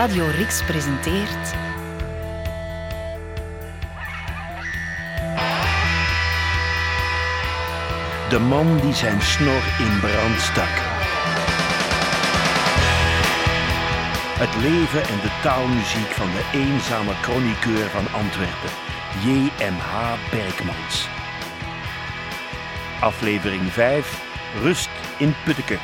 Radio 0.00 0.26
Rix 0.36 0.62
presenteert... 0.62 1.54
De 8.28 8.38
man 8.38 8.80
die 8.80 8.94
zijn 8.94 9.22
snor 9.22 9.62
in 9.78 10.00
brand 10.00 10.40
stak. 10.40 10.74
Het 14.38 14.62
leven 14.62 15.02
en 15.02 15.20
de 15.20 15.38
taalmuziek 15.42 16.10
van 16.10 16.28
de 16.30 16.58
eenzame 16.58 17.12
chroniqueur 17.12 17.88
van 17.88 18.12
Antwerpen, 18.12 18.70
J.M.H. 19.24 20.14
Berkmans. 20.30 21.08
Aflevering 23.00 23.72
5, 23.72 24.22
Rust 24.62 24.90
in 25.18 25.34
Putteke. 25.44 25.78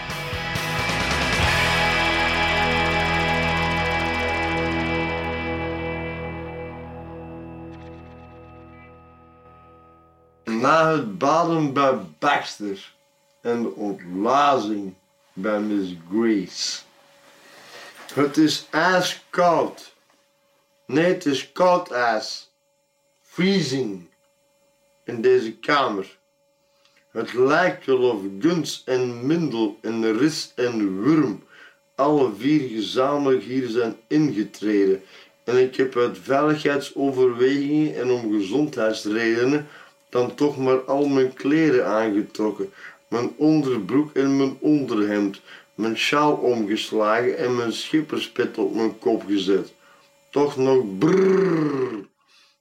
Het 10.76 11.18
baden 11.18 11.72
bij 11.72 11.98
Baxter 12.18 12.92
en 13.40 13.62
de 13.62 13.74
ontlazing 13.74 14.94
bij 15.32 15.60
Miss 15.60 15.94
Grace. 16.10 16.78
Het 18.14 18.36
is 18.36 18.66
ijskoud. 18.70 19.94
Nee, 20.86 21.04
het 21.04 21.26
is 21.26 21.52
koud 21.52 21.91
ijs. 21.91 22.50
Freezing. 23.22 24.08
In 25.05 25.20
deze 25.20 25.56
kamer. 25.56 26.16
Het 27.11 27.33
lijkt 27.33 27.86
wel 27.86 28.11
of 28.11 28.20
Guns 28.38 28.83
en 28.84 29.27
Mindel 29.27 29.78
en 29.83 30.18
Ris 30.18 30.52
en 30.55 31.02
Wurm 31.02 31.44
alle 31.96 32.33
vier 32.38 32.68
gezamenlijk 32.68 33.42
hier 33.42 33.68
zijn 33.68 33.96
ingetreden. 34.06 35.02
En 35.44 35.56
ik 35.56 35.77
heb 35.77 35.96
uit 35.96 36.18
veiligheidsoverwegingen 36.22 37.96
en 37.96 38.11
om 38.11 38.33
gezondheidsredenen 38.33 39.66
dan 40.17 40.34
toch 40.34 40.59
maar 40.59 40.81
al 40.81 41.06
mijn 41.06 41.34
kleren 41.34 41.86
aangetrokken, 41.86 42.72
mijn 43.09 43.31
onderbroek 43.36 44.12
en 44.12 44.36
mijn 44.36 44.56
onderhemd, 44.61 45.41
mijn 45.75 45.97
sjaal 45.97 46.33
omgeslagen 46.33 47.39
en 47.39 47.56
mijn 47.56 47.73
schipperspet 47.73 48.58
op 48.58 48.75
mijn 48.75 48.98
kop 48.98 49.23
gezet. 49.27 49.73
Toch 50.31 50.56
nog 50.56 50.98
brrrr. 50.98 52.05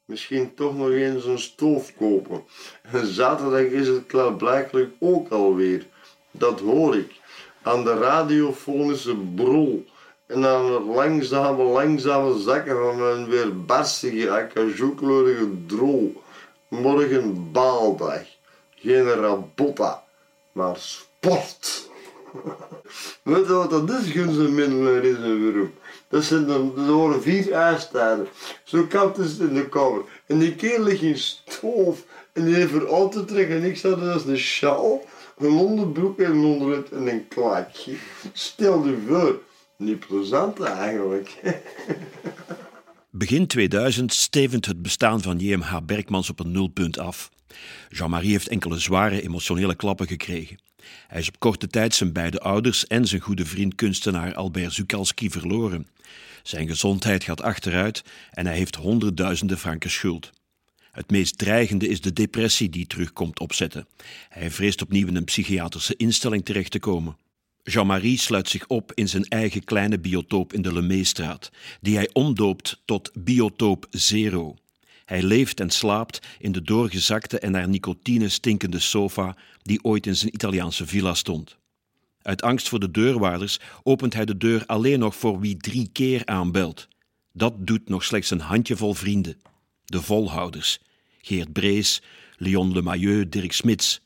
Misschien 0.06 0.54
toch 0.56 0.78
nog 0.78 0.90
eens 0.90 1.26
een 1.26 1.40
stoof 1.40 1.94
kopen. 1.98 2.44
En 2.92 3.06
zaterdag 3.08 3.62
is 3.62 3.88
het 3.88 4.06
klaarblijkelijk 4.06 4.92
ook 5.00 5.30
alweer. 5.30 5.86
Dat 6.32 6.60
hoor 6.60 6.96
ik. 6.96 7.12
Aan 7.62 7.84
de 7.84 7.94
radiofonische 7.98 9.16
brol. 9.36 9.86
En 10.28 10.46
aan 10.46 10.74
het 10.74 10.86
langzame, 10.86 11.64
langzame 11.64 12.40
zakken 12.40 12.76
van 12.76 12.98
mijn 13.00 13.28
weerbarstige, 13.28 14.30
acajou-kleurige 14.30 15.48
drol. 15.66 16.24
Morgen 16.68 17.52
baaldag. 17.52 18.24
Geen 18.76 19.04
rabotta, 19.04 20.04
maar 20.52 20.78
sport. 20.78 21.90
Weet 23.24 23.48
je 23.48 23.54
wat 23.54 23.70
dat 23.70 23.90
is, 23.90 24.12
Guns 24.12 24.38
en 24.38 24.56
Mindel 24.56 24.94
en 24.94 25.00
Ris 25.00 25.16
en 25.16 25.40
Wurm? 25.40 25.74
Dat 26.08 26.24
zijn 26.24 26.46
de, 26.46 26.72
dat 26.76 26.88
horen 26.88 27.22
vier 27.22 27.52
ijstijden. 27.52 28.28
Zo 28.64 28.84
koud 28.84 29.18
is 29.18 29.32
het 29.32 29.40
in 29.40 29.54
de 29.54 29.70
kamer. 29.70 30.02
En 30.26 30.40
die 30.40 30.56
kerel 30.56 30.84
ligt 30.84 31.02
in 31.02 31.18
stoof. 31.18 32.04
En 32.34 32.46
die 32.46 32.56
heeft 32.56 32.74
er. 32.74 33.52
En 33.52 33.64
ik 33.64 33.78
zat 33.78 34.02
als 34.02 34.26
een 34.26 34.38
sjaal, 34.38 35.04
een 35.38 35.52
onderbroek 35.52 36.20
en 36.20 36.32
een 36.32 36.46
onderhemd 36.46 36.92
en 36.92 37.08
een 37.08 37.28
klaakje. 37.28 37.96
Stel 38.34 38.86
je 38.86 38.98
voor. 39.08 39.40
Niet 39.76 40.08
plezant 40.08 40.60
eigenlijk. 40.60 41.30
Begin 43.18 43.48
2000 43.48 44.14
stevend 44.14 44.66
het 44.66 44.82
bestaan 44.82 45.22
van 45.22 45.40
JMH 45.40 45.78
Berkmans 45.86 46.30
op 46.30 46.40
een 46.40 46.52
nulpunt 46.52 47.00
af. 47.00 47.32
Jean-Marie 47.90 48.32
heeft 48.32 48.48
enkele 48.48 48.80
zware 48.80 49.22
emotionele 49.22 49.76
klappen 49.76 50.08
gekregen. 50.08 50.60
Hij 51.08 51.20
is 51.20 51.28
op 51.28 51.40
korte 51.40 51.68
tijd 51.68 51.96
zijn 51.96 52.14
beide 52.14 52.40
ouders 52.40 52.88
en 52.88 53.08
zijn 53.08 53.22
goede 53.22 53.46
vriend 53.46 53.76
kunstenaar 53.76 54.34
Albert 54.34 54.74
Zukalski 54.74 55.30
verloren. 55.30 55.88
Zijn 56.44 56.68
gezondheid 56.68 57.24
gaat 57.24 57.42
achteruit 57.42 58.04
en 58.32 58.46
hij 58.46 58.56
heeft 58.56 58.76
honderdduizenden 58.76 59.58
franken 59.58 59.92
schuld. 59.92 60.32
Het 60.92 61.12
meest 61.12 61.38
dreigende 61.38 61.88
is 61.88 62.02
de 62.02 62.14
depressie 62.14 62.70
die 62.70 62.88
terugkomt 62.88 63.40
opzetten. 63.40 63.88
Hij 64.30 64.52
vreest 64.52 64.82
opnieuw 64.82 65.08
in 65.08 65.16
een 65.16 65.24
psychiatrische 65.24 65.96
instelling 65.96 66.46
terecht 66.46 66.72
te 66.72 66.80
komen. 66.80 67.18
Jean-Marie 67.68 68.18
sluit 68.18 68.50
zich 68.50 68.68
op 68.68 68.92
in 68.94 69.10
zijn 69.10 69.24
eigen 69.24 69.64
kleine 69.64 70.00
biotoop 70.00 70.54
in 70.54 70.62
de 70.62 70.74
Lemeestraat, 70.74 71.52
die 71.82 71.96
hij 71.96 72.10
omdoopt 72.14 72.82
tot 72.86 73.12
Biotoop 73.14 73.88
Zero. 73.90 74.56
Hij 75.06 75.24
leeft 75.24 75.60
en 75.60 75.70
slaapt 75.70 76.20
in 76.40 76.52
de 76.52 76.62
doorgezakte 76.62 77.40
en 77.40 77.52
naar 77.52 77.70
nicotine 77.70 78.30
stinkende 78.30 78.80
sofa 78.80 79.36
die 79.62 79.84
ooit 79.84 80.06
in 80.06 80.16
zijn 80.16 80.34
Italiaanse 80.34 80.88
villa 80.88 81.14
stond. 81.14 81.58
Uit 82.22 82.42
angst 82.42 82.70
voor 82.70 82.80
de 82.80 82.92
deurwaarders 82.92 83.60
opent 83.84 84.14
hij 84.14 84.26
de 84.26 84.38
deur 84.38 84.66
alleen 84.66 85.00
nog 85.00 85.16
voor 85.16 85.40
wie 85.40 85.58
drie 85.58 85.90
keer 85.92 86.26
aanbelt. 86.26 86.88
Dat 87.32 87.54
doet 87.58 87.90
nog 87.90 88.04
slechts 88.04 88.32
een 88.32 88.40
handjevol 88.40 88.94
vrienden. 88.94 89.42
De 89.86 90.02
volhouders. 90.02 90.80
Geert 91.22 91.54
Brees, 91.54 92.02
Leon 92.38 92.74
Lemailleux, 92.74 93.30
Dirk 93.30 93.52
Smits. 93.52 94.02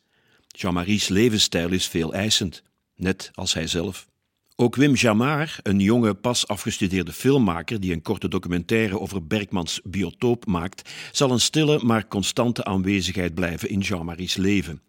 Jean-Marie's 0.48 1.08
levensstijl 1.08 1.72
is 1.72 1.88
veel 1.88 2.14
eisend, 2.14 2.64
net 3.00 3.32
als 3.34 3.54
hij 3.54 3.68
zelf. 3.68 4.08
Ook 4.56 4.76
Wim 4.76 4.94
Jamar, 4.94 5.60
een 5.64 5.80
jonge, 5.80 6.14
pas 6.14 6.48
afgestudeerde 6.48 7.14
filmmaker 7.14 7.80
die 7.80 7.94
een 7.94 8.02
korte 8.02 8.28
documentaire 8.28 9.00
over 9.00 9.28
Bergmans 9.28 9.80
biotoop 9.84 10.46
maakt, 10.46 10.90
zal 11.12 11.32
een 11.32 11.40
stille 11.40 11.84
maar 11.84 12.08
constante 12.08 12.64
aanwezigheid 12.64 13.34
blijven 13.34 13.70
in 13.70 13.80
Jean-Marie's 13.80 14.36
leven. 14.36 14.82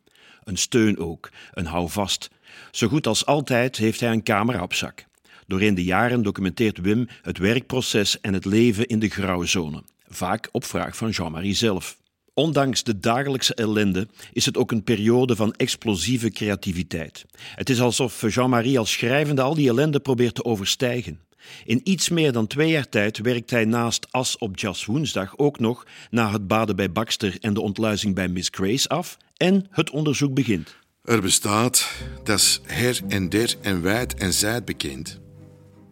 Een 0.44 0.56
steun 0.56 0.98
ook, 0.98 1.30
een 1.52 1.66
houvast. 1.66 2.30
Zo 2.70 2.88
goed 2.88 3.06
als 3.06 3.26
altijd 3.26 3.76
heeft 3.76 4.00
hij 4.00 4.12
een 4.12 4.22
camera 4.22 4.62
op 4.62 4.74
zak. 4.74 5.04
Doorheen 5.46 5.74
de 5.74 5.84
jaren 5.84 6.22
documenteert 6.22 6.78
Wim 6.78 7.08
het 7.22 7.38
werkproces 7.38 8.20
en 8.20 8.34
het 8.34 8.44
leven 8.44 8.86
in 8.86 8.98
de 8.98 9.08
grauwe 9.08 9.46
zone, 9.46 9.82
vaak 10.08 10.48
op 10.52 10.64
vraag 10.64 10.96
van 10.96 11.10
Jean-Marie 11.10 11.54
zelf. 11.54 11.99
Ondanks 12.34 12.82
de 12.82 12.98
dagelijkse 12.98 13.54
ellende 13.54 14.08
is 14.32 14.46
het 14.46 14.56
ook 14.56 14.72
een 14.72 14.84
periode 14.84 15.36
van 15.36 15.52
explosieve 15.52 16.30
creativiteit. 16.30 17.24
Het 17.54 17.70
is 17.70 17.80
alsof 17.80 18.34
Jean-Marie 18.34 18.78
als 18.78 18.92
schrijvende 18.92 19.42
al 19.42 19.54
die 19.54 19.68
ellende 19.68 20.00
probeert 20.00 20.34
te 20.34 20.44
overstijgen. 20.44 21.20
In 21.64 21.80
iets 21.84 22.08
meer 22.08 22.32
dan 22.32 22.46
twee 22.46 22.70
jaar 22.70 22.88
tijd 22.88 23.18
werkt 23.18 23.50
hij 23.50 23.64
naast 23.64 24.06
As 24.10 24.38
op 24.38 24.58
Jas 24.58 24.84
Woensdag 24.84 25.38
ook 25.38 25.58
nog 25.58 25.86
na 26.10 26.32
het 26.32 26.46
baden 26.46 26.76
bij 26.76 26.92
Baxter 26.92 27.36
en 27.40 27.54
de 27.54 27.60
ontluizing 27.60 28.14
bij 28.14 28.28
Miss 28.28 28.48
Grace 28.52 28.88
af 28.88 29.16
en 29.36 29.66
het 29.70 29.90
onderzoek 29.90 30.34
begint. 30.34 30.76
Er 31.04 31.20
bestaat, 31.20 31.90
dat 32.24 32.38
is 32.38 32.60
her 32.64 33.00
en 33.08 33.28
der 33.28 33.54
en 33.60 33.82
wijd 33.82 34.14
en 34.14 34.32
zijd 34.32 34.64
bekend. 34.64 35.20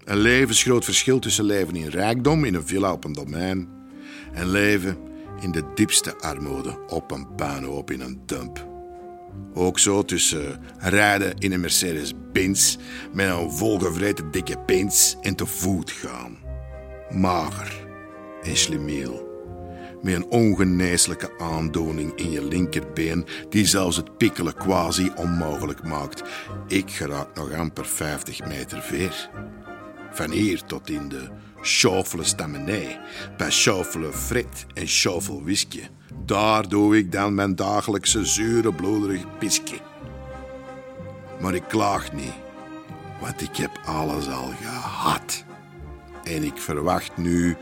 Een 0.05 0.19
levensgroot 0.19 0.85
verschil 0.85 1.19
tussen 1.19 1.45
leven 1.45 1.77
in 1.77 1.89
rijkdom 1.89 2.45
in 2.45 2.55
een 2.55 2.67
villa 2.67 2.93
op 2.93 3.05
een 3.05 3.13
domein 3.13 3.69
en 4.33 4.51
leven 4.51 4.97
in 5.41 5.53
de 5.53 5.65
diepste 5.75 6.19
armoede 6.19 6.79
op 6.87 7.11
een 7.11 7.35
puinhoop 7.35 7.91
in 7.91 8.01
een 8.01 8.23
dump. 8.27 8.67
Ook 9.55 9.79
zo 9.79 10.03
tussen 10.03 10.61
rijden 10.79 11.39
in 11.39 11.53
een 11.53 11.61
Mercedes-Benz 11.61 12.77
met 13.13 13.29
een 13.29 13.53
volgevreten 13.53 14.31
dikke 14.31 14.59
pins 14.59 15.17
en 15.21 15.35
te 15.35 15.47
voet 15.47 15.91
gaan. 15.91 16.39
Mager 17.11 17.87
en 18.43 18.57
slimiel. 18.57 19.27
Met 20.03 20.15
een 20.15 20.27
ongeneeslijke 20.27 21.39
aandoening 21.39 22.15
in 22.15 22.31
je 22.31 22.45
linkerbeen 22.45 23.27
die 23.49 23.67
zelfs 23.67 23.97
het 23.97 24.17
pikkelen 24.17 24.55
quasi 24.55 25.11
onmogelijk 25.17 25.83
maakt. 25.83 26.23
Ik 26.67 26.91
geraak 26.91 27.35
nog 27.35 27.53
amper 27.53 27.87
50 27.87 28.47
meter 28.47 28.83
ver. 28.83 29.31
Van 30.11 30.31
hier 30.31 30.63
tot 30.65 30.91
in 30.91 31.09
de 31.09 31.29
Schaufelen 31.63 32.25
Stamenij, 32.25 33.01
bij 33.37 33.51
Schaufelen 33.51 34.15
Frit 34.15 34.67
en 34.75 34.89
Schaufel 34.89 35.43
Whisky. 35.43 35.83
Daar 36.25 36.69
doe 36.69 36.97
ik 36.97 37.13
dan 37.13 37.35
mijn 37.35 37.55
dagelijkse 37.55 38.25
zure 38.25 38.73
bloederige 38.73 39.27
pisje. 39.39 39.81
Maar 41.41 41.55
ik 41.55 41.65
klaag 41.69 42.13
niet, 42.13 42.35
want 43.21 43.41
ik 43.41 43.57
heb 43.57 43.71
alles 43.85 44.29
al 44.29 44.53
gehad. 44.63 45.45
En 46.23 46.43
ik 46.43 46.57
verwacht 46.57 47.17
nu 47.17 47.57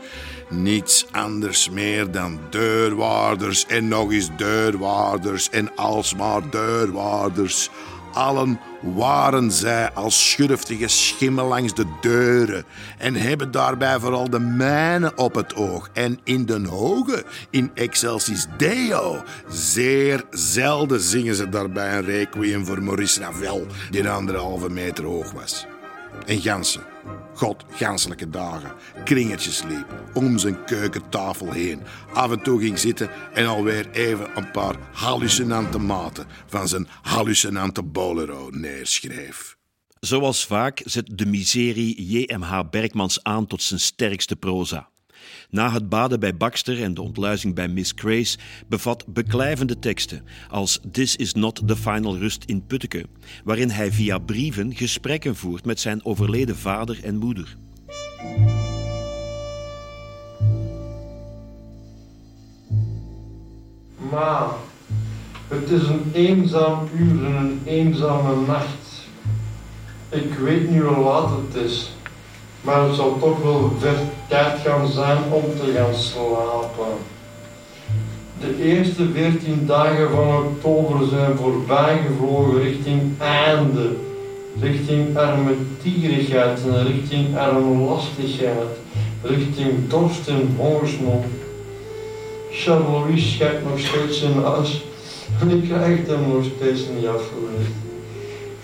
niets 0.49 1.07
anders 1.11 1.69
meer 1.69 2.11
dan 2.11 2.39
deurwaarders 2.49 3.65
en 3.65 3.87
nog 3.87 4.11
eens 4.11 4.29
deurwaarders 4.37 5.49
en 5.49 5.75
alsmaar 5.75 6.49
deurwaarders 6.49 7.69
allen 8.13 8.59
waren 8.81 9.51
zij 9.51 9.91
als 9.91 10.29
schurftige 10.29 10.87
schimmen 10.87 11.45
langs 11.45 11.73
de 11.73 11.85
deuren 12.01 12.65
en 12.97 13.15
hebben 13.15 13.51
daarbij 13.51 13.99
vooral 13.99 14.29
de 14.29 14.39
mijne 14.39 15.15
op 15.15 15.35
het 15.35 15.55
oog 15.55 15.89
en 15.93 16.19
in 16.23 16.45
den 16.45 16.65
hoge, 16.65 17.23
in 17.49 17.71
excelsis 17.73 18.47
Deo. 18.57 19.23
Zeer 19.47 20.23
zelden 20.29 21.01
zingen 21.01 21.35
ze 21.35 21.49
daarbij 21.49 21.97
een 21.97 22.05
requiem 22.05 22.65
voor 22.65 22.83
Maurice 22.83 23.19
Ravel, 23.19 23.65
die 23.91 24.09
anderhalve 24.09 24.69
meter 24.69 25.03
hoog 25.05 25.31
was. 25.31 25.65
En 26.27 26.41
ganzen, 26.41 26.83
God 27.33 27.65
ganselijke 27.69 28.29
dagen 28.29 28.71
kringetjes 29.03 29.63
liep 29.63 30.03
om 30.13 30.37
zijn 30.37 30.63
keukentafel 30.65 31.51
heen. 31.51 31.81
Af 32.13 32.31
en 32.31 32.43
toe 32.43 32.61
ging 32.61 32.79
zitten 32.79 33.09
en 33.33 33.45
alweer 33.45 33.91
even 33.91 34.29
een 34.35 34.51
paar 34.51 34.75
hallucinante 34.93 35.77
maten 35.77 36.27
van 36.45 36.67
zijn 36.67 36.87
hallucinante 37.01 37.83
bolero 37.83 38.49
neerschreef. 38.49 39.57
Zoals 39.99 40.45
vaak 40.45 40.81
zet 40.85 41.17
de 41.17 41.25
miserie 41.25 42.01
J.M.H. 42.07 42.61
Bergmans 42.69 43.23
aan 43.23 43.47
tot 43.47 43.61
zijn 43.61 43.79
sterkste 43.79 44.35
proza. 44.35 44.89
Na 45.49 45.71
het 45.71 45.89
baden 45.89 46.19
bij 46.19 46.37
Baxter 46.37 46.83
en 46.83 46.93
de 46.93 47.01
ontluizing 47.01 47.55
bij 47.55 47.67
Miss 47.67 47.93
Grace 47.95 48.37
bevat 48.67 49.05
beklijvende 49.07 49.79
teksten 49.79 50.23
als 50.49 50.79
This 50.91 51.15
is 51.15 51.33
not 51.33 51.67
the 51.67 51.75
final 51.75 52.17
rust 52.17 52.43
in 52.45 52.65
Putteke, 52.65 53.05
waarin 53.43 53.69
hij 53.69 53.91
via 53.91 54.17
brieven 54.17 54.75
gesprekken 54.75 55.35
voert 55.35 55.65
met 55.65 55.79
zijn 55.79 56.05
overleden 56.05 56.57
vader 56.57 57.03
en 57.03 57.17
moeder. 57.17 57.55
Maar 64.11 64.47
het 65.47 65.69
is 65.69 65.87
een 65.87 66.11
eenzaam 66.13 66.87
uur 66.95 67.25
en 67.25 67.35
een 67.35 67.61
eenzame 67.65 68.45
nacht. 68.45 69.07
Ik 70.09 70.33
weet 70.33 70.69
niet 70.69 70.81
hoe 70.81 71.03
laat 71.03 71.29
het 71.29 71.63
is, 71.63 71.91
maar 72.67 72.87
het 72.87 72.95
zal 72.95 73.17
toch 73.19 73.43
wel 73.43 73.71
ver 73.79 73.97
tijd 74.27 74.59
gaan 74.65 74.87
zijn 74.87 75.17
om 75.29 75.43
te 75.59 75.71
gaan 75.75 75.95
slapen. 75.95 76.93
De 78.39 78.63
eerste 78.63 79.11
veertien 79.13 79.65
dagen 79.65 80.09
van 80.09 80.35
oktober 80.35 81.07
zijn 81.07 81.37
voorbijgevlogen 81.37 82.61
richting 82.61 83.01
einde, 83.19 83.95
richting 84.59 85.17
armetierigheid 85.17 86.59
en 86.65 86.87
richting 86.87 87.37
armlastigheid, 87.37 88.73
richting 89.21 89.89
dorst 89.89 90.27
en 90.27 90.55
hongersnood. 90.57 91.25
Charles 92.51 93.31
schijnt 93.31 93.69
nog 93.69 93.79
steeds 93.79 94.21
in 94.21 94.41
huis 94.43 94.83
en 95.41 95.49
ik 95.49 95.69
krijg 95.69 96.07
hem 96.07 96.27
nog 96.33 96.45
steeds 96.55 96.81
niet 96.95 97.07
afgewerkt. 97.07 97.75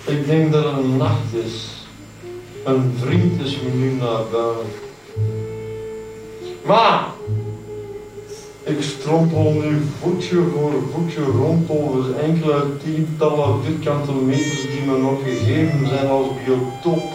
Ik 0.06 0.28
denk 0.28 0.52
dat 0.52 0.64
het 0.64 0.74
een 0.74 0.98
nacht 0.98 1.34
is. 1.46 1.83
Een 2.64 2.94
vriend 3.00 3.42
is 3.42 3.62
me 3.62 3.70
nu 3.70 3.92
nabij. 3.92 4.66
Maar 6.66 7.06
ik 8.64 8.82
strompel 8.82 9.52
nu 9.52 9.82
voetje 10.00 10.42
voor 10.54 10.72
voetje 10.94 11.24
rond 11.24 11.70
over 11.70 12.16
enkele 12.20 12.78
tientallen 12.84 13.64
vierkante 13.64 14.12
meters 14.12 14.62
die 14.62 14.82
me 14.86 14.98
nog 14.98 15.24
gegeven 15.24 15.88
zijn 15.88 16.08
als 16.08 16.28
biotoop. 16.46 17.12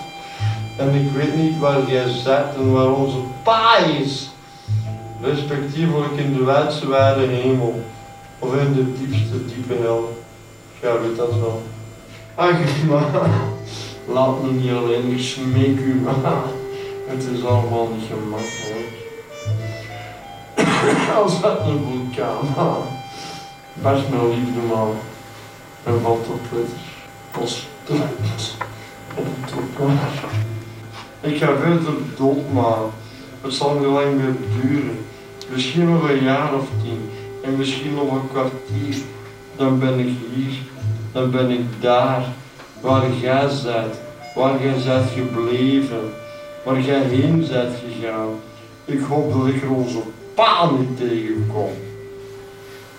En 0.78 0.94
ik 0.94 1.10
weet 1.12 1.36
niet 1.36 1.58
waar 1.58 1.90
jij 1.90 2.08
zit 2.08 2.56
en 2.56 2.72
waar 2.72 2.92
onze 2.92 3.18
paai 3.42 3.92
is. 4.02 4.30
Respectievelijk 5.22 6.16
in 6.16 6.32
de 6.32 6.44
wijdse 6.44 6.88
wijde 6.88 7.26
hemel. 7.26 7.82
Of 8.38 8.54
in 8.54 8.72
de 8.72 8.92
diepste 8.98 9.46
diepe 9.46 9.82
hel. 9.82 10.22
Jij 10.80 11.00
weet 11.00 11.16
dat 11.16 11.30
wel. 11.30 11.62
Ach, 12.34 12.84
maar. 12.88 13.56
Laat 14.12 14.42
me 14.42 14.52
niet 14.52 14.70
alleen, 14.70 15.10
ik 15.10 15.22
smeek 15.22 15.78
u 15.78 15.94
maar. 15.94 16.42
Het 17.06 17.22
is 17.32 17.44
allemaal 17.44 17.88
niet 17.94 18.08
gemakkelijk. 18.08 18.96
Als 21.16 21.44
uit 21.44 21.58
een 21.60 21.84
vulkaan, 21.90 22.52
man. 22.56 22.82
Barst 23.74 24.08
mijn 24.08 24.28
liefde, 24.28 24.60
man. 24.68 24.94
En 25.84 26.00
valt 26.02 26.26
op 26.26 26.40
letters. 26.52 26.82
Post. 27.30 27.66
Op 29.14 29.24
het 29.24 29.52
toekomst. 29.52 30.02
Ik 31.20 31.38
ga 31.38 31.56
verder 31.56 31.92
dood. 32.16 32.92
Het 33.40 33.52
zal 33.52 33.74
niet 33.74 33.86
lang 33.86 34.16
meer 34.16 34.36
duren. 34.60 35.04
Misschien 35.48 35.90
nog 35.90 36.08
een 36.08 36.22
jaar 36.22 36.54
of 36.54 36.66
tien. 36.82 37.10
En 37.44 37.56
misschien 37.56 37.94
nog 37.94 38.12
een 38.12 38.28
kwartier. 38.32 39.02
Dan 39.56 39.78
ben 39.78 39.98
ik 39.98 40.16
hier. 40.34 40.58
Dan 41.12 41.30
ben 41.30 41.50
ik 41.50 41.64
daar. 41.80 42.24
Waar 42.80 43.10
jij 43.20 43.48
bent. 43.64 43.94
Waar 44.34 44.62
jij 44.62 44.82
bent 44.84 45.10
gebleven. 45.10 46.12
Waar 46.64 46.80
jij 46.80 47.02
heen 47.02 47.46
bent 47.50 47.74
gegaan. 47.86 48.40
Ik 48.84 49.00
hoop 49.00 49.32
dat 49.32 49.46
ik 49.46 49.62
er 49.62 49.70
onze 49.70 49.98
pa 50.34 50.70
niet 50.70 50.96
tegenkom. 50.96 51.72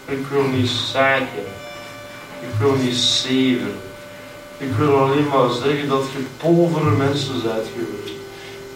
Ik 0.05 0.25
wil 0.31 0.43
niet 0.43 0.69
zeiken. 0.69 1.47
Ik 2.41 2.59
wil 2.59 2.75
niet 2.75 2.95
zeven. 2.95 3.73
Ik 4.57 4.71
wil 4.77 4.97
alleen 4.97 5.27
maar 5.27 5.49
zeggen 5.63 5.89
dat 5.89 6.03
je 6.11 6.25
povere 6.37 6.89
mensen 6.89 7.41
bent 7.41 7.67
geweest. 7.73 8.17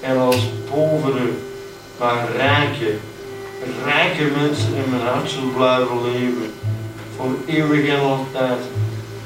En 0.02 0.18
als 0.18 0.50
povere, 0.70 1.30
maar 2.00 2.28
rijke, 2.36 2.96
rijke 3.86 4.24
mensen 4.38 4.76
in 4.76 4.90
mijn 4.90 5.02
hart 5.02 5.30
zullen 5.30 5.54
blijven 5.54 6.02
leven. 6.12 6.54
Voor 7.16 7.36
eeuwig 7.46 7.88
en 7.88 8.00
altijd. 8.00 8.60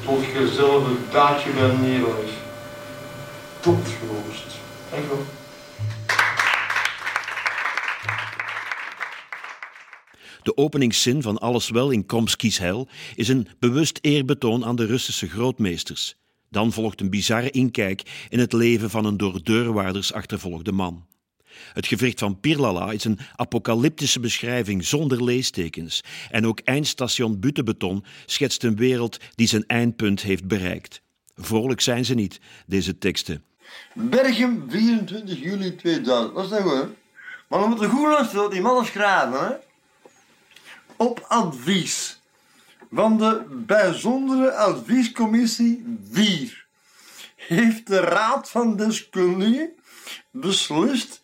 Tot 0.08 0.24
je 0.24 0.52
zelf 0.54 0.86
een 0.86 0.98
daadje 1.10 1.50
bent 1.50 1.80
neerleggen. 1.80 2.28
Tot 3.60 3.76
geloost. 3.98 4.58
Dank 4.90 5.04
wel. 5.06 5.24
De 10.42 10.56
openingszin 10.56 11.22
van 11.22 11.38
Alles 11.38 11.70
wel 11.70 11.90
in 11.90 12.06
Kromskys 12.06 12.58
hel 12.58 12.88
is 13.14 13.28
een 13.28 13.48
bewust 13.58 13.98
eerbetoon 14.02 14.64
aan 14.64 14.76
de 14.76 14.86
Russische 14.86 15.28
grootmeesters. 15.28 16.16
Dan 16.50 16.72
volgt 16.72 17.00
een 17.00 17.10
bizarre 17.10 17.50
inkijk 17.50 18.26
in 18.28 18.38
het 18.38 18.52
leven 18.52 18.90
van 18.90 19.04
een 19.04 19.16
door 19.16 19.42
deurwaarders 19.42 20.12
achtervolgde 20.12 20.72
man. 20.72 21.06
Het 21.72 21.86
gewricht 21.86 22.18
van 22.18 22.40
Pirlala 22.40 22.90
is 22.92 23.04
een 23.04 23.18
apocalyptische 23.36 24.20
beschrijving 24.20 24.84
zonder 24.84 25.24
leestekens. 25.24 26.04
En 26.30 26.46
ook 26.46 26.60
eindstation 26.60 27.40
Buttebeton 27.40 28.04
schetst 28.26 28.64
een 28.64 28.76
wereld 28.76 29.18
die 29.34 29.46
zijn 29.46 29.66
eindpunt 29.66 30.22
heeft 30.22 30.44
bereikt. 30.46 31.00
Vrolijk 31.36 31.80
zijn 31.80 32.04
ze 32.04 32.14
niet, 32.14 32.40
deze 32.66 32.98
teksten. 32.98 33.44
Bergen, 33.94 34.64
24 34.68 35.38
juli 35.42 35.76
2000. 35.76 36.34
Dat 36.34 36.44
is 36.44 36.50
dat 36.50 36.60
goed? 36.60 36.88
Maar 37.48 37.60
dan 37.60 37.68
moet 37.68 37.80
er 37.80 37.88
goed 37.88 38.06
luisteren 38.06 38.50
die 38.50 38.60
mannen 38.60 38.86
schrijven, 38.86 39.46
hè? 39.46 39.52
Op 40.96 41.24
advies 41.28 42.20
van 42.90 43.18
de 43.18 43.44
bijzondere 43.66 44.52
adviescommissie 44.52 45.98
4 46.10 46.66
heeft 47.36 47.86
de 47.86 48.00
Raad 48.00 48.50
van 48.50 48.76
Deskundigen 48.76 49.72
beslist 50.30 51.20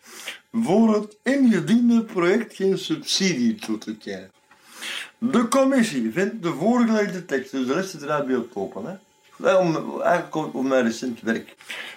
voor 0.62 0.94
het 0.94 1.16
ingediende 1.22 2.04
project 2.04 2.54
geen 2.54 2.78
subsidie 2.78 3.54
toe 3.54 3.78
te 3.78 3.96
kennen. 3.96 4.30
De 5.18 5.48
commissie 5.48 6.12
vindt 6.12 6.42
de 6.42 6.52
voorgelegde 6.52 7.24
tekst, 7.24 7.50
dus 7.50 7.66
de 7.66 7.74
rest 7.74 7.94
is 7.94 8.02
eruit 8.02 8.26
biotopen, 8.26 8.84
hè? 8.84 9.54
Om, 9.54 10.00
eigenlijk 10.00 10.34
op 10.34 10.62
mijn 10.62 10.84
recent 10.84 11.20
werk. 11.20 11.54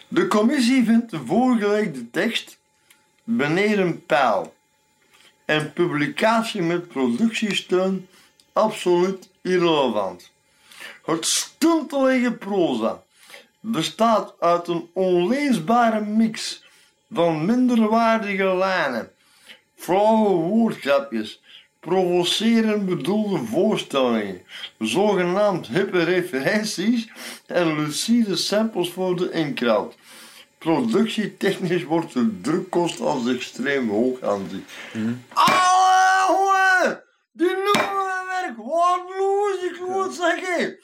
De 0.07 0.27
commissie 0.27 0.83
vindt 0.83 1.11
de 1.11 1.19
voorgelegde 1.25 2.09
tekst 2.09 2.57
beneden 3.23 4.05
pijl 4.05 4.53
en 5.45 5.73
publicatie 5.73 6.61
met 6.61 6.87
productiesteun 6.87 8.07
absoluut 8.53 9.29
irrelevant. 9.41 10.31
Het 11.05 11.25
stuntelige 11.25 12.31
proza 12.31 13.03
bestaat 13.59 14.33
uit 14.39 14.67
een 14.67 14.89
onleesbare 14.93 16.01
mix 16.01 16.65
van 17.11 17.45
minderwaardige 17.45 18.55
lijnen, 18.55 19.11
flauwe 19.75 20.29
woordgrapjes, 20.29 21.41
provocerend 21.79 22.85
bedoelde 22.85 23.45
voorstellingen, 23.45 24.41
zogenaamd 24.79 25.67
hippe 25.67 26.03
referenties 26.03 27.09
en 27.45 27.75
lucide 27.75 28.35
samples 28.35 28.89
voor 28.89 29.15
de 29.15 29.31
inkraut. 29.31 29.95
Productietechnisch 30.57 31.83
wordt 31.83 32.13
de 32.13 32.41
drukkost 32.41 32.99
als 32.99 33.27
extreem 33.27 33.89
hoog 33.89 34.21
aanzien. 34.21 34.65
Alle 35.33 37.03
Die 37.31 37.47
noemen 37.47 37.95
we 37.97 38.41
werk 38.41 38.57
waardeloos, 38.57 39.63
ik 39.63 39.79
moet 39.87 40.13
zeggen. 40.13 40.79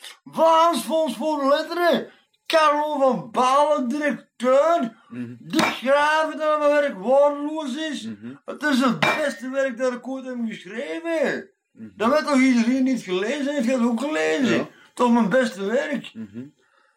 Fonds 0.85 1.15
voor 1.15 1.47
Letteren. 1.47 2.11
Carlo 2.53 2.99
van 2.99 3.31
Balen, 3.31 3.87
directeur. 3.87 4.95
Die 5.39 5.61
schrijven 5.61 6.37
dat 6.37 6.59
mijn 6.59 6.71
werk 6.71 6.97
waardeloos 6.97 7.75
is. 7.75 8.07
Het 8.45 8.63
is 8.63 8.79
het 8.79 8.99
beste 8.99 9.49
werk 9.49 9.77
dat 9.77 9.93
ik 9.93 10.07
ooit 10.07 10.25
heb 10.25 10.37
geschreven. 10.45 11.49
Dat 11.71 12.11
weet 12.11 12.25
toch 12.25 12.39
iedereen 12.39 12.83
niet 12.83 13.01
gelezen 13.01 13.53
heeft, 13.53 13.65
je 13.65 13.71
het 13.71 13.81
ook 13.81 13.99
gelezen. 13.99 14.55
Ja. 14.55 14.67
Toch 14.93 15.11
mijn 15.11 15.29
beste 15.29 15.65
werk. 15.65 16.13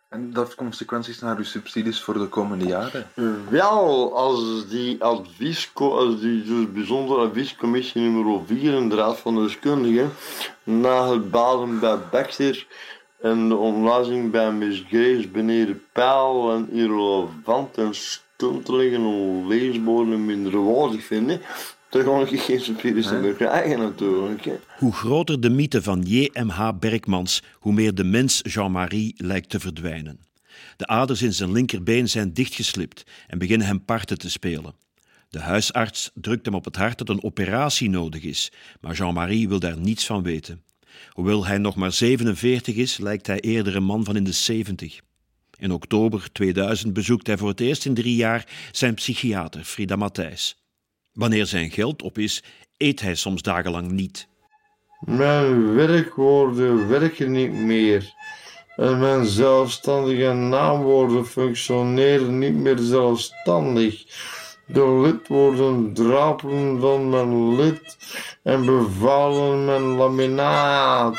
En 0.08 0.32
dat 0.32 0.44
heeft 0.44 0.56
consequenties 0.56 1.20
naar 1.20 1.36
uw 1.36 1.44
subsidies 1.44 2.02
voor 2.02 2.14
de 2.14 2.26
komende 2.26 2.66
jaren? 2.66 3.06
Wel, 3.48 4.16
als 4.16 4.68
die, 4.68 5.02
adviesco 5.02 5.96
als 5.96 6.20
die 6.20 6.44
dus 6.44 6.72
bijzondere 6.72 7.20
adviescommissie 7.26 8.02
nummer 8.02 8.40
4 8.46 8.74
in 8.74 8.88
de 8.88 8.94
Raad 8.94 9.18
van 9.18 9.34
Deskundigen 9.34 10.12
na 10.62 11.10
het 11.10 11.30
baden 11.30 11.80
bij 11.80 11.98
Baxter 12.10 12.66
en 13.20 13.48
de 13.48 13.56
omlazing 13.56 14.30
bij 14.30 14.52
Miss 14.52 14.84
Grace 14.88 15.28
beneden 15.28 15.82
pijl 15.92 16.52
en 16.52 16.70
irrelevant 16.72 17.78
en 17.78 17.92
tuntelingen 18.36 19.00
en 19.00 19.46
leesbodem 19.46 20.24
minder 20.24 20.64
waardig 20.64 21.04
vinden, 21.04 21.40
dan 21.88 22.04
ga 22.04 22.32
ik 22.32 22.40
geen 22.40 22.60
subsidies 22.60 23.10
meer 23.10 23.34
krijgen 23.34 23.78
natuurlijk. 23.78 24.44
Hè. 24.44 24.58
Hoe 24.78 24.92
groter 24.92 25.40
de 25.40 25.50
mythe 25.50 25.82
van 25.82 26.02
J.M.H. 26.02 26.70
Berkmans, 26.80 27.42
hoe 27.52 27.72
meer 27.72 27.94
de 27.94 28.04
mens 28.04 28.40
Jean-Marie 28.42 29.14
lijkt 29.16 29.50
te 29.50 29.60
verdwijnen. 29.60 30.20
De 30.76 30.86
aders 30.86 31.22
in 31.22 31.32
zijn 31.32 31.52
linkerbeen 31.52 32.08
zijn 32.08 32.32
dichtgeslipt 32.32 33.04
en 33.26 33.38
beginnen 33.38 33.66
hem 33.66 33.84
parten 33.84 34.18
te 34.18 34.30
spelen. 34.30 34.74
De 35.28 35.40
huisarts 35.40 36.10
drukt 36.14 36.46
hem 36.46 36.54
op 36.54 36.64
het 36.64 36.76
hart 36.76 36.98
dat 36.98 37.08
een 37.08 37.24
operatie 37.24 37.90
nodig 37.90 38.22
is, 38.22 38.52
maar 38.80 38.94
Jean-Marie 38.94 39.48
wil 39.48 39.58
daar 39.58 39.78
niets 39.78 40.06
van 40.06 40.22
weten. 40.22 40.62
Hoewel 41.10 41.46
hij 41.46 41.58
nog 41.58 41.76
maar 41.76 41.92
47 41.92 42.74
is, 42.74 42.98
lijkt 42.98 43.26
hij 43.26 43.40
eerder 43.40 43.76
een 43.76 43.84
man 43.84 44.04
van 44.04 44.16
in 44.16 44.24
de 44.24 44.32
70. 44.32 45.00
In 45.58 45.72
oktober 45.72 46.32
2000 46.32 46.92
bezoekt 46.92 47.26
hij 47.26 47.36
voor 47.36 47.48
het 47.48 47.60
eerst 47.60 47.84
in 47.84 47.94
drie 47.94 48.16
jaar 48.16 48.46
zijn 48.70 48.94
psychiater, 48.94 49.64
Frida 49.64 49.96
Matthijs. 49.96 50.56
Wanneer 51.12 51.46
zijn 51.46 51.70
geld 51.70 52.02
op 52.02 52.18
is, 52.18 52.42
eet 52.76 53.00
hij 53.00 53.14
soms 53.14 53.42
dagenlang 53.42 53.90
niet. 53.90 54.28
Mijn 55.00 55.74
werkwoorden 55.74 56.88
werken 56.88 57.32
niet 57.32 57.52
meer. 57.52 58.14
En 58.76 58.98
mijn 58.98 59.26
zelfstandige 59.26 60.32
naamwoorden 60.32 61.26
functioneren 61.26 62.38
niet 62.38 62.54
meer 62.54 62.78
zelfstandig. 62.78 64.04
De 64.66 65.00
lidwoorden 65.02 65.94
drapelen 65.94 66.80
van 66.80 67.10
mijn 67.10 67.56
lid 67.56 67.96
en 68.42 68.64
bevalen 68.64 69.64
mijn 69.64 69.82
laminaat. 69.82 71.18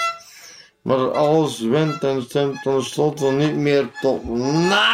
Maar 0.82 1.12
alles 1.12 1.60
went 1.60 2.04
en 2.04 2.22
stemt 2.22 2.62
tenslotte 2.62 3.32
niet 3.32 3.56
meer 3.56 3.92
tot 4.02 4.24
nadenken. 4.24 4.86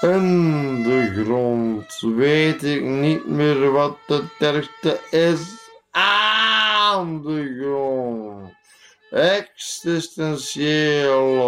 In 0.00 0.82
de 0.82 1.22
grond 1.24 2.00
weet 2.00 2.64
ik 2.64 2.82
niet 2.82 3.26
meer 3.26 3.70
wat 3.72 3.98
het 4.06 4.32
ergste 4.38 5.00
is 5.10 5.70
aan 5.90 7.22
de 7.22 7.58
grond. 7.60 8.57
Existentieel 9.10 10.06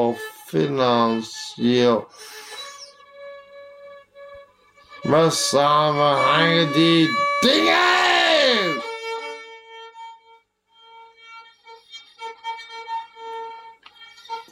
of 0.08 0.20
financieel. 0.46 2.08
Maar 5.02 5.32
samen 5.32 6.16
hangen 6.16 6.72
die 6.72 7.08
dingen! 7.40 8.82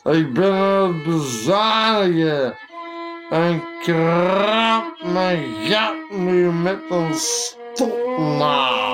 Ik 0.04 0.32
ben 0.32 0.52
aan 0.52 0.94
het 0.94 1.02
bezadigen 1.04 2.58
en 3.30 3.62
krap 3.82 5.02
mijn 5.02 5.54
gat 5.68 6.10
nu 6.10 6.52
met 6.52 6.78
een 6.90 7.14
stopnaald. 7.14 8.87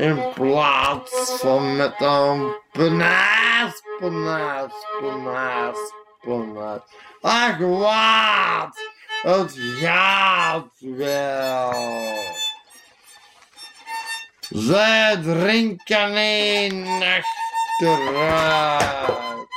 In 0.00 0.32
plaats 0.34 1.36
van 1.40 1.76
met 1.76 1.94
een 1.98 2.54
penaas, 2.72 3.82
penaas, 3.98 4.72
penaas, 5.00 5.78
penaas. 6.20 6.80
Ach 7.20 7.58
wat, 7.58 8.78
het 9.22 9.56
gaat 9.80 10.74
wel. 10.78 12.14
Zij 14.48 15.16
drinken 15.22 16.16
een 16.16 17.02
achteruit. 17.82 19.48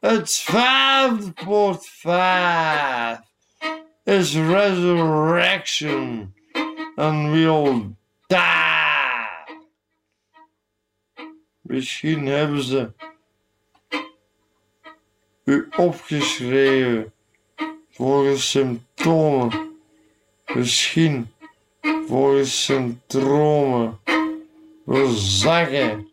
Het 0.00 0.34
vijfde 0.34 1.32
woord 1.44 1.88
vijf 1.88 3.18
is 4.04 4.34
resurrection. 4.34 6.34
And 6.96 7.32
we'll 7.32 7.94
die. 8.26 8.75
Misschien 11.66 12.26
hebben 12.26 12.62
ze 12.62 12.92
u 15.44 15.68
opgeschreven 15.76 17.12
volgens 17.90 18.50
symptomen. 18.50 19.78
Misschien 20.54 21.32
volgens 22.06 22.64
syndromen. 22.64 23.98
We 24.84 25.14
zagen 25.16 26.08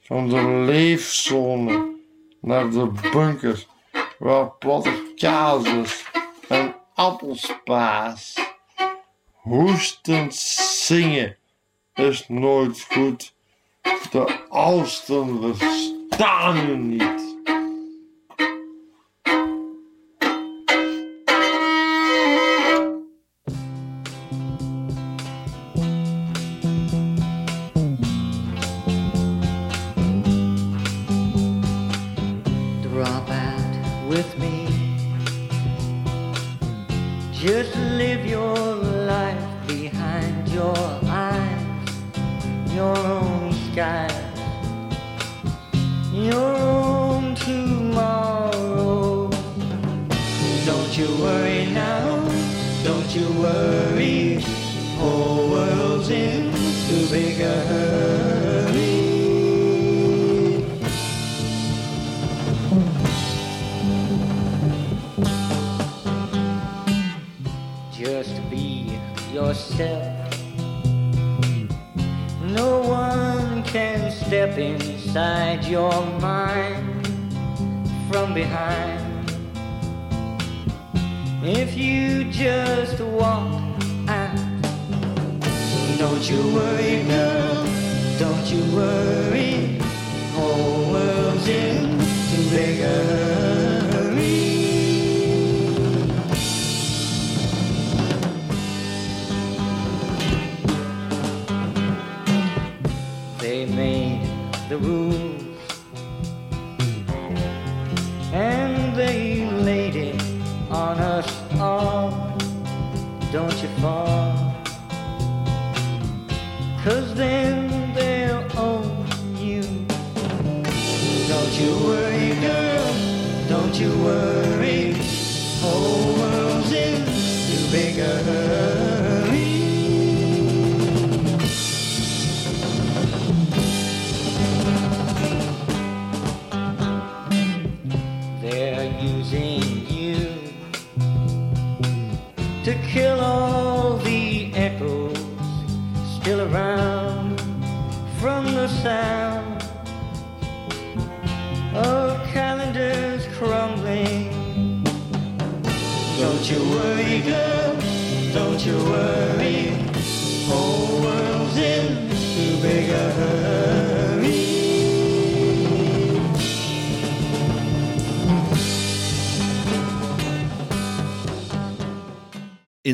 van 0.00 0.28
de 0.28 0.42
leefzone 0.42 1.94
naar 2.40 2.70
de 2.70 2.92
bunker 3.12 3.66
waar 4.18 4.50
platte 4.50 5.12
kazes 5.16 6.04
en 6.48 6.74
appelspaas. 6.94 8.34
Hoestend 9.32 10.34
zingen 10.34 11.36
is 11.94 12.28
nooit 12.28 12.86
goed. 12.90 13.36
De 14.10 14.36
oudsten 14.48 15.54
verstaan 15.56 16.56
u 16.56 16.76
niet. 16.76 17.27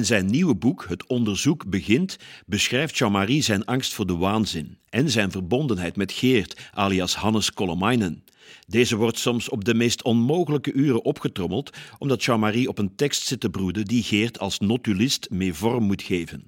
In 0.04 0.10
zijn 0.10 0.26
nieuwe 0.26 0.54
boek 0.54 0.84
Het 0.88 1.06
onderzoek 1.06 1.70
begint 1.70 2.16
beschrijft 2.46 2.98
Jean-Marie 2.98 3.42
zijn 3.42 3.64
angst 3.64 3.94
voor 3.94 4.06
de 4.06 4.16
waanzin 4.16 4.78
en 4.88 5.10
zijn 5.10 5.30
verbondenheid 5.30 5.96
met 5.96 6.12
Geert, 6.12 6.70
alias 6.72 7.14
Hannes 7.14 7.52
Kolomainen. 7.52 8.24
Deze 8.66 8.96
wordt 8.96 9.18
soms 9.18 9.48
op 9.48 9.64
de 9.64 9.74
meest 9.74 10.02
onmogelijke 10.02 10.72
uren 10.72 11.04
opgetrommeld, 11.04 11.70
omdat 11.98 12.24
Jean-Marie 12.24 12.68
op 12.68 12.78
een 12.78 12.94
tekst 12.94 13.26
zit 13.26 13.40
te 13.40 13.50
broeden 13.50 13.84
die 13.84 14.02
Geert 14.02 14.38
als 14.38 14.58
notulist 14.58 15.30
mee 15.30 15.54
vorm 15.54 15.84
moet 15.84 16.02
geven. 16.02 16.44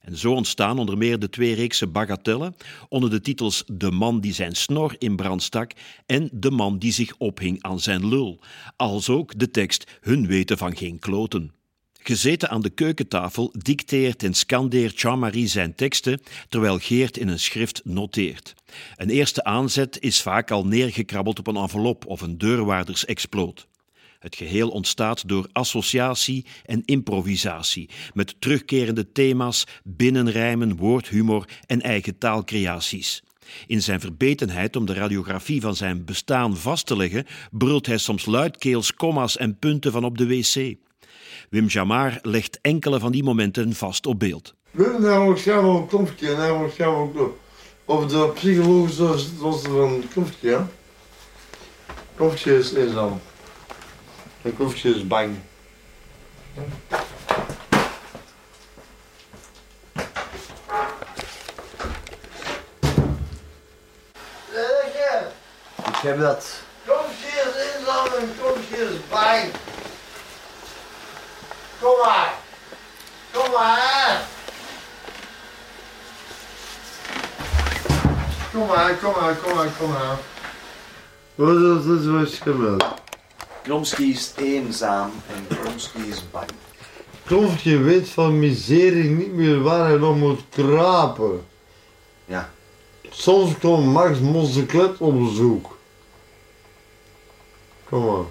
En 0.00 0.16
zo 0.16 0.32
ontstaan 0.32 0.78
onder 0.78 0.98
meer 0.98 1.18
de 1.18 1.30
twee 1.30 1.54
reeksen 1.54 1.92
bagatellen 1.92 2.56
onder 2.88 3.10
de 3.10 3.20
titels 3.20 3.64
De 3.72 3.90
man 3.90 4.20
die 4.20 4.32
zijn 4.32 4.54
snor 4.54 4.94
in 4.98 5.16
brand 5.16 5.42
stak 5.42 5.72
en 6.06 6.28
De 6.32 6.50
man 6.50 6.78
die 6.78 6.92
zich 6.92 7.14
ophing 7.18 7.62
aan 7.62 7.80
zijn 7.80 8.08
lul, 8.08 8.40
als 8.76 9.08
ook 9.08 9.38
de 9.38 9.50
tekst 9.50 9.98
Hun 10.00 10.26
weten 10.26 10.58
van 10.58 10.76
geen 10.76 10.98
kloten. 10.98 11.58
Gezeten 12.02 12.48
aan 12.48 12.60
de 12.60 12.70
keukentafel 12.70 13.54
dicteert 13.58 14.22
en 14.22 14.34
scandeert 14.34 15.00
Jean-Marie 15.00 15.46
zijn 15.46 15.74
teksten, 15.74 16.20
terwijl 16.48 16.78
Geert 16.78 17.16
in 17.16 17.28
een 17.28 17.38
schrift 17.38 17.80
noteert. 17.84 18.54
Een 18.96 19.10
eerste 19.10 19.44
aanzet 19.44 20.00
is 20.00 20.22
vaak 20.22 20.50
al 20.50 20.66
neergekrabbeld 20.66 21.38
op 21.38 21.46
een 21.46 21.56
envelop 21.56 22.06
of 22.06 22.20
een 22.20 22.38
deurwaardersexploot. 22.38 23.68
Het 24.18 24.36
geheel 24.36 24.68
ontstaat 24.68 25.28
door 25.28 25.48
associatie 25.52 26.44
en 26.64 26.82
improvisatie, 26.84 27.88
met 28.14 28.34
terugkerende 28.38 29.12
thema's, 29.12 29.64
binnenrijmen, 29.84 30.76
woordhumor 30.76 31.48
en 31.66 31.80
eigen 31.80 32.18
taalcreaties. 32.18 33.22
In 33.66 33.82
zijn 33.82 34.00
verbetenheid 34.00 34.76
om 34.76 34.86
de 34.86 34.94
radiografie 34.94 35.60
van 35.60 35.76
zijn 35.76 36.04
bestaan 36.04 36.56
vast 36.56 36.86
te 36.86 36.96
leggen, 36.96 37.26
brult 37.50 37.86
hij 37.86 37.98
soms 37.98 38.26
luidkeels 38.26 38.94
komma's 38.94 39.36
en 39.36 39.58
punten 39.58 39.92
van 39.92 40.04
op 40.04 40.18
de 40.18 40.26
wc. 40.26 40.76
Wim 41.50 41.66
Jamar 41.66 42.18
legt 42.22 42.58
enkele 42.60 43.00
van 43.00 43.12
die 43.12 43.22
momenten 43.22 43.74
vast 43.74 44.06
op 44.06 44.18
beeld. 44.18 44.54
We 44.70 44.84
een 44.84 45.86
knopje 45.86 46.34
en 46.34 46.58
waarschijnlijk 46.58 47.18
ook 47.18 47.38
op 47.84 48.08
de 48.08 48.30
psychologische 48.34 49.38
was 49.38 49.64
er 49.64 49.70
een 49.80 50.08
knopje. 50.08 50.50
hè? 50.50 50.58
Knopje 52.16 52.58
is, 52.58 52.72
is 52.72 52.92
dan. 52.92 53.20
Een 54.42 54.56
knopje 54.56 54.94
is 54.94 55.06
bang. 55.06 55.36
Ik 65.86 66.06
heb 66.06 66.18
dat. 66.18 66.62
Knopje 66.84 67.26
is 67.26 67.74
in 67.78 67.84
dan 67.84 68.06
en 68.06 68.34
knopje 68.38 68.76
is 68.76 69.08
bang. 69.08 69.52
Kom 71.80 71.98
maar. 72.04 72.34
Kom 73.50 73.58
maar. 73.58 74.28
Kom 78.52 78.66
maar, 78.66 78.94
kom 78.94 79.12
maar, 79.20 79.36
kom 79.36 79.54
maar, 79.56 79.70
kom 79.78 79.90
maar. 79.90 80.18
Wat 81.34 81.56
is 81.56 81.84
het 81.84 82.02
verschil? 82.02 82.76
Kromski 83.62 84.10
is 84.10 84.32
eenzaam 84.36 85.10
en 85.26 85.56
Kromski 85.56 86.08
is 86.08 86.30
bang. 86.30 86.50
Knopje 87.24 87.78
weet 87.78 88.08
van 88.08 88.38
miserie 88.38 89.10
niet 89.10 89.32
meer 89.32 89.62
waar 89.62 89.88
hij 89.88 89.96
nog 89.96 90.16
moet 90.16 90.40
krapen. 90.48 91.46
Ja. 92.24 92.50
Soms 93.10 93.58
komt 93.58 93.86
Max 93.86 94.18
Mosseklet 94.18 94.98
op 94.98 95.18
bezoek. 95.18 95.76
Kom 97.88 98.04
maar. 98.04 98.24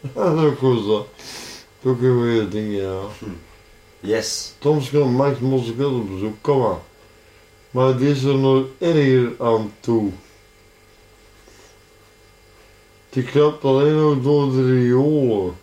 Dat 0.14 0.38
is 0.38 0.44
ook 0.44 0.58
goed 0.58 0.84
zo. 0.84 0.96
Dat 0.96 1.06
is 1.80 1.90
ook 1.90 2.00
een 2.00 2.14
goeie 2.14 2.48
ding, 2.48 2.76
ja. 2.76 2.98
Yes. 4.02 4.54
Soms 4.60 4.90
komt 4.90 5.16
Max 5.16 5.38
Mosseklet 5.38 5.86
op 5.86 6.10
bezoek, 6.10 6.36
kom 6.40 6.58
maar. 6.58 6.78
Maar 7.70 7.96
die 7.96 8.10
is 8.10 8.22
er 8.22 8.34
nog 8.34 8.64
erger 8.78 9.32
aan 9.38 9.72
toe. 9.80 10.10
Die 13.10 13.22
krapt 13.22 13.64
alleen 13.64 13.96
nog 13.96 14.22
door 14.22 14.52
de 14.52 14.66
riolen. 14.66 15.56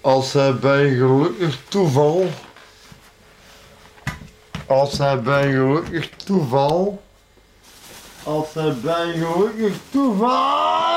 Als 0.00 0.32
hij 0.32 0.54
bij 0.54 0.84
een 0.84 0.96
gelukkig 0.96 1.60
toeval 1.68 2.26
als 4.66 4.98
hij 4.98 5.20
bij 5.20 5.46
een 5.46 5.52
gelukkig 5.52 6.10
toeval. 6.16 7.02
Als 8.22 8.54
hij 8.54 8.74
bij 8.82 9.14
een 9.14 9.26
gelukkig 9.26 9.76
toeval. 9.90 10.95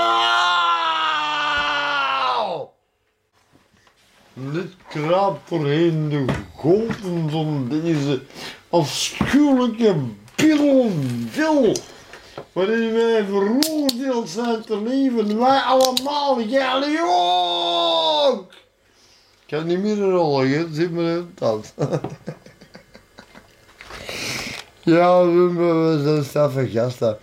Dit 4.53 4.73
kraapt 4.89 5.49
doorheen 5.49 6.09
de 6.09 6.25
golven 6.55 7.29
van 7.29 7.67
deze 7.69 8.21
afschuwelijke 8.69 9.95
billenvil. 10.35 11.75
Waarin 12.53 12.93
wij 12.93 13.25
veroordeeld 13.25 14.29
zijn 14.29 14.61
te 14.65 14.81
leven. 14.81 15.39
Wij 15.39 15.59
allemaal, 15.59 16.41
jij 16.41 16.99
ook. 17.05 18.53
Ik 19.45 19.49
heb 19.49 19.65
niet 19.65 19.79
meer 19.79 20.01
een 20.01 20.11
rol, 20.11 20.43
je 20.43 20.67
ziet 20.71 20.91
me 20.91 21.23
dat. 21.35 21.73
Ja, 24.83 25.25
we, 25.25 25.53
we 25.53 25.99
zijn 26.03 26.23
straffe 26.23 26.67
gasten. 26.67 27.17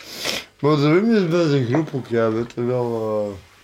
Maar 0.60 0.76
de 0.76 0.88
Wim 0.88 1.14
is 1.14 1.28
bij 1.28 1.48
zijn 1.48 1.66
groep 1.66 1.88
ook, 1.94 2.06
ja, 2.06 2.30
weet 2.30 2.52
je 2.54 2.62
wel. 2.64 3.26
eh. 3.30 3.55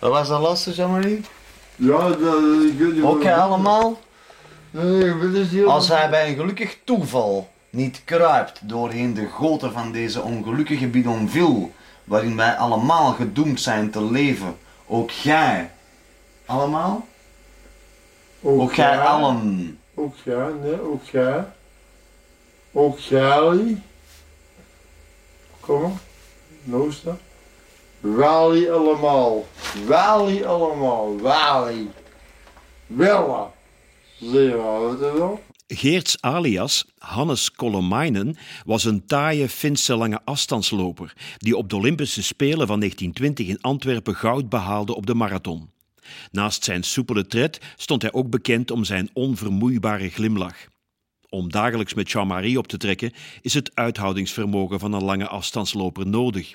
Wat 0.00 0.10
was 0.10 0.28
dat 0.28 0.40
laatste, 0.40 0.72
Jean-Marie? 0.72 1.20
Ja, 1.76 1.98
dat, 2.08 2.42
ik 2.62 2.78
weet 2.78 2.92
niet 2.92 3.02
Ook 3.02 3.22
wat- 3.22 3.32
allemaal? 3.32 4.00
Nee, 4.70 5.04
ik 5.08 5.14
weet 5.20 5.36
het 5.36 5.52
niet. 5.52 5.64
Als 5.64 5.88
hij 5.88 6.10
bij 6.10 6.28
een 6.28 6.36
gelukkig 6.36 6.78
toeval 6.84 7.48
niet 7.70 8.02
kruipt 8.04 8.68
doorheen 8.68 9.14
de 9.14 9.26
goten 9.26 9.72
van 9.72 9.92
deze 9.92 10.22
ongelukkige 10.22 10.86
bidonville, 10.86 11.68
waarin 12.04 12.36
wij 12.36 12.56
allemaal 12.56 13.12
gedoemd 13.12 13.60
zijn 13.60 13.90
te 13.90 14.02
leven, 14.02 14.56
ook 14.86 15.10
jij. 15.10 15.70
Allemaal? 16.46 17.06
Ook 18.42 18.74
jij 18.74 18.98
allen. 18.98 19.78
Ook 19.94 20.14
jij, 20.24 20.48
nee, 20.62 20.80
ook 20.92 21.04
jij. 21.04 21.44
Ook 22.72 22.98
jij. 22.98 23.82
Kom 25.60 25.98
maar. 26.64 27.16
Wally 28.00 28.68
allemaal. 28.68 29.46
Wally 29.86 30.42
allemaal. 30.42 31.18
Wally. 31.18 31.86
Wella. 32.86 33.52
Je 34.18 35.12
wel? 35.18 35.42
Geerts 35.66 36.16
alias, 36.20 36.84
Hannes 36.98 37.52
Kolomainen, 37.52 38.36
was 38.64 38.84
een 38.84 39.06
taaie 39.06 39.48
Finse 39.48 39.96
lange 39.96 40.20
afstandsloper 40.24 41.12
die 41.36 41.56
op 41.56 41.68
de 41.68 41.76
Olympische 41.76 42.22
Spelen 42.22 42.66
van 42.66 42.78
1920 42.78 43.46
in 43.46 43.60
Antwerpen 43.60 44.14
goud 44.14 44.48
behaalde 44.48 44.94
op 44.94 45.06
de 45.06 45.14
marathon. 45.14 45.70
Naast 46.30 46.64
zijn 46.64 46.82
soepele 46.82 47.26
tred 47.26 47.60
stond 47.76 48.02
hij 48.02 48.12
ook 48.12 48.30
bekend 48.30 48.70
om 48.70 48.84
zijn 48.84 49.10
onvermoeibare 49.12 50.08
glimlach. 50.08 50.56
Om 51.28 51.50
dagelijks 51.50 51.94
met 51.94 52.10
Jean-Marie 52.10 52.58
op 52.58 52.66
te 52.66 52.76
trekken 52.76 53.12
is 53.40 53.54
het 53.54 53.70
uithoudingsvermogen 53.74 54.78
van 54.78 54.92
een 54.92 55.04
lange 55.04 55.28
afstandsloper 55.28 56.06
nodig. 56.06 56.54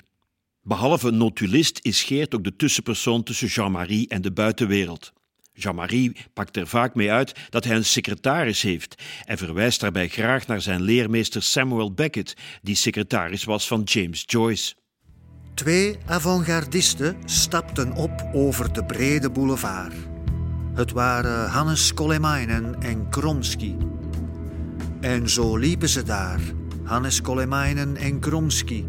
Behalve 0.66 1.10
notulist 1.10 1.78
is 1.82 2.02
Geert 2.02 2.34
ook 2.34 2.44
de 2.44 2.56
tussenpersoon 2.56 3.22
tussen 3.22 3.48
Jean-Marie 3.48 4.08
en 4.08 4.22
de 4.22 4.32
buitenwereld. 4.32 5.12
Jean-Marie 5.52 6.16
pakt 6.32 6.56
er 6.56 6.66
vaak 6.66 6.94
mee 6.94 7.10
uit 7.12 7.32
dat 7.50 7.64
hij 7.64 7.76
een 7.76 7.84
secretaris 7.84 8.62
heeft 8.62 9.02
en 9.24 9.38
verwijst 9.38 9.80
daarbij 9.80 10.08
graag 10.08 10.46
naar 10.46 10.60
zijn 10.60 10.82
leermeester 10.82 11.42
Samuel 11.42 11.92
Beckett, 11.92 12.36
die 12.62 12.74
secretaris 12.74 13.44
was 13.44 13.66
van 13.66 13.82
James 13.82 14.22
Joyce. 14.26 14.74
Twee 15.54 15.96
avant-gardisten 16.06 17.16
stapten 17.24 17.92
op 17.92 18.30
over 18.32 18.72
de 18.72 18.84
brede 18.84 19.30
boulevard. 19.30 19.94
Het 20.74 20.92
waren 20.92 21.48
Hannes 21.48 21.94
Kolemainen 21.94 22.80
en 22.80 23.08
Kromski. 23.08 23.76
En 25.00 25.28
zo 25.28 25.56
liepen 25.56 25.88
ze 25.88 26.02
daar, 26.02 26.40
Hannes 26.84 27.20
Kolemainen 27.20 27.96
en 27.96 28.20
Kromski, 28.20 28.84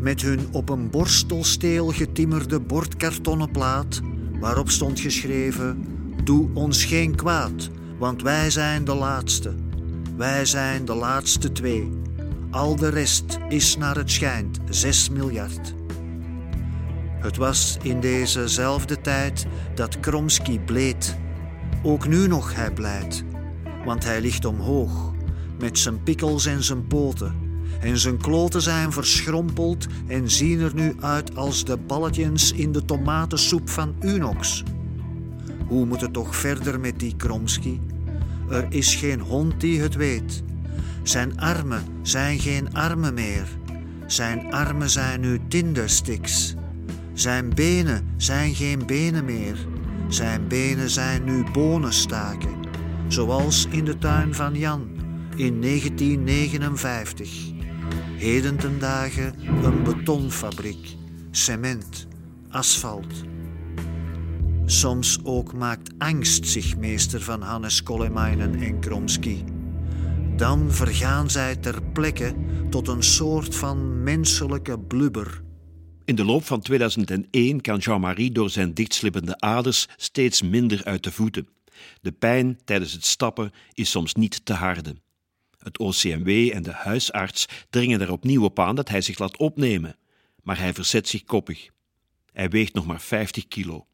met 0.00 0.22
hun 0.22 0.48
op 0.52 0.68
een 0.68 0.90
borstelsteel 0.90 1.86
getimmerde 1.88 2.60
bordkartonnen 2.60 3.50
plaat, 3.50 4.00
waarop 4.40 4.70
stond 4.70 5.00
geschreven: 5.00 5.84
Doe 6.24 6.48
ons 6.54 6.84
geen 6.84 7.14
kwaad, 7.14 7.70
want 7.98 8.22
wij 8.22 8.50
zijn 8.50 8.84
de 8.84 8.94
laatste. 8.94 9.54
Wij 10.16 10.44
zijn 10.44 10.84
de 10.84 10.94
laatste 10.94 11.52
twee. 11.52 11.90
Al 12.50 12.76
de 12.76 12.88
rest 12.88 13.38
is 13.48 13.76
naar 13.76 13.96
het 13.96 14.10
schijnt 14.10 14.58
6 14.68 15.08
miljard. 15.10 15.74
Het 17.20 17.36
was 17.36 17.78
in 17.82 18.00
dezezelfde 18.00 19.00
tijd 19.00 19.46
dat 19.74 20.00
Kromski 20.00 20.60
bleed. 20.60 21.16
Ook 21.82 22.08
nu 22.08 22.26
nog 22.26 22.54
hij 22.54 22.72
blijdt, 22.72 23.24
want 23.84 24.04
hij 24.04 24.20
ligt 24.20 24.44
omhoog, 24.44 25.12
met 25.58 25.78
zijn 25.78 26.02
pikkels 26.02 26.46
en 26.46 26.62
zijn 26.62 26.86
poten. 26.86 27.47
En 27.80 27.98
zijn 27.98 28.16
kloten 28.16 28.62
zijn 28.62 28.92
verschrompeld 28.92 29.86
en 30.06 30.30
zien 30.30 30.60
er 30.60 30.74
nu 30.74 30.94
uit 31.00 31.36
als 31.36 31.64
de 31.64 31.76
balletjes 31.76 32.52
in 32.52 32.72
de 32.72 32.84
tomatensoep 32.84 33.68
van 33.70 33.94
Unox. 34.00 34.62
Hoe 35.66 35.86
moet 35.86 36.00
het 36.00 36.12
toch 36.12 36.36
verder 36.36 36.80
met 36.80 36.98
die 36.98 37.16
Kromski? 37.16 37.80
Er 38.50 38.66
is 38.68 38.94
geen 38.94 39.20
hond 39.20 39.60
die 39.60 39.80
het 39.80 39.94
weet. 39.94 40.42
Zijn 41.02 41.40
armen 41.40 41.82
zijn 42.02 42.38
geen 42.38 42.74
armen 42.74 43.14
meer. 43.14 43.46
Zijn 44.06 44.52
armen 44.52 44.90
zijn 44.90 45.20
nu 45.20 45.40
tindersticks. 45.48 46.54
Zijn 47.12 47.54
benen 47.54 48.08
zijn 48.16 48.54
geen 48.54 48.86
benen 48.86 49.24
meer. 49.24 49.56
Zijn 50.08 50.48
benen 50.48 50.90
zijn 50.90 51.24
nu 51.24 51.44
bonenstaken. 51.52 52.56
Zoals 53.08 53.66
in 53.70 53.84
de 53.84 53.98
tuin 53.98 54.34
van 54.34 54.54
Jan 54.54 54.88
in 55.36 55.60
1959. 55.60 57.56
Heden 58.16 58.56
ten 58.56 58.82
een 59.62 59.82
betonfabriek, 59.82 60.96
cement, 61.30 62.06
asfalt. 62.48 63.14
Soms 64.66 65.18
ook 65.22 65.52
maakt 65.52 65.90
angst 65.98 66.46
zich 66.46 66.76
meester 66.76 67.22
van 67.22 67.42
Hannes 67.42 67.82
Kolemainen 67.82 68.54
en 68.54 68.80
Kromski. 68.80 69.44
Dan 70.36 70.72
vergaan 70.72 71.30
zij 71.30 71.56
ter 71.56 71.82
plekke 71.82 72.34
tot 72.70 72.88
een 72.88 73.02
soort 73.02 73.54
van 73.54 74.02
menselijke 74.02 74.78
blubber. 74.78 75.42
In 76.04 76.14
de 76.14 76.24
loop 76.24 76.44
van 76.44 76.60
2001 76.60 77.60
kan 77.60 77.78
Jean-Marie 77.78 78.32
door 78.32 78.50
zijn 78.50 78.74
dichtslippende 78.74 79.40
aders 79.40 79.86
steeds 79.96 80.42
minder 80.42 80.84
uit 80.84 81.04
de 81.04 81.12
voeten. 81.12 81.48
De 82.00 82.12
pijn 82.12 82.58
tijdens 82.64 82.92
het 82.92 83.04
stappen 83.04 83.52
is 83.72 83.90
soms 83.90 84.14
niet 84.14 84.44
te 84.44 84.52
harden. 84.52 85.02
Het 85.68 85.78
OCMW 85.78 86.50
en 86.52 86.62
de 86.62 86.72
huisarts 86.72 87.46
dringen 87.70 88.00
er 88.00 88.12
opnieuw 88.12 88.44
op 88.44 88.58
aan 88.58 88.74
dat 88.74 88.88
hij 88.88 89.00
zich 89.00 89.18
laat 89.18 89.36
opnemen, 89.36 89.96
maar 90.42 90.58
hij 90.58 90.74
verzet 90.74 91.08
zich 91.08 91.24
koppig. 91.24 91.68
Hij 92.32 92.48
weegt 92.48 92.74
nog 92.74 92.86
maar 92.86 93.00
50 93.00 93.48
kilo. 93.48 93.86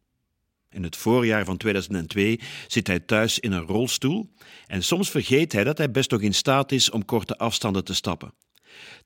In 0.70 0.82
het 0.82 0.96
voorjaar 0.96 1.44
van 1.44 1.56
2002 1.56 2.40
zit 2.66 2.86
hij 2.86 3.00
thuis 3.00 3.38
in 3.38 3.52
een 3.52 3.66
rolstoel 3.66 4.30
en 4.66 4.82
soms 4.82 5.10
vergeet 5.10 5.52
hij 5.52 5.64
dat 5.64 5.78
hij 5.78 5.90
best 5.90 6.10
nog 6.10 6.20
in 6.20 6.34
staat 6.34 6.72
is 6.72 6.90
om 6.90 7.04
korte 7.04 7.38
afstanden 7.38 7.84
te 7.84 7.94
stappen. 7.94 8.34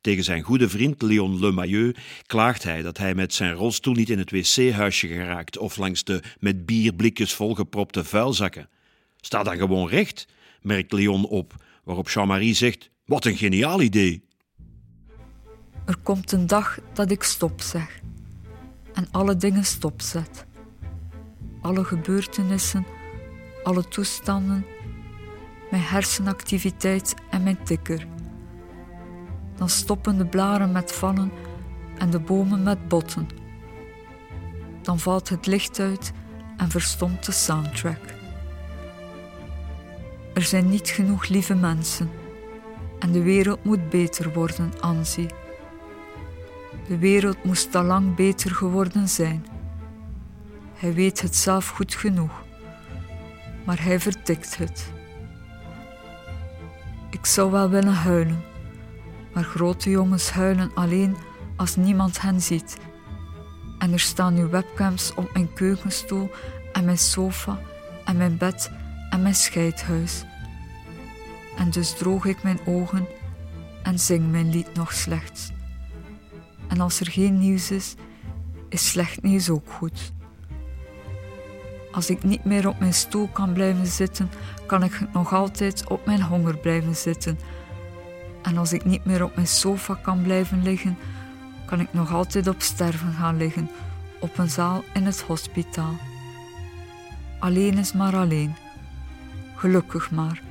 Tegen 0.01 0.25
zijn 0.25 0.43
goede 0.43 0.69
vriend 0.69 1.03
Leon 1.03 1.41
Lemailleux 1.41 1.99
klaagt 2.27 2.63
hij 2.63 2.83
dat 2.83 2.99
hij 2.99 3.15
met 3.15 3.35
zijn 3.35 3.55
rolstoel 3.55 3.95
niet 3.95 4.11
in 4.11 4.19
het 4.19 4.31
wc-huisje 4.31 5.09
geraakt 5.09 5.59
of 5.59 5.77
langs 5.77 6.05
de 6.05 6.23
met 6.39 6.67
bierblikjes 6.67 7.33
volgepropte 7.33 8.05
vuilzakken. 8.05 8.69
Sta 9.21 9.43
dan 9.43 9.57
gewoon 9.57 9.89
recht, 9.89 10.27
merkt 10.63 10.93
Leon 10.93 11.27
op, 11.27 11.55
waarop 11.89 12.09
Jean-Marie 12.09 12.55
zegt: 12.55 12.91
Wat 13.05 13.25
een 13.25 13.37
geniaal 13.37 13.81
idee! 13.81 14.25
Er 15.85 15.97
komt 16.03 16.33
een 16.33 16.47
dag 16.47 16.79
dat 16.93 17.11
ik 17.11 17.23
stop 17.23 17.61
zeg 17.61 18.01
en 18.93 19.09
alle 19.11 19.37
dingen 19.37 19.65
stopzet. 19.65 20.47
Alle 21.61 21.85
gebeurtenissen, 21.85 22.87
alle 23.63 23.89
toestanden, 23.89 24.67
mijn 25.71 25.83
hersenactiviteit 25.83 27.15
en 27.31 27.43
mijn 27.43 27.63
tikker. 27.63 28.07
Dan 29.57 29.69
stoppen 29.69 30.19
de 30.19 30.27
blaren 30.27 30.73
met 30.73 30.93
vallen 30.93 31.33
en 31.99 32.11
de 32.11 32.21
bomen 32.21 32.63
met 32.63 32.89
botten. 32.89 33.29
Dan 34.83 34.99
valt 34.99 35.29
het 35.29 35.47
licht 35.47 35.81
uit 35.81 36.13
en 36.57 36.71
verstomt 36.71 37.27
de 37.27 37.33
soundtrack. 37.33 38.18
Er 40.39 40.45
zijn 40.45 40.69
niet 40.69 40.89
genoeg 40.89 41.29
lieve 41.29 41.55
mensen 41.55 42.11
en 42.99 43.13
de 43.13 43.23
wereld 43.23 43.65
moet 43.65 43.91
beter 43.91 44.33
worden, 44.33 44.73
Anzi. 44.81 45.27
De 46.87 46.99
wereld 46.99 47.45
moest 47.45 47.75
al 47.75 47.83
lang 47.83 48.15
beter 48.15 48.51
geworden 48.51 49.09
zijn. 49.09 49.47
Hij 50.75 50.95
weet 50.95 51.21
het 51.21 51.37
zelf 51.37 51.69
goed 51.69 51.95
genoeg, 51.95 52.45
maar 53.65 53.83
hij 53.83 54.01
vertikt 54.01 54.57
het. 54.57 54.93
Ik 57.11 57.27
zou 57.27 57.51
wel 57.51 57.69
willen 57.71 57.95
huilen, 57.95 58.45
maar 59.35 59.45
grote 59.45 59.91
jongens 59.91 60.31
huilen 60.31 60.71
alleen 60.75 61.17
als 61.57 61.77
niemand 61.77 62.21
hen 62.21 62.41
ziet. 62.41 62.77
En 63.79 63.93
er 63.93 64.01
staan 64.01 64.35
nu 64.35 64.47
webcams 64.47 65.15
op 65.15 65.33
mijn 65.33 65.53
keukenstoel 65.53 66.31
en 66.73 66.85
mijn 66.85 66.99
sofa 66.99 67.59
en 68.05 68.17
mijn 68.17 68.37
bed 68.37 68.71
en 69.11 69.23
mijn 69.23 69.35
scheidhuis. 69.35 70.27
En 71.59 71.71
dus 71.71 71.97
droog 71.97 72.25
ik 72.25 72.43
mijn 72.43 72.59
ogen 72.67 73.07
en 73.83 73.99
zing 73.99 74.31
mijn 74.31 74.51
lied 74.51 74.75
nog 74.75 74.93
slechts. 74.93 75.51
En 76.69 76.81
als 76.81 77.01
er 77.01 77.11
geen 77.11 77.39
nieuws 77.39 77.71
is, 77.71 77.95
is 78.69 78.91
slecht 78.91 79.23
nieuws 79.23 79.51
ook 79.51 79.71
goed. 79.71 80.13
Als 81.93 82.11
ik 82.11 82.23
niet 82.23 82.45
meer 82.45 82.69
op 82.69 82.79
mijn 82.79 82.95
stoel 82.95 83.29
kan 83.29 83.53
blijven 83.53 83.87
zitten, 83.87 84.31
kan 84.67 84.83
ik 84.83 85.01
nog 85.13 85.33
altijd 85.33 85.89
op 85.89 86.07
mijn 86.07 86.23
honger 86.23 86.59
blijven 86.59 86.97
zitten. 86.97 87.39
En 88.43 88.57
als 88.57 88.73
ik 88.73 88.85
niet 88.85 89.05
meer 89.05 89.25
op 89.25 89.35
mijn 89.35 89.47
sofa 89.47 89.95
kan 89.95 90.23
blijven 90.23 90.63
liggen, 90.63 90.99
kan 91.67 91.81
ik 91.81 91.93
nog 91.93 92.13
altijd 92.13 92.49
op 92.49 92.63
sterven 92.63 93.13
gaan 93.13 93.37
liggen, 93.37 93.71
op 94.21 94.39
een 94.39 94.51
zaal 94.51 94.85
in 94.95 95.05
het 95.05 95.21
hospitaal. 95.21 95.95
Alleen 97.39 97.79
is 97.79 97.93
maar 97.93 98.17
alleen. 98.17 98.55
Gelukkig 99.55 100.11
maar. 100.11 100.48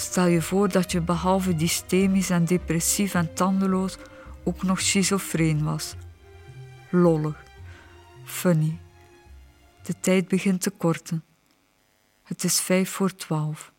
Stel 0.00 0.26
je 0.26 0.42
voor 0.42 0.68
dat 0.68 0.92
je 0.92 1.00
behalve 1.00 1.54
dystemisch 1.54 2.30
en 2.30 2.44
depressief 2.44 3.14
en 3.14 3.34
tandeloos 3.34 3.96
ook 4.44 4.62
nog 4.62 4.80
schizofreen 4.80 5.64
was. 5.64 5.94
Lollig. 6.90 7.44
Funny. 8.24 8.78
De 9.82 9.94
tijd 10.00 10.28
begint 10.28 10.60
te 10.60 10.70
korten. 10.70 11.24
Het 12.22 12.44
is 12.44 12.60
vijf 12.60 12.90
voor 12.90 13.14
twaalf. 13.14 13.72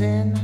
In 0.00 0.37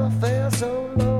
I've 0.00 0.22
ever 0.22 0.50
felt 0.50 0.54
so 0.54 0.90
low. 0.96 1.17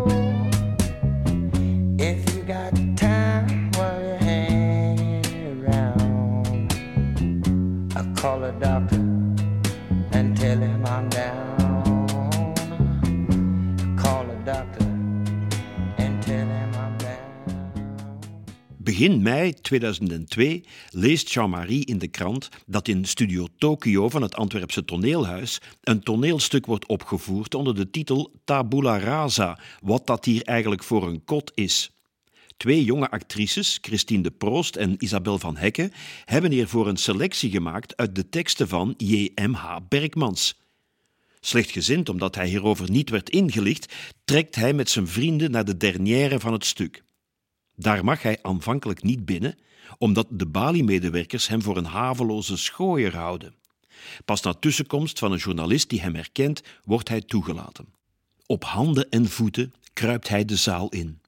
Begin 19.09 19.23
mei 19.23 19.55
2002 19.55 20.65
leest 20.91 21.33
Jean-Marie 21.33 21.85
in 21.85 21.99
de 21.99 22.09
krant 22.09 22.49
dat 22.67 22.89
in 22.89 23.05
Studio 23.05 23.47
Tokyo 23.59 24.09
van 24.09 24.23
het 24.23 24.35
Antwerpse 24.35 24.85
toneelhuis 24.85 25.61
een 25.83 26.01
toneelstuk 26.01 26.67
wordt 26.67 26.87
opgevoerd 26.87 27.55
onder 27.55 27.75
de 27.75 27.91
titel 27.91 28.33
Tabula 28.45 28.99
Rasa, 28.99 29.59
wat 29.81 30.07
dat 30.07 30.25
hier 30.25 30.43
eigenlijk 30.43 30.83
voor 30.83 31.07
een 31.07 31.25
kot 31.25 31.53
is. 31.55 31.91
Twee 32.57 32.85
jonge 32.85 33.11
actrices, 33.11 33.79
Christine 33.81 34.23
de 34.23 34.31
Proost 34.31 34.77
en 34.77 34.95
Isabel 34.99 35.39
van 35.39 35.57
Hekke, 35.57 35.91
hebben 36.25 36.51
hiervoor 36.51 36.89
een 36.89 36.97
selectie 36.97 37.51
gemaakt 37.51 37.97
uit 37.97 38.15
de 38.15 38.29
teksten 38.29 38.69
van 38.69 38.95
J.M.H. 38.97 39.77
Bergmans. 39.89 40.61
Slechtgezind 41.41 42.09
omdat 42.09 42.35
hij 42.35 42.49
hierover 42.49 42.91
niet 42.91 43.11
werd 43.11 43.31
ingelicht, 43.31 43.95
trekt 44.25 44.55
hij 44.55 44.73
met 44.73 44.91
zijn 44.91 45.07
vrienden 45.07 45.51
naar 45.51 45.65
de 45.65 45.77
dernière 45.77 46.41
van 46.41 46.53
het 46.53 46.65
stuk. 46.65 47.07
Daar 47.81 48.05
mag 48.05 48.23
hij 48.23 48.39
aanvankelijk 48.43 49.03
niet 49.03 49.25
binnen, 49.25 49.59
omdat 49.99 50.27
de 50.31 50.47
Bali-medewerkers 50.47 51.49
hem 51.49 51.63
voor 51.63 51.77
een 51.77 51.85
haveloze 51.85 52.57
schooier 52.57 53.17
houden. 53.17 53.55
Pas 54.25 54.43
na 54.43 54.53
tussenkomst 54.53 55.19
van 55.19 55.33
een 55.33 55.39
journalist 55.39 55.89
die 55.89 56.01
hem 56.01 56.15
herkent, 56.15 56.63
wordt 56.85 57.09
hij 57.09 57.21
toegelaten. 57.21 57.87
Op 58.47 58.65
handen 58.65 59.09
en 59.11 59.29
voeten 59.29 59.75
kruipt 59.93 60.29
hij 60.29 60.45
de 60.45 60.57
zaal 60.57 60.89
in. 60.89 61.21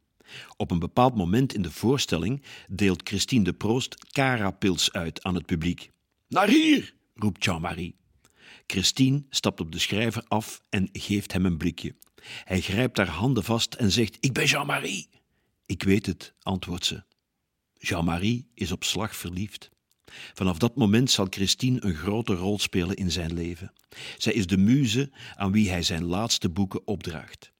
Op 0.57 0.71
een 0.71 0.79
bepaald 0.79 1.15
moment 1.15 1.55
in 1.55 1.63
de 1.63 1.71
voorstelling 1.71 2.43
deelt 2.69 3.09
Christine 3.09 3.45
de 3.45 3.53
Proost 3.53 4.13
Carapils 4.13 4.93
uit 4.93 5.23
aan 5.23 5.35
het 5.35 5.47
publiek. 5.47 5.91
Naar 6.29 6.49
hier, 6.49 6.95
roept 7.15 7.45
Jean-Marie. 7.45 7.95
Christine 8.67 9.23
stapt 9.29 9.61
op 9.61 9.73
de 9.73 9.79
schrijver 9.79 10.25
af 10.29 10.63
en 10.69 10.89
geeft 10.93 11.33
hem 11.33 11.47
een 11.47 11.57
blikje. 11.57 11.95
Hij 12.45 12.61
grijpt 12.61 12.97
haar 12.97 13.09
handen 13.09 13.45
vast 13.45 13.75
en 13.75 13.91
zegt: 13.91 14.17
Ik 14.21 14.33
ben 14.33 14.45
Jean-Marie. 14.45 15.09
Ik 15.71 15.83
weet 15.83 16.07
het, 16.07 16.35
antwoordt 16.43 16.85
ze. 16.85 17.03
Jean-Marie 17.79 18.51
is 18.55 18.73
op 18.73 18.85
slag 18.85 19.17
verliefd. 19.17 19.71
Vanaf 20.35 20.59
dat 20.59 20.77
moment 20.77 21.11
zal 21.11 21.27
Christine 21.31 21.85
een 21.85 21.95
grote 21.95 22.35
rol 22.35 22.59
spelen 22.59 22.97
in 22.97 23.11
zijn 23.11 23.33
leven. 23.33 23.73
Zij 24.19 24.33
is 24.33 24.47
de 24.47 24.57
muze 24.57 25.11
aan 25.35 25.53
wie 25.53 25.71
hij 25.71 25.83
zijn 25.83 26.05
laatste 26.05 26.49
boeken 26.49 26.87
opdraagt. 26.87 27.53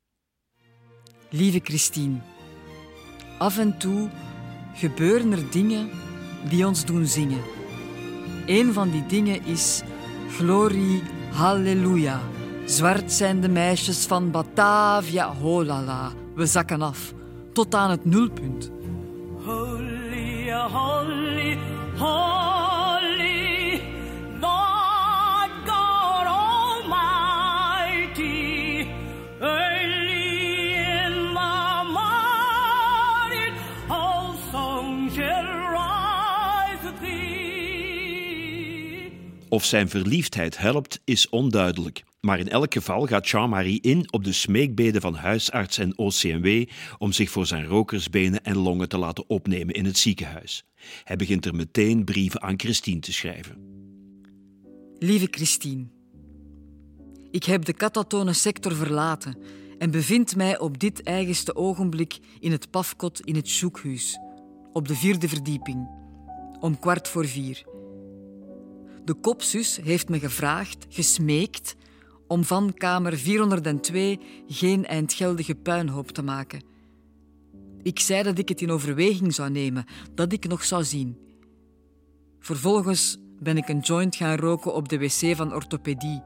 Lieve 1.29 1.61
Christine, 1.63 2.21
af 3.39 3.59
en 3.59 3.79
toe 3.79 4.11
gebeuren 4.75 5.33
er 5.33 5.51
dingen 5.51 5.91
die 6.49 6.67
ons 6.67 6.85
doen 6.85 7.07
zingen. 7.07 7.43
Een 8.47 8.73
van 8.73 8.91
die 8.91 9.07
dingen 9.07 9.45
is 9.45 9.83
Glorie, 10.31 11.03
Halleluja. 11.33 12.21
Zwart 12.67 13.13
zijn 13.13 13.41
de 13.41 13.49
meisjes 13.49 14.07
van 14.07 14.31
Batavia, 14.31 15.35
holala. 15.35 16.13
We 16.35 16.47
zakken 16.47 16.83
af, 16.83 17.13
tot 17.53 17.75
aan 17.75 17.91
het 17.91 18.05
nulpunt. 18.05 18.71
Holy, 19.45 20.51
holy, 20.51 21.59
holy, 21.97 23.81
Lord 24.41 25.51
God 25.65 26.27
Almighty. 26.87 28.87
Early 29.41 30.75
in 30.75 31.13
the 31.35 31.83
morning, 31.87 33.55
all 33.89 34.35
songs 34.53 35.15
shall 35.15 35.45
rise 35.71 36.93
thee. 37.01 39.13
Of 39.49 39.65
zijn 39.65 39.89
verliefdheid 39.89 40.59
helpt, 40.59 41.01
is 41.05 41.29
onduidelijk. 41.29 42.05
Maar 42.21 42.39
in 42.39 42.49
elk 42.49 42.73
geval 42.73 43.07
gaat 43.07 43.29
Jean-Marie 43.29 43.81
in 43.81 44.13
op 44.13 44.25
de 44.25 44.33
smeekbeden 44.33 45.01
van 45.01 45.15
huisarts 45.15 45.79
en 45.79 45.99
OCMW 45.99 46.65
om 46.99 47.13
zich 47.13 47.31
voor 47.31 47.47
zijn 47.47 47.67
rokersbenen 47.67 48.45
en 48.45 48.57
longen 48.57 48.89
te 48.89 48.99
laten 48.99 49.29
opnemen 49.29 49.75
in 49.75 49.85
het 49.85 49.99
ziekenhuis. 49.99 50.65
Hij 51.05 51.17
begint 51.17 51.47
er 51.47 51.55
meteen 51.55 52.05
brieven 52.05 52.43
aan 52.43 52.59
Christine 52.59 53.01
te 53.01 53.13
schrijven. 53.13 53.69
Lieve 54.99 55.29
Christine, 55.31 55.87
ik 57.31 57.45
heb 57.45 57.65
de 57.65 57.73
katatone 57.73 58.33
sector 58.33 58.75
verlaten 58.75 59.37
en 59.79 59.91
bevind 59.91 60.37
mij 60.37 60.59
op 60.59 60.79
dit 60.79 61.03
eigenste 61.03 61.57
ogenblik 61.57 62.19
in 62.41 62.53
het 62.53 62.71
pafkot 62.71 63.21
in 63.21 63.37
het 63.37 63.49
zoekhuis, 63.49 64.19
op 64.73 64.89
de 64.89 64.95
vierde 64.95 65.29
verdieping, 65.29 65.89
om 66.61 66.79
kwart 66.79 67.09
voor 67.09 67.27
vier. 67.27 67.65
De 69.05 69.15
kopsus 69.15 69.79
heeft 69.83 70.09
me 70.09 70.19
gevraagd, 70.19 70.87
gesmeekt, 70.89 71.77
om 72.31 72.45
van 72.45 72.75
kamer 72.75 73.19
402 73.19 74.21
geen 74.47 74.87
eindgeldige 74.87 75.55
puinhoop 75.55 76.11
te 76.11 76.23
maken. 76.23 76.63
Ik 77.83 78.01
zei 78.01 78.23
dat 78.23 78.39
ik 78.39 78.49
het 78.49 78.61
in 78.61 78.71
overweging 78.71 79.35
zou 79.35 79.51
nemen, 79.51 79.85
dat 80.15 80.33
ik 80.33 80.49
nog 80.49 80.65
zou 80.65 80.85
zien. 80.85 81.19
Vervolgens 82.39 83.19
ben 83.39 83.57
ik 83.57 83.69
een 83.69 83.79
joint 83.79 84.17
gaan 84.17 84.37
roken 84.37 84.75
op 84.75 84.89
de 84.89 84.99
wc 84.99 85.37
van 85.37 85.55
orthopedie. 85.55 86.23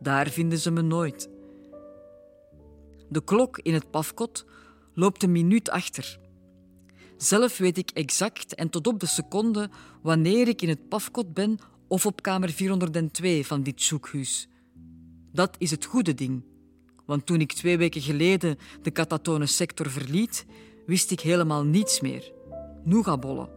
Daar 0.00 0.28
vinden 0.28 0.58
ze 0.58 0.70
me 0.70 0.82
nooit. 0.82 1.28
De 3.08 3.24
klok 3.24 3.58
in 3.58 3.74
het 3.74 3.90
pafkot 3.90 4.44
loopt 4.94 5.22
een 5.22 5.32
minuut 5.32 5.70
achter. 5.70 6.18
Zelf 7.16 7.58
weet 7.58 7.78
ik 7.78 7.90
exact 7.90 8.54
en 8.54 8.70
tot 8.70 8.86
op 8.86 9.00
de 9.00 9.06
seconde 9.06 9.70
wanneer 10.02 10.48
ik 10.48 10.62
in 10.62 10.68
het 10.68 10.88
pafkot 10.88 11.34
ben 11.34 11.58
of 11.88 12.06
op 12.06 12.22
kamer 12.22 12.50
402 12.50 13.46
van 13.46 13.62
dit 13.62 13.82
zoekhuis. 13.82 14.48
Dat 15.34 15.54
is 15.58 15.70
het 15.70 15.84
goede 15.84 16.14
ding. 16.14 16.42
Want 17.04 17.26
toen 17.26 17.40
ik 17.40 17.52
twee 17.52 17.78
weken 17.78 18.00
geleden 18.00 18.58
de 18.82 18.90
katatone 18.90 19.46
sector 19.46 19.90
verliet, 19.90 20.46
wist 20.86 21.10
ik 21.10 21.20
helemaal 21.20 21.64
niets 21.64 22.00
meer. 22.00 22.32
Nougabollen. 22.84 23.48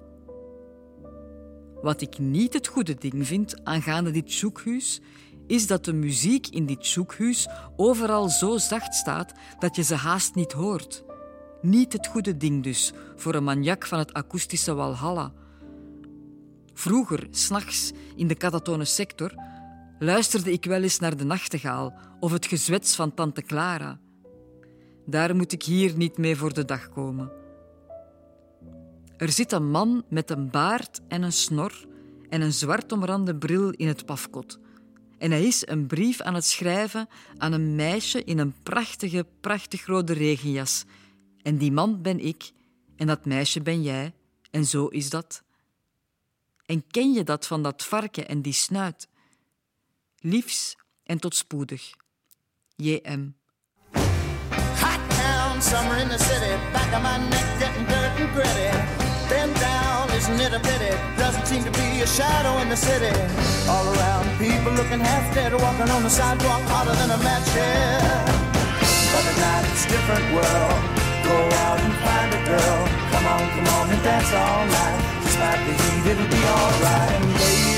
Wat 1.82 2.02
ik 2.02 2.20
niet 2.20 2.54
het 2.54 2.68
goede 2.68 2.96
ding 2.96 3.28
vind 3.28 3.66
aangaande 3.66 4.12
dit 4.12 4.32
zoekhuis, 4.32 5.02
is 5.48 5.68
dat 5.68 5.86
de 5.86 5.94
muziek 5.94 6.48
in 6.48 6.66
dit 6.66 6.86
zoekhuis 6.86 7.48
overal 7.76 8.30
zo 8.30 8.58
zacht 8.58 8.94
staat 8.94 9.34
dat 9.60 9.76
je 9.76 9.84
ze 9.84 9.96
haast 9.96 10.36
niet 10.36 10.52
hoort. 10.52 11.04
Niet 11.62 11.94
het 11.94 12.08
goede 12.08 12.38
ding 12.38 12.64
dus 12.64 12.94
voor 13.16 13.36
een 13.36 13.44
maniak 13.44 13.86
van 13.86 14.00
het 14.00 14.14
akoestische 14.14 14.74
Walhalla. 14.74 15.34
Vroeger, 16.74 17.28
s'nachts, 17.32 17.92
in 18.16 18.28
de 18.28 18.36
katatone 18.36 18.86
sector, 18.86 19.34
luisterde 20.00 20.52
ik 20.52 20.66
wel 20.66 20.82
eens 20.82 21.00
naar 21.00 21.18
de 21.18 21.24
nachtegaal 21.24 21.94
of 22.20 22.32
het 22.32 22.46
gezwets 22.46 22.96
van 22.96 23.14
tante 23.14 23.42
Clara. 23.42 24.00
Daar 25.06 25.36
moet 25.36 25.52
ik 25.52 25.64
hier 25.64 25.98
niet 25.98 26.18
mee 26.18 26.36
voor 26.36 26.54
de 26.54 26.66
dag 26.66 26.90
komen. 26.90 27.32
Er 29.18 29.32
zit 29.32 29.52
een 29.52 29.72
man 29.72 30.04
met 30.10 30.30
een 30.30 30.50
baard 30.50 31.02
en 31.08 31.22
een 31.22 31.32
snor 31.32 31.86
en 32.30 32.42
een 32.42 32.54
zwart 32.54 32.92
omrande 32.92 33.36
bril 33.36 33.70
in 33.70 33.88
het 33.88 34.06
pafkot. 34.06 34.60
En 35.18 35.32
hij 35.32 35.44
is 35.44 35.68
een 35.68 35.88
brief 35.88 36.22
aan 36.22 36.34
het 36.34 36.46
schrijven 36.46 37.08
aan 37.38 37.52
een 37.52 37.76
meisje 37.76 38.24
in 38.24 38.38
een 38.40 38.56
prachtige, 38.64 39.26
prachtig 39.42 39.86
rode 39.86 40.14
regenjas. 40.14 40.86
En 41.42 41.58
die 41.58 41.72
man 41.72 42.02
ben 42.02 42.20
ik 42.20 42.52
en 42.96 43.08
dat 43.08 43.26
meisje 43.26 43.62
ben 43.62 43.82
jij. 43.82 44.14
En 44.52 44.66
zo 44.66 44.88
is 44.88 45.10
dat. 45.10 45.44
En 46.66 46.88
ken 46.88 47.12
je 47.14 47.24
dat 47.24 47.48
van 47.48 47.64
dat 47.64 47.84
varken 47.84 48.28
en 48.28 48.42
die 48.42 48.54
snuit? 48.54 49.08
Liefs 50.22 50.76
en 51.04 51.20
tot 51.20 51.36
spoedig. 51.36 51.92
J.M. 52.76 53.36
Hot 53.94 55.02
town, 55.10 55.62
summer 55.62 55.98
in 55.98 56.10
the 56.10 56.18
city. 56.18 56.54
Back 56.74 56.94
of 56.94 57.02
my 57.02 57.18
neck 57.30 57.60
getting 57.60 57.86
dirt 57.86 58.20
and 58.20 58.34
gritty. 58.34 58.72
Bend 59.30 59.60
down, 59.60 60.08
it 60.40 60.54
a 60.54 60.60
pity? 60.60 60.94
Doesn't 61.18 61.46
seem 61.46 61.64
to 61.64 61.72
be 61.72 62.02
a 62.02 62.08
shadow 62.08 62.58
in 62.62 62.70
the 62.70 62.76
city. 62.76 63.14
All 63.70 63.86
around, 63.94 64.26
people 64.38 64.72
looking 64.74 65.00
half 65.00 65.34
dead, 65.34 65.54
walking 65.54 65.90
on 65.90 66.04
the 66.04 66.10
sidewalk 66.10 66.62
hotter 66.72 66.96
than 66.96 67.12
a 67.12 67.18
match 67.24 67.48
head. 67.50 68.26
But 69.14 69.24
at 69.32 69.38
night 69.38 69.66
it's 69.72 69.86
different 69.86 70.26
world. 70.34 70.80
Go 71.24 71.38
out 71.66 71.80
and 71.80 71.94
find 72.06 72.30
a 72.34 72.42
girl. 72.52 72.80
Come 73.12 73.26
on, 73.34 73.44
come 73.56 73.68
on 73.78 73.90
and 73.94 74.04
dance 74.04 74.32
all 74.34 74.66
night. 74.66 75.00
Despite 75.24 75.62
the 75.68 75.74
heat, 75.82 76.06
it'll 76.12 76.28
be 76.28 76.44
alright. 76.44 77.77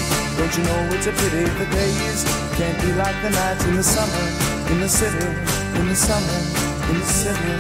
Don't 0.50 0.58
you 0.58 0.64
know 0.64 0.96
it's 0.96 1.06
a 1.06 1.12
pity 1.12 1.44
the 1.62 1.66
days 1.70 2.24
can't 2.58 2.82
be 2.82 2.92
like 2.94 3.14
the 3.22 3.30
nights 3.30 3.64
in 3.66 3.76
the 3.76 3.84
summer 3.84 4.50
in 4.72 4.80
the 4.80 4.90
city, 4.90 5.28
in 5.78 5.88
the 5.88 5.96
summer, 5.96 6.40
in 6.90 7.00
the 7.00 7.06
city. 7.06 7.54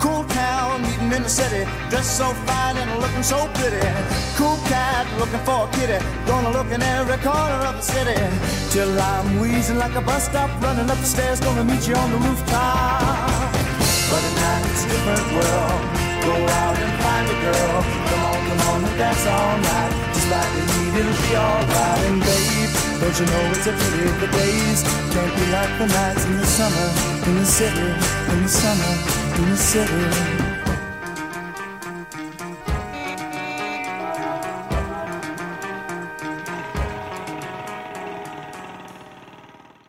Cool 0.00 0.24
town, 0.24 0.80
meeting 0.80 1.12
in 1.12 1.22
the 1.22 1.28
city, 1.28 1.68
dressed 1.90 2.16
so 2.16 2.32
fine 2.48 2.78
and 2.78 2.98
looking 3.02 3.22
so 3.22 3.46
pretty. 3.52 3.84
Cool 4.36 4.56
cat 4.72 5.06
looking 5.18 5.40
for 5.40 5.68
a 5.68 5.72
kitty, 5.72 6.02
gonna 6.26 6.50
look 6.50 6.72
in 6.72 6.80
every 6.80 7.18
corner 7.18 7.60
of 7.68 7.76
the 7.76 7.82
city. 7.82 8.16
Till 8.70 8.98
I'm 8.98 9.38
wheezing 9.38 9.76
like 9.76 9.94
a 9.94 10.00
bus 10.00 10.24
stop, 10.24 10.48
running 10.62 10.88
up 10.88 10.96
the 10.96 11.04
stairs, 11.04 11.40
gonna 11.40 11.62
meet 11.62 11.86
you 11.86 11.94
on 11.94 12.10
the 12.10 12.18
rooftop. 12.18 13.52
But 14.08 14.24
at 14.24 14.34
night 14.40 14.64
it's 14.70 14.84
a 14.84 14.88
different 14.88 15.32
world. 15.34 16.07
Go 16.28 16.36
out 16.62 16.76
and 16.84 16.94
find 17.04 17.26
a 17.34 17.36
girl. 17.46 17.76
Come 18.08 18.22
on, 18.30 18.38
come 18.48 18.62
on 18.70 18.78
and 18.84 18.96
dance 19.00 19.24
all 19.34 19.56
night. 19.72 19.92
Just 20.14 20.28
like 20.34 20.50
the 20.56 20.62
heat, 20.72 20.92
it'll 21.00 21.18
be 21.24 21.32
alright. 21.44 22.02
And 22.08 22.20
babe, 22.28 22.70
don't 23.00 23.16
you 23.20 23.26
know 23.32 23.44
it's 23.54 23.66
a 23.66 23.72
pity 23.80 24.04
the 24.22 24.28
days 24.40 24.80
can't 25.12 25.32
be 25.38 25.44
like 25.56 25.72
the 25.80 25.86
nights 25.86 26.24
in 26.28 26.36
the 26.36 26.46
summer, 26.58 26.86
in 27.28 27.34
the 27.42 27.46
city, 27.46 27.88
in 28.32 28.42
the 28.42 28.48
summer, 28.62 28.92
in 29.38 29.46
the 29.48 29.56
city. 29.56 30.04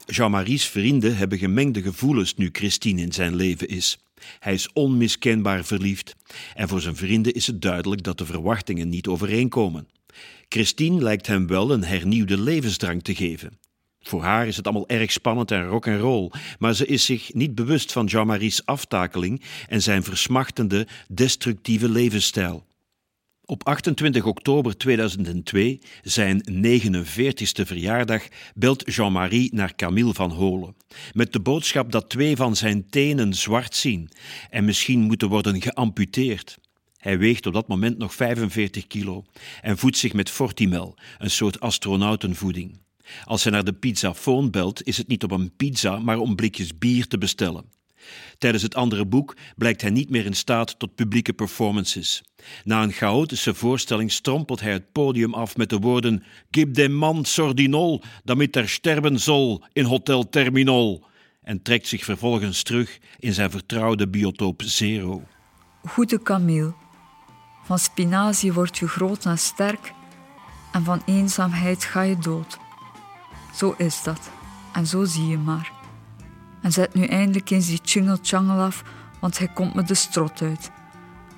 Jean-Marie's 0.06 0.66
vrienden 0.66 1.18
hebben 1.18 1.38
gemengde 1.38 1.82
gevoelens 1.82 2.36
nu 2.36 2.50
Christine 2.52 3.02
in 3.02 3.12
zijn 3.12 3.36
leven 3.36 3.68
is. 3.68 3.98
Hij 4.40 4.54
is 4.54 4.74
onmiskenbaar 4.74 5.64
verliefd 5.66 6.16
en 6.56 6.68
voor 6.68 6.82
zijn 6.82 6.96
vrienden 6.96 7.34
is 7.34 7.48
het 7.48 7.62
duidelijk 7.62 8.04
dat 8.04 8.18
de 8.18 8.26
verwachtingen 8.26 8.90
niet 8.90 9.08
overeenkomen. 9.08 9.88
Christine 10.50 11.04
lijkt 11.04 11.28
hem 11.28 11.48
wel 11.48 11.72
een 11.72 11.84
hernieuwde 11.84 12.42
levensdrang 12.42 13.04
te 13.04 13.16
geven. 13.16 13.60
Voor 14.02 14.24
haar 14.24 14.48
is 14.48 14.58
het 14.58 14.66
allemaal 14.66 14.90
erg 14.90 15.12
spannend 15.12 15.52
en 15.52 15.68
rock 15.68 15.88
and 15.88 16.00
roll, 16.00 16.32
maar 16.60 16.74
ze 16.74 16.86
is 16.86 17.06
zich 17.06 17.34
niet 17.34 17.56
bewust 17.56 17.92
van 17.92 18.06
Jean-Marie's 18.06 18.62
aftakeling 18.66 19.42
en 19.68 19.82
zijn 19.82 20.04
versmachtende, 20.04 20.88
destructieve 21.08 21.90
levensstijl. 21.90 22.68
Op 23.50 23.64
28 23.64 24.26
oktober 24.26 24.78
2002, 24.78 25.82
zijn 26.02 26.44
49ste 26.52 27.66
verjaardag, 27.66 28.28
belt 28.56 28.96
Jean-Marie 28.96 29.54
naar 29.54 29.76
Camille 29.76 30.14
van 30.14 30.32
Holen. 30.32 30.76
Met 31.14 31.34
de 31.34 31.40
boodschap 31.40 31.92
dat 31.92 32.10
twee 32.10 32.36
van 32.36 32.56
zijn 32.56 32.90
tenen 32.90 33.34
zwart 33.34 33.76
zien 33.76 34.10
en 34.50 34.66
misschien 34.66 35.02
moeten 35.02 35.30
worden 35.30 35.62
geamputeerd. 35.62 36.58
Hij 36.98 37.20
weegt 37.20 37.46
op 37.46 37.54
dat 37.54 37.68
moment 37.68 37.98
nog 37.98 38.14
45 38.14 38.88
kilo 38.88 39.26
en 39.62 39.78
voedt 39.78 39.98
zich 39.98 40.14
met 40.14 40.30
Fortimel, 40.30 40.98
een 41.18 41.32
soort 41.32 41.60
astronautenvoeding. 41.60 42.80
Als 43.24 43.44
hij 43.44 43.52
naar 43.52 43.64
de 43.64 43.74
pizzafoon 43.74 44.52
belt, 44.52 44.84
is 44.84 44.98
het 44.98 45.08
niet 45.08 45.24
om 45.24 45.32
een 45.32 45.56
pizza, 45.56 46.00
maar 46.00 46.18
om 46.18 46.36
blikjes 46.36 46.78
bier 46.78 47.08
te 47.08 47.18
bestellen. 47.18 47.79
Tijdens 48.40 48.64
het 48.64 48.76
andere 48.76 49.06
boek 49.06 49.36
blijkt 49.56 49.82
hij 49.82 49.90
niet 49.90 50.10
meer 50.10 50.26
in 50.26 50.34
staat 50.34 50.80
tot 50.80 50.96
publieke 50.96 51.34
performances. 51.34 52.24
Na 52.64 52.84
een 52.84 52.92
chaotische 52.92 53.54
voorstelling 53.54 54.12
strompelt 54.12 54.60
hij 54.60 54.72
het 54.72 54.92
podium 54.92 55.34
af 55.34 55.58
met 55.58 55.70
de 55.70 55.78
woorden: 55.78 56.24
Gib 56.52 56.74
dem 56.74 56.94
man 56.94 57.26
sordinol, 57.26 58.02
damit 58.24 58.56
er 58.56 58.70
sterben 58.70 59.20
zal 59.20 59.64
in 59.74 59.84
Hotel 59.84 60.30
Terminal. 60.30 61.08
En 61.42 61.62
trekt 61.62 61.88
zich 61.88 62.04
vervolgens 62.04 62.64
terug 62.64 63.00
in 63.20 63.34
zijn 63.34 63.52
vertrouwde 63.52 64.08
biotoop 64.08 64.62
Zero. 64.66 65.24
Goede 65.88 66.22
Camille, 66.22 66.74
van 67.64 67.80
spinazie 67.80 68.54
word 68.54 68.78
je 68.78 68.88
groot 68.88 69.26
en 69.26 69.38
sterk 69.38 69.94
en 70.72 70.84
van 70.84 71.02
eenzaamheid 71.06 71.84
ga 71.84 72.02
je 72.02 72.18
dood. 72.18 72.58
Zo 73.56 73.76
is 73.78 74.04
dat 74.04 74.32
en 74.74 74.88
zo 74.88 75.06
zie 75.06 75.28
je 75.28 75.38
maar. 75.38 75.79
En 76.62 76.72
zet 76.72 76.94
nu 76.94 77.06
eindelijk 77.06 77.50
eens 77.50 77.68
die 77.68 77.82
tjingel 77.82 78.62
af, 78.62 78.84
want 79.20 79.38
hij 79.38 79.48
komt 79.48 79.74
me 79.74 79.84
de 79.84 79.94
strot 79.94 80.42
uit. 80.42 80.72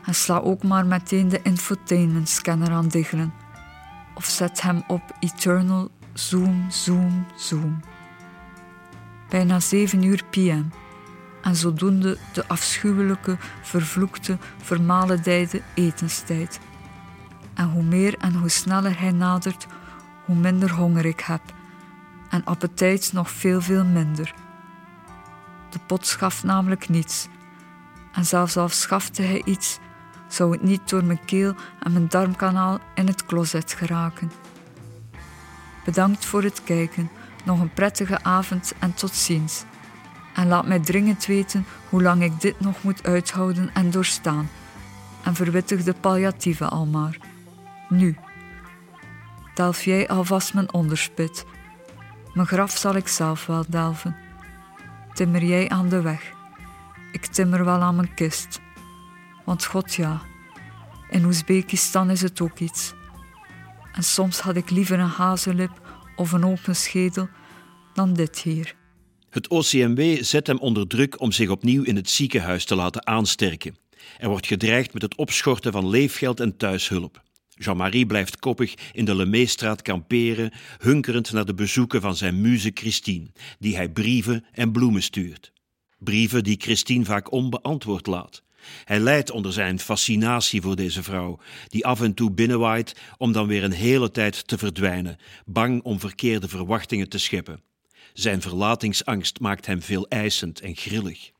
En 0.05 0.15
sla 0.15 0.37
ook 0.37 0.63
maar 0.63 0.85
meteen 0.85 1.29
de 1.29 1.41
infotainment 1.41 2.29
scanner 2.29 2.71
aan 2.71 2.87
diggelen. 2.87 3.33
Of 4.13 4.25
zet 4.25 4.61
hem 4.61 4.83
op 4.87 5.01
Eternal 5.19 5.89
Zoom, 6.13 6.65
Zoom, 6.69 7.25
Zoom. 7.35 7.79
Bijna 9.29 9.59
7 9.59 10.03
uur 10.03 10.23
pm. 10.29 10.71
En 11.41 11.55
zodoende 11.55 12.17
de 12.33 12.47
afschuwelijke, 12.47 13.37
vervloekte, 13.61 14.37
vermalendijde 14.61 15.61
etenstijd. 15.73 16.59
En 17.53 17.69
hoe 17.69 17.83
meer 17.83 18.17
en 18.17 18.33
hoe 18.33 18.49
sneller 18.49 18.99
hij 18.99 19.11
nadert, 19.11 19.67
hoe 20.25 20.35
minder 20.35 20.71
honger 20.71 21.05
ik 21.05 21.19
heb. 21.19 21.41
En 22.29 22.43
appetijt 22.43 23.13
nog 23.13 23.31
veel, 23.31 23.61
veel 23.61 23.85
minder. 23.85 24.33
De 25.71 25.79
pot 25.87 26.07
schaft 26.07 26.43
namelijk 26.43 26.89
niets. 26.89 27.27
En 28.11 28.25
zelfs 28.25 28.57
al 28.57 28.69
schafte 28.69 29.21
hij 29.21 29.41
iets, 29.45 29.79
zou 30.27 30.51
het 30.51 30.63
niet 30.63 30.89
door 30.89 31.03
mijn 31.03 31.25
keel 31.25 31.55
en 31.79 31.91
mijn 31.91 32.07
darmkanaal 32.07 32.79
in 32.95 33.07
het 33.07 33.25
closet 33.25 33.73
geraken. 33.73 34.31
Bedankt 35.85 36.25
voor 36.25 36.43
het 36.43 36.63
kijken, 36.63 37.09
nog 37.43 37.59
een 37.59 37.73
prettige 37.73 38.23
avond 38.23 38.73
en 38.79 38.93
tot 38.93 39.15
ziens. 39.15 39.63
En 40.33 40.47
laat 40.47 40.67
mij 40.67 40.79
dringend 40.79 41.25
weten 41.25 41.65
hoe 41.89 42.01
lang 42.01 42.23
ik 42.23 42.41
dit 42.41 42.59
nog 42.59 42.83
moet 42.83 43.03
uithouden 43.03 43.73
en 43.73 43.91
doorstaan. 43.91 44.49
En 45.23 45.35
verwittig 45.35 45.83
de 45.83 45.93
palliatieven 45.93 46.69
al 46.69 46.85
maar. 46.85 47.17
Nu. 47.89 48.17
Delf 49.53 49.83
jij 49.83 50.07
alvast 50.07 50.53
mijn 50.53 50.73
onderspit. 50.73 51.45
Mijn 52.33 52.47
graf 52.47 52.77
zal 52.77 52.95
ik 52.95 53.07
zelf 53.07 53.45
wel 53.45 53.65
delven 53.67 54.15
timmer 55.13 55.43
jij 55.43 55.69
aan 55.69 55.89
de 55.89 56.01
weg. 56.01 56.31
Ik 57.11 57.25
timmer 57.25 57.65
wel 57.65 57.81
aan 57.81 57.95
mijn 57.95 58.13
kist. 58.13 58.59
Want 59.45 59.65
god 59.65 59.93
ja, 59.93 60.21
in 61.09 61.25
Oezbekistan 61.25 62.09
is 62.09 62.21
het 62.21 62.41
ook 62.41 62.59
iets. 62.59 62.93
En 63.93 64.03
soms 64.03 64.39
had 64.39 64.55
ik 64.55 64.69
liever 64.69 64.99
een 64.99 65.07
hazenlip 65.07 65.71
of 66.15 66.31
een 66.31 66.45
open 66.45 66.75
schedel 66.75 67.29
dan 67.93 68.13
dit 68.13 68.39
hier. 68.39 68.75
Het 69.29 69.47
OCMW 69.47 70.23
zet 70.23 70.47
hem 70.47 70.57
onder 70.57 70.87
druk 70.87 71.19
om 71.21 71.31
zich 71.31 71.49
opnieuw 71.49 71.83
in 71.83 71.95
het 71.95 72.09
ziekenhuis 72.09 72.65
te 72.65 72.75
laten 72.75 73.07
aansterken. 73.07 73.75
Er 74.17 74.29
wordt 74.29 74.47
gedreigd 74.47 74.93
met 74.93 75.01
het 75.01 75.15
opschorten 75.15 75.71
van 75.71 75.89
leefgeld 75.89 76.39
en 76.39 76.57
thuishulp. 76.57 77.21
Jean-Marie 77.61 78.05
blijft 78.05 78.39
koppig 78.39 78.73
in 78.91 79.05
de 79.05 79.15
Lemeestraat 79.15 79.81
kamperen, 79.81 80.51
hunkerend 80.77 81.31
naar 81.31 81.45
de 81.45 81.53
bezoeken 81.53 82.01
van 82.01 82.15
zijn 82.15 82.41
muze 82.41 82.71
Christine, 82.73 83.27
die 83.59 83.75
hij 83.75 83.89
brieven 83.89 84.45
en 84.51 84.71
bloemen 84.71 85.03
stuurt. 85.03 85.51
Brieven 85.97 86.43
die 86.43 86.57
Christine 86.59 87.05
vaak 87.05 87.31
onbeantwoord 87.31 88.07
laat. 88.07 88.43
Hij 88.83 88.99
lijdt 88.99 89.31
onder 89.31 89.53
zijn 89.53 89.79
fascinatie 89.79 90.61
voor 90.61 90.75
deze 90.75 91.03
vrouw, 91.03 91.39
die 91.67 91.85
af 91.85 92.01
en 92.01 92.13
toe 92.13 92.31
binnenwaait 92.31 92.95
om 93.17 93.31
dan 93.31 93.47
weer 93.47 93.63
een 93.63 93.71
hele 93.71 94.11
tijd 94.11 94.47
te 94.47 94.57
verdwijnen, 94.57 95.17
bang 95.45 95.83
om 95.83 95.99
verkeerde 95.99 96.47
verwachtingen 96.47 97.09
te 97.09 97.17
scheppen. 97.17 97.61
Zijn 98.13 98.41
verlatingsangst 98.41 99.39
maakt 99.39 99.65
hem 99.65 99.81
veel 99.81 100.07
eisend 100.07 100.61
en 100.61 100.75
grillig. 100.75 101.31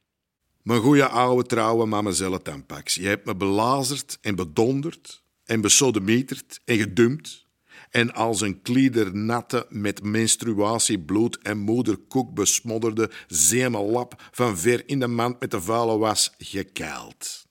Mijn 0.62 0.82
goeie 0.82 1.06
oude 1.06 1.44
trouwe 1.44 1.86
mamazelle 1.86 2.42
Tampax, 2.42 2.94
je 2.94 3.08
hebt 3.08 3.26
me 3.26 3.36
belazerd 3.36 4.18
en 4.22 4.36
bedonderd 4.36 5.21
en 5.52 5.62
besodemieterd 5.62 6.62
en 6.66 6.78
gedumpt 6.78 7.48
en 7.90 8.14
als 8.14 8.42
een 8.42 8.62
kliedernatte 8.62 9.66
met 9.70 10.04
menstruatie, 10.04 11.00
bloed 11.00 11.38
en 11.38 11.58
moederkoek 11.58 12.34
besmodderde 12.34 13.12
zemelap 13.28 14.30
van 14.32 14.58
ver 14.58 14.88
in 14.88 15.00
de 15.00 15.08
mand 15.08 15.40
met 15.40 15.52
de 15.52 15.62
vuile 15.62 15.98
was 15.98 16.34
gekeild. 16.38 17.48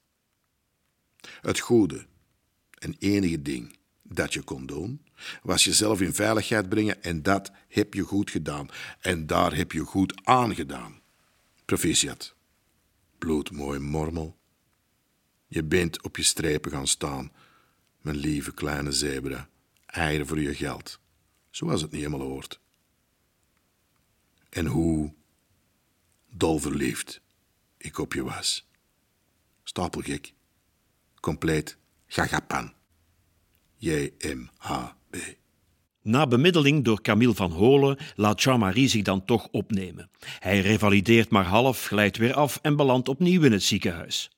Het 1.41 1.59
goede 1.59 2.07
en 2.79 2.97
enige 2.99 3.43
ding 3.43 3.77
dat 4.03 4.33
je 4.33 4.43
kon 4.43 4.67
doen, 4.67 5.05
was 5.43 5.65
jezelf 5.65 6.01
in 6.01 6.15
veiligheid 6.15 6.69
brengen 6.69 7.03
en 7.03 7.23
dat 7.23 7.53
heb 7.69 7.95
je 7.95 8.03
goed 8.03 8.31
gedaan. 8.31 8.69
En 9.01 9.27
daar 9.27 9.57
heb 9.57 9.73
je 9.73 9.81
goed 9.81 10.25
aan 10.25 10.55
gedaan. 10.55 11.01
Proficiat. 11.65 12.35
Bloedmooi 13.19 13.79
mormel. 13.79 14.39
Je 15.47 15.65
bent 15.65 16.03
op 16.03 16.17
je 16.17 16.23
strepen 16.23 16.71
gaan 16.71 16.87
staan 16.87 17.33
mijn 18.01 18.17
lieve 18.17 18.55
kleine 18.55 18.93
zebra, 18.93 19.49
eieren 19.87 20.27
voor 20.27 20.41
je 20.41 20.55
geld, 20.55 21.01
zoals 21.51 21.83
het 21.83 21.91
niet 21.91 22.03
helemaal 22.03 22.27
hoort. 22.27 22.61
En 24.49 24.67
hoe 24.67 25.15
dol 26.31 26.59
verliefd 26.59 27.21
ik 27.77 27.99
op 27.99 28.13
je 28.13 28.23
was. 28.23 28.69
Stapelgek, 29.63 30.33
compleet 31.21 31.77
gagapan. 32.07 32.73
J-M-H-B. 33.77 35.17
Na 36.03 36.27
bemiddeling 36.27 36.85
door 36.85 37.03
Camille 37.03 37.35
van 37.35 37.51
Holen 37.51 37.99
laat 38.17 38.43
Jean-Marie 38.43 38.89
zich 38.89 39.03
dan 39.03 39.25
toch 39.25 39.49
opnemen. 39.51 40.11
Hij 40.39 40.61
revalideert 40.61 41.31
maar 41.31 41.45
half, 41.45 41.85
glijdt 41.85 42.17
weer 42.17 42.35
af 42.35 42.59
en 42.63 42.77
belandt 42.77 43.09
opnieuw 43.09 43.43
in 43.43 43.53
het 43.53 43.63
ziekenhuis. 43.63 44.31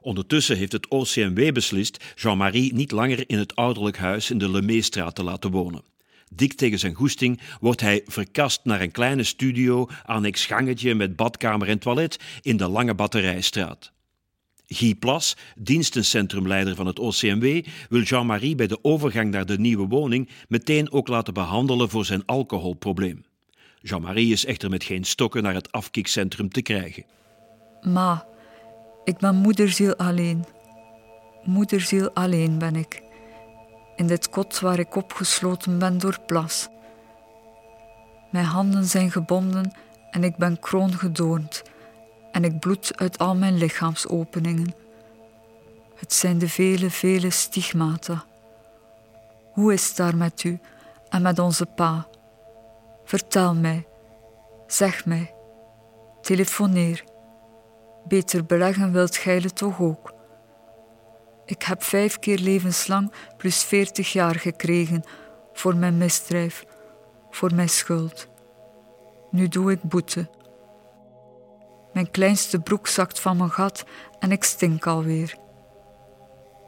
Ondertussen 0.00 0.56
heeft 0.56 0.72
het 0.72 0.88
OCMW 0.88 1.52
beslist 1.52 2.04
Jean-Marie 2.14 2.74
niet 2.74 2.90
langer 2.90 3.24
in 3.26 3.38
het 3.38 3.56
ouderlijk 3.56 3.98
huis 3.98 4.30
in 4.30 4.38
de 4.38 4.50
Lemeestraat 4.50 5.14
te 5.14 5.22
laten 5.22 5.50
wonen. 5.50 5.82
Dik 6.34 6.52
tegen 6.52 6.78
zijn 6.78 6.94
goesting 6.94 7.40
wordt 7.60 7.80
hij 7.80 8.02
verkast 8.06 8.60
naar 8.64 8.80
een 8.80 8.90
kleine 8.90 9.22
studio, 9.22 9.88
annex 10.04 10.46
gangetje 10.46 10.94
met 10.94 11.16
badkamer 11.16 11.68
en 11.68 11.78
toilet 11.78 12.18
in 12.40 12.56
de 12.56 12.68
Lange 12.68 12.94
Batterijstraat. 12.94 13.92
Guy 14.66 14.94
Plas, 14.94 15.36
dienstencentrumleider 15.56 16.74
van 16.74 16.86
het 16.86 16.98
OCMW, 16.98 17.66
wil 17.88 18.02
Jean-Marie 18.02 18.54
bij 18.54 18.66
de 18.66 18.78
overgang 18.84 19.30
naar 19.30 19.46
de 19.46 19.58
nieuwe 19.58 19.86
woning 19.86 20.28
meteen 20.48 20.92
ook 20.92 21.08
laten 21.08 21.34
behandelen 21.34 21.88
voor 21.90 22.04
zijn 22.04 22.24
alcoholprobleem. 22.26 23.24
Jean-Marie 23.80 24.32
is 24.32 24.44
echter 24.44 24.70
met 24.70 24.84
geen 24.84 25.04
stokken 25.04 25.42
naar 25.42 25.54
het 25.54 25.72
afkikcentrum 25.72 26.48
te 26.48 26.62
krijgen. 26.62 27.04
Ma, 27.80 28.26
ik 29.10 29.18
ben 29.18 29.36
moederziel 29.36 29.96
alleen. 29.96 30.44
Moederziel 31.42 32.10
alleen 32.14 32.58
ben 32.58 32.76
ik. 32.76 33.02
In 33.96 34.06
dit 34.06 34.28
kot 34.28 34.60
waar 34.60 34.78
ik 34.78 34.94
opgesloten 34.94 35.78
ben 35.78 35.98
door 35.98 36.18
plas. 36.26 36.68
Mijn 38.30 38.44
handen 38.44 38.84
zijn 38.84 39.10
gebonden 39.10 39.72
en 40.10 40.24
ik 40.24 40.36
ben 40.36 40.58
kroongedoornd 40.60 41.62
en 42.32 42.44
ik 42.44 42.58
bloed 42.58 42.92
uit 42.96 43.18
al 43.18 43.34
mijn 43.34 43.56
lichaamsopeningen. 43.56 44.74
Het 45.94 46.12
zijn 46.12 46.38
de 46.38 46.48
vele, 46.48 46.90
vele 46.90 47.30
stigmata. 47.30 48.24
Hoe 49.52 49.72
is 49.72 49.88
het 49.88 49.96
daar 49.96 50.16
met 50.16 50.44
u 50.44 50.58
en 51.08 51.22
met 51.22 51.38
onze 51.38 51.66
pa? 51.66 52.06
Vertel 53.04 53.54
mij, 53.54 53.86
zeg 54.66 55.06
mij, 55.06 55.34
telefoneer. 56.20 57.09
Beter 58.08 58.44
beleggen 58.44 58.92
wilt 58.92 59.16
gij 59.16 59.36
het 59.36 59.56
toch 59.56 59.80
ook? 59.80 60.12
Ik 61.44 61.62
heb 61.62 61.82
vijf 61.82 62.18
keer 62.18 62.38
levenslang 62.38 63.12
plus 63.36 63.62
veertig 63.62 64.12
jaar 64.12 64.34
gekregen 64.34 65.02
voor 65.52 65.76
mijn 65.76 65.98
misdrijf, 65.98 66.64
voor 67.30 67.54
mijn 67.54 67.68
schuld. 67.68 68.28
Nu 69.30 69.48
doe 69.48 69.72
ik 69.72 69.82
boete. 69.82 70.28
Mijn 71.92 72.10
kleinste 72.10 72.60
broek 72.60 72.86
zakt 72.86 73.20
van 73.20 73.36
mijn 73.36 73.50
gat 73.50 73.84
en 74.18 74.32
ik 74.32 74.44
stink 74.44 74.86
alweer. 74.86 75.36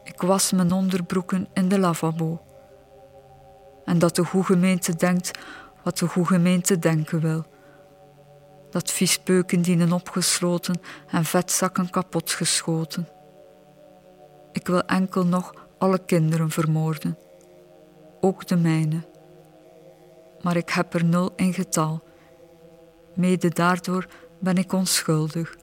Ik 0.04 0.20
was 0.20 0.52
mijn 0.52 0.72
onderbroeken 0.72 1.48
in 1.52 1.68
de 1.68 1.78
lavabo. 1.78 2.40
En 3.84 3.98
dat 3.98 4.16
de 4.16 4.24
goede 4.24 4.46
gemeente 4.46 4.96
denkt 4.96 5.38
wat 5.82 5.98
de 5.98 6.06
goede 6.06 6.28
gemeente 6.28 6.78
denken 6.78 7.20
wil. 7.20 7.44
Dat 8.72 8.90
viespeuken 8.90 9.62
dienen 9.62 9.92
opgesloten 9.92 10.80
en 11.10 11.24
vetzakken 11.24 11.90
kapotgeschoten. 11.90 13.08
Ik 14.52 14.66
wil 14.66 14.82
enkel 14.82 15.26
nog 15.26 15.54
alle 15.78 16.04
kinderen 16.04 16.50
vermoorden, 16.50 17.18
ook 18.20 18.46
de 18.46 18.56
mijne. 18.56 19.00
Maar 20.42 20.56
ik 20.56 20.70
heb 20.70 20.94
er 20.94 21.04
nul 21.04 21.32
in 21.36 21.54
getal. 21.54 22.02
Mede 23.14 23.48
daardoor 23.48 24.06
ben 24.40 24.56
ik 24.56 24.72
onschuldig. 24.72 25.56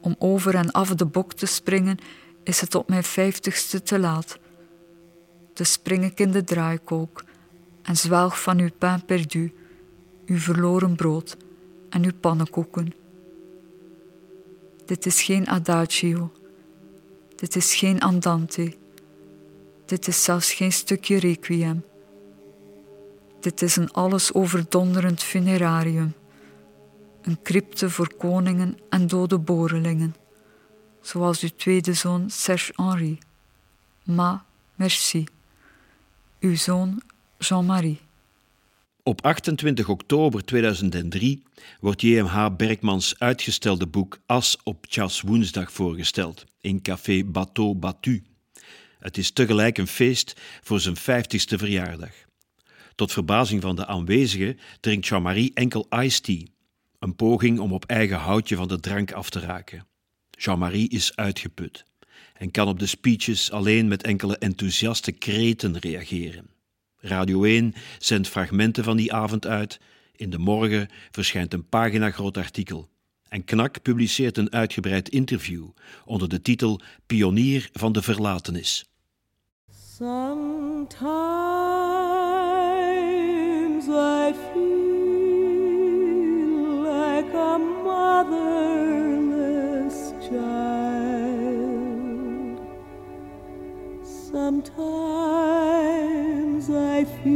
Om 0.00 0.14
over 0.18 0.54
en 0.54 0.70
af 0.70 0.94
de 0.94 1.06
bok 1.06 1.32
te 1.32 1.46
springen 1.46 1.98
is 2.44 2.60
het 2.60 2.74
op 2.74 2.88
mijn 2.88 3.04
vijftigste 3.04 3.82
te 3.82 3.98
laat. 3.98 4.38
De 5.54 5.64
spring 5.64 6.04
ik 6.04 6.20
in 6.20 6.30
de 6.30 6.44
draaikolk 6.44 7.24
en 7.82 7.96
zwelg 7.96 8.40
van 8.40 8.58
uw 8.58 8.70
pain 8.78 9.04
perdu, 9.04 9.54
uw 10.26 10.38
verloren 10.38 10.96
brood 10.96 11.36
en 11.90 12.04
uw 12.04 12.14
pannenkoeken. 12.20 12.94
Dit 14.84 15.06
is 15.06 15.22
geen 15.22 15.48
adagio, 15.48 16.32
dit 17.36 17.56
is 17.56 17.74
geen 17.74 18.00
andante, 18.00 18.74
dit 19.86 20.08
is 20.08 20.24
zelfs 20.24 20.52
geen 20.52 20.72
stukje 20.72 21.18
requiem. 21.18 21.84
Dit 23.40 23.62
is 23.62 23.76
een 23.76 23.90
alles 23.90 24.32
overdonderend 24.32 25.22
funerarium, 25.22 26.14
een 27.22 27.42
crypte 27.42 27.90
voor 27.90 28.14
koningen 28.14 28.78
en 28.88 29.06
dode 29.06 29.38
borelingen, 29.38 30.14
zoals 31.00 31.42
uw 31.42 31.50
tweede 31.56 31.92
zoon 31.92 32.30
Serge 32.30 32.72
Henri. 32.76 33.18
Ma, 34.02 34.44
merci. 34.74 35.26
Uw 36.40 36.56
zoon 36.56 37.02
Jean-Marie. 37.38 38.07
Op 39.08 39.24
28 39.24 39.88
oktober 39.88 40.44
2003 40.44 41.42
wordt 41.80 42.02
JMH 42.02 42.56
Bergmans 42.56 43.18
uitgestelde 43.18 43.86
boek 43.86 44.20
As 44.26 44.56
op 44.62 44.86
Chas 44.88 45.20
Woensdag 45.20 45.72
voorgesteld 45.72 46.44
in 46.60 46.82
café 46.82 47.24
Bateau 47.24 47.74
Battu. 47.74 48.22
Het 48.98 49.18
is 49.18 49.30
tegelijk 49.30 49.78
een 49.78 49.86
feest 49.86 50.40
voor 50.62 50.80
zijn 50.80 50.96
50ste 50.96 51.56
verjaardag. 51.56 52.10
Tot 52.94 53.12
verbazing 53.12 53.62
van 53.62 53.76
de 53.76 53.86
aanwezigen 53.86 54.58
drinkt 54.80 55.06
Jean-Marie 55.06 55.50
enkel 55.54 55.86
iced 55.90 56.22
tea, 56.22 56.46
een 56.98 57.16
poging 57.16 57.58
om 57.58 57.72
op 57.72 57.84
eigen 57.84 58.18
houtje 58.18 58.56
van 58.56 58.68
de 58.68 58.80
drank 58.80 59.12
af 59.12 59.30
te 59.30 59.40
raken. 59.40 59.86
Jean-Marie 60.30 60.88
is 60.88 61.16
uitgeput 61.16 61.84
en 62.34 62.50
kan 62.50 62.68
op 62.68 62.78
de 62.78 62.86
speeches 62.86 63.50
alleen 63.50 63.88
met 63.88 64.02
enkele 64.02 64.38
enthousiaste 64.38 65.12
kreten 65.12 65.78
reageren. 65.78 66.57
Radio 67.00 67.44
1 67.44 67.74
zendt 67.98 68.28
fragmenten 68.28 68.84
van 68.84 68.96
die 68.96 69.12
avond 69.12 69.46
uit. 69.46 69.80
In 70.16 70.30
de 70.30 70.38
morgen 70.38 70.88
verschijnt 71.10 71.52
een 71.52 71.68
pagina 71.68 72.10
groot 72.10 72.36
artikel. 72.36 72.88
En 73.28 73.44
Knak 73.44 73.82
publiceert 73.82 74.36
een 74.36 74.52
uitgebreid 74.52 75.08
interview 75.08 75.64
onder 76.04 76.28
de 76.28 76.42
titel 76.42 76.80
Pionier 77.06 77.68
van 77.72 77.92
de 77.92 78.02
verlatenis. 78.02 78.90
Sometimes 79.96 81.08
I 83.88 84.34
feel 84.52 84.88
like 86.82 87.34
a 87.34 87.58
motherless 87.84 88.78
child. 90.20 90.68
I 96.66 97.04
feel 97.22 97.34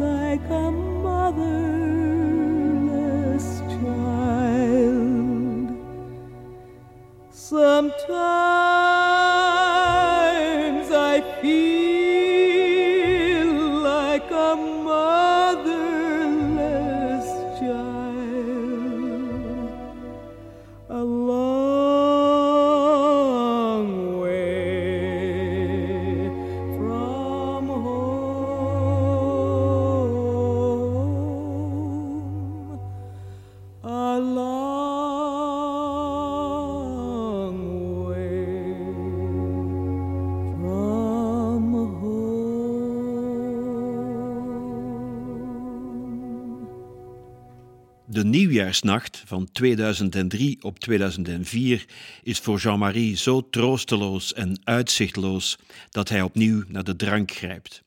like 0.00 0.40
a 0.48 0.70
motherless 1.02 1.60
child. 3.78 4.88
Sometimes 7.30 8.69
nieuwjaarsnacht 48.70 49.22
van 49.26 49.52
2003 49.52 50.62
op 50.62 50.78
2004 50.78 51.86
is 52.22 52.38
voor 52.38 52.58
Jean-Marie 52.58 53.16
zo 53.16 53.48
troosteloos 53.50 54.32
en 54.32 54.60
uitzichtloos 54.64 55.58
dat 55.90 56.08
hij 56.08 56.22
opnieuw 56.22 56.62
naar 56.68 56.84
de 56.84 56.96
drank 56.96 57.30
grijpt. 57.30 57.82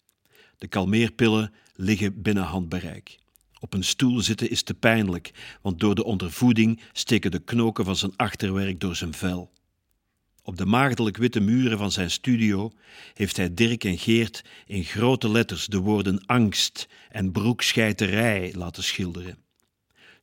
De 0.58 0.68
kalmeerpillen 0.68 1.54
liggen 1.76 2.22
binnen 2.22 2.44
handbereik. 2.44 3.18
Op 3.60 3.74
een 3.74 3.84
stoel 3.84 4.22
zitten 4.22 4.50
is 4.50 4.64
te 4.64 4.74
pijnlijk, 4.74 5.32
want 5.62 5.80
door 5.80 5.96
de 5.96 6.04
ondervoeding 6.04 6.82
steken 6.92 7.32
de 7.32 7.44
knoken 7.44 7.86
van 7.86 7.96
zijn 7.96 8.16
achterwerk 8.16 8.80
door 8.80 8.96
zijn 8.96 9.14
vel. 9.14 9.52
Op 10.44 10.58
de 10.58 10.66
maagdelijk 10.66 11.18
witte 11.18 11.40
muren 11.40 11.78
van 11.78 11.92
zijn 11.92 12.12
studio 12.12 12.72
heeft 13.14 13.38
hij 13.38 13.54
Dirk 13.54 13.84
en 13.84 13.98
Geert 13.98 14.44
in 14.66 14.84
grote 14.84 15.30
letters 15.30 15.66
de 15.66 15.80
woorden 15.80 16.26
angst 16.26 16.88
en 17.10 17.32
broekscheiterij 17.32 18.54
laten 18.56 18.84
schilderen. 18.84 19.43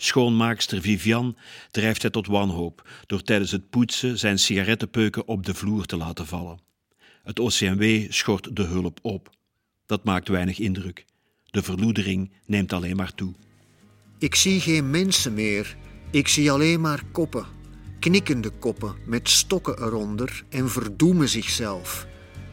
Schoonmaakster 0.02 0.80
Vivian 0.80 1.36
drijft 1.70 2.02
hij 2.02 2.10
tot 2.10 2.26
wanhoop 2.26 2.88
door 3.06 3.22
tijdens 3.22 3.50
het 3.50 3.70
poetsen 3.70 4.18
zijn 4.18 4.38
sigarettenpeuken 4.38 5.28
op 5.28 5.46
de 5.46 5.54
vloer 5.54 5.86
te 5.86 5.96
laten 5.96 6.26
vallen. 6.26 6.60
Het 7.22 7.38
OCMW 7.38 8.12
schort 8.12 8.56
de 8.56 8.62
hulp 8.62 8.98
op. 9.02 9.30
Dat 9.86 10.04
maakt 10.04 10.28
weinig 10.28 10.58
indruk. 10.58 11.04
De 11.50 11.62
verloedering 11.62 12.32
neemt 12.46 12.72
alleen 12.72 12.96
maar 12.96 13.14
toe. 13.14 13.34
Ik 14.18 14.34
zie 14.34 14.60
geen 14.60 14.90
mensen 14.90 15.34
meer. 15.34 15.76
Ik 16.10 16.28
zie 16.28 16.50
alleen 16.50 16.80
maar 16.80 17.02
koppen. 17.12 17.46
Knikkende 17.98 18.50
koppen 18.50 18.94
met 19.06 19.28
stokken 19.28 19.82
eronder 19.82 20.44
en 20.48 20.70
verdoemen 20.70 21.28
zichzelf. 21.28 22.06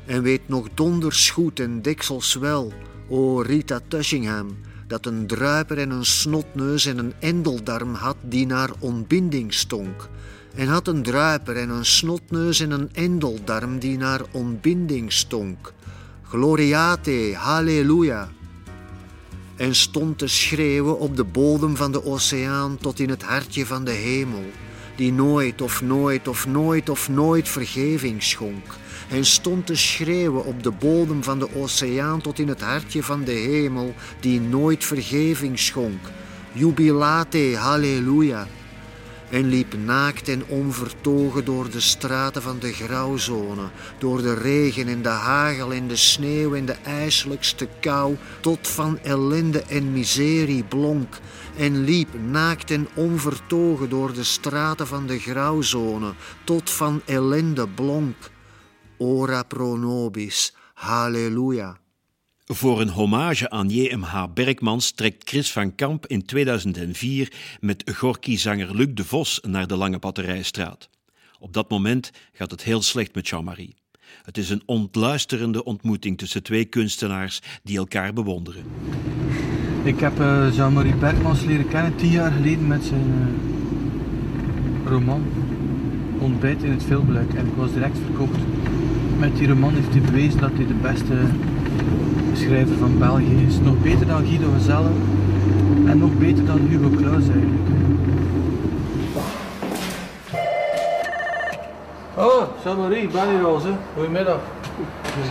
En 0.05 0.21
weet 0.21 0.47
nog 0.47 0.69
donders 0.73 1.29
goed 1.29 1.59
en 1.59 1.81
deksels 1.81 2.35
wel, 2.35 2.73
o 3.09 3.41
Rita 3.41 3.79
Tushingham, 3.87 4.57
dat 4.87 5.05
een 5.05 5.27
druiper 5.27 5.77
en 5.77 5.89
een 5.89 6.05
snotneus 6.05 6.85
en 6.85 6.97
een 6.97 7.13
endeldarm 7.19 7.93
had 7.93 8.17
die 8.21 8.45
naar 8.45 8.69
ontbinding 8.79 9.53
stonk. 9.53 10.09
en 10.55 10.67
had 10.67 10.87
een 10.87 11.03
druiper 11.03 11.57
en 11.57 11.69
een 11.69 11.85
snotneus 11.85 12.59
en 12.59 12.71
een 12.71 12.89
endeldarm 12.93 13.79
die 13.79 13.97
naar 13.97 14.21
ontbinding 14.31 15.11
stonk. 15.11 15.73
Gloriate, 16.23 17.33
halleluja. 17.35 18.29
En 19.55 19.75
stond 19.75 20.17
te 20.17 20.27
schreeuwen 20.27 20.99
op 20.99 21.15
de 21.15 21.23
bodem 21.23 21.75
van 21.75 21.91
de 21.91 22.05
oceaan 22.05 22.77
tot 22.77 22.99
in 22.99 23.09
het 23.09 23.23
hartje 23.23 23.65
van 23.65 23.83
de 23.83 23.91
hemel, 23.91 24.43
die 24.97 25.13
nooit 25.13 25.61
of 25.61 25.81
nooit 25.81 26.27
of 26.27 26.47
nooit 26.47 26.89
of 26.89 27.09
nooit 27.09 27.49
vergeving 27.49 28.23
schonk. 28.23 28.65
En 29.09 29.25
stond 29.25 29.65
te 29.65 29.75
schreeuwen 29.75 30.45
op 30.45 30.63
de 30.63 30.71
bodem 30.71 31.23
van 31.23 31.39
de 31.39 31.55
oceaan 31.55 32.21
tot 32.21 32.39
in 32.39 32.47
het 32.47 32.61
hartje 32.61 33.03
van 33.03 33.23
de 33.23 33.31
hemel, 33.31 33.93
die 34.19 34.41
nooit 34.41 34.85
vergeving 34.85 35.59
schonk. 35.59 36.01
Jubilate, 36.51 37.55
halleluja 37.57 38.47
en 39.29 39.45
liep 39.49 39.73
naakt 39.73 40.27
en 40.27 40.45
onvertogen 40.45 41.45
door 41.45 41.69
de 41.69 41.79
straten 41.79 42.41
van 42.41 42.59
de 42.59 42.73
grauwzone, 42.73 43.69
door 43.97 44.21
de 44.21 44.33
regen 44.33 44.87
en 44.87 45.01
de 45.01 45.09
hagel 45.09 45.73
en 45.73 45.87
de 45.87 45.95
sneeuw 45.95 46.55
en 46.55 46.65
de 46.65 46.75
ijselijkste 46.83 47.67
kou, 47.79 48.15
tot 48.39 48.67
van 48.67 48.99
ellende 48.99 49.61
en 49.61 49.91
miserie 49.91 50.63
blonk, 50.63 51.19
en 51.57 51.83
liep 51.83 52.09
naakt 52.29 52.71
en 52.71 52.87
onvertogen 52.95 53.89
door 53.89 54.13
de 54.13 54.23
straten 54.23 54.87
van 54.87 55.07
de 55.07 55.19
grauwzone, 55.19 56.13
tot 56.43 56.69
van 56.69 57.01
ellende 57.05 57.67
blonk. 57.67 58.15
Ora 58.97 59.43
pro 59.43 59.77
nobis, 59.77 60.55
halleluja. 60.73 61.77
Voor 62.49 62.81
een 62.81 62.89
hommage 62.89 63.49
aan 63.49 63.69
J.M.H. 63.69 64.23
Berkmans 64.33 64.91
trekt 64.91 65.29
Chris 65.29 65.51
van 65.51 65.75
Kamp 65.75 66.05
in 66.05 66.25
2004 66.25 67.33
met 67.59 67.91
Gorky-zanger 67.95 68.75
Luc 68.75 68.87
de 68.93 69.03
Vos 69.03 69.39
naar 69.47 69.67
de 69.67 69.75
Lange 69.75 69.99
Batterijstraat. 69.99 70.89
Op 71.39 71.53
dat 71.53 71.69
moment 71.69 72.11
gaat 72.33 72.51
het 72.51 72.63
heel 72.63 72.81
slecht 72.81 73.15
met 73.15 73.27
Jean-Marie. 73.27 73.75
Het 74.23 74.37
is 74.37 74.49
een 74.49 74.61
ontluisterende 74.65 75.63
ontmoeting 75.63 76.17
tussen 76.17 76.43
twee 76.43 76.65
kunstenaars 76.65 77.41
die 77.63 77.77
elkaar 77.77 78.13
bewonderen. 78.13 78.63
Ik 79.83 79.99
heb 79.99 80.19
uh, 80.19 80.55
Jean-Marie 80.55 80.95
Berkmans 80.95 81.43
leren 81.43 81.67
kennen 81.67 81.95
tien 81.95 82.11
jaar 82.11 82.31
geleden 82.31 82.67
met 82.67 82.83
zijn 82.83 83.07
uh, 84.83 84.89
roman 84.89 85.25
Ontbijt 86.19 86.63
in 86.63 86.71
het 86.71 86.83
Veelbeluik. 86.83 87.33
En 87.33 87.47
ik 87.47 87.53
was 87.55 87.73
direct 87.73 87.97
verkocht. 88.05 88.39
Met 89.19 89.37
die 89.37 89.47
roman 89.47 89.73
heeft 89.73 89.91
hij 89.91 90.01
bewezen 90.01 90.39
dat 90.39 90.51
hij 90.53 90.67
de 90.67 90.73
beste 90.73 91.15
schrijver 92.37 92.77
van 92.77 92.97
België 92.97 93.45
is. 93.47 93.59
Nog 93.59 93.77
beter 93.81 94.07
dan 94.07 94.25
Guido 94.25 94.47
Gezelle 94.57 94.89
en 95.85 95.97
nog 95.97 96.13
beter 96.17 96.45
dan 96.45 96.57
Hugo 96.57 96.89
Claus 96.89 97.23
eigenlijk. 97.23 97.67
Oh, 102.15 102.43
Jean-Marie, 102.63 103.01
ik 103.01 103.11
ben 103.11 103.29
hier 103.29 103.45
al. 103.45 103.61
Goedemiddag. 103.93 104.39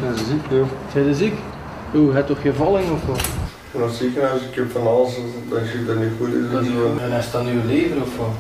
Zijn 0.01 0.19
ze 0.19 0.25
ziek, 0.25 0.51
joh? 0.51 0.67
Zijn 0.93 1.07
je 1.07 1.15
ziek? 1.15 1.35
Oeh, 1.95 2.15
heb 2.15 2.29
je 2.29 2.35
toch 2.35 2.43
geen 2.43 2.55
valling 2.55 2.91
of 2.91 3.07
wat? 3.07 3.21
In 3.73 3.81
het 3.81 3.93
ziekenhuis, 3.93 4.43
ik 4.43 4.55
heb 4.55 4.71
van 4.71 4.87
alles, 4.87 5.15
dat 5.49 5.71
je 5.71 5.85
dat 5.87 5.97
niet 5.97 6.13
goed 6.19 6.29
is. 6.29 6.51
Dat 6.51 6.61
en 6.61 6.67
is 6.67 6.73
zo. 6.73 6.97
en 7.01 7.19
is 7.19 7.31
dat 7.31 7.45
nu 7.45 7.65
leven 7.65 8.03
of 8.03 8.17
wat? 8.17 8.35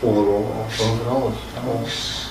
Overal. 0.00 0.54
Over 0.68 1.08
alles. 1.08 1.34
Alles. 1.66 2.30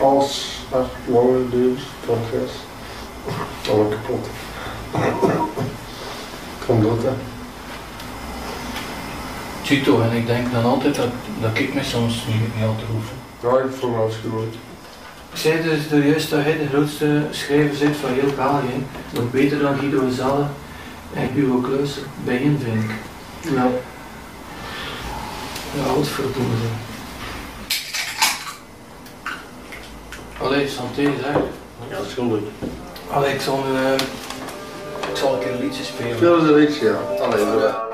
Alles. 0.00 0.58
Longen, 1.06 1.50
duurs, 1.50 1.82
van 2.04 2.18
gas. 2.30 2.69
Alle 3.70 3.88
kapot. 3.88 4.26
Kom 6.66 6.82
dat, 6.82 7.02
hè. 7.02 7.10
Chito, 9.62 10.00
en 10.00 10.16
ik 10.16 10.26
denk 10.26 10.52
dan 10.52 10.64
altijd 10.64 10.94
dat, 10.94 11.08
dat 11.40 11.58
ik 11.58 11.74
me 11.74 11.82
soms 11.82 12.24
niet, 12.26 12.54
niet 12.54 12.64
al 12.64 12.76
te 12.76 12.84
hoef. 12.92 13.04
Ja, 13.42 13.64
ik 13.64 13.70
voel 13.78 13.90
me. 13.90 14.42
Ik 15.32 15.38
zei 15.38 15.62
dus 15.62 16.04
juist 16.04 16.30
dat 16.30 16.42
hij 16.42 16.58
de 16.58 16.68
grootste 16.68 17.22
schrijver 17.30 17.78
bent 17.78 17.96
van 17.96 18.12
heel 18.12 18.34
België. 18.36 18.84
Nog 19.10 19.30
beter 19.30 19.58
dan 19.58 19.78
Guido 19.78 20.00
Gezelle 20.06 20.46
en 21.14 21.28
Hugo 21.32 21.60
Claus 21.60 21.98
bij 22.24 22.36
hen 22.36 22.60
vind 22.62 22.84
ik. 22.84 22.90
Ja. 23.54 23.68
Ja, 25.74 25.94
wat 25.96 26.08
verdomme. 26.08 26.54
Allee, 30.38 30.68
santé 30.68 31.02
zeg. 31.02 31.36
Ja, 31.90 31.98
schuldig. 32.10 32.40
Ik 33.32 33.40
nu... 33.64 33.76
eh, 33.76 33.92
ik 35.10 35.16
zal 35.16 35.32
een 35.34 35.38
keer 35.38 35.52
een 35.52 35.60
liedje 35.60 35.84
spelen. 35.84 36.18
Veel 36.18 36.36
is 36.36 36.48
er 36.48 36.62
iets, 36.62 36.78
ja. 36.78 36.94
Allee, 37.20 37.89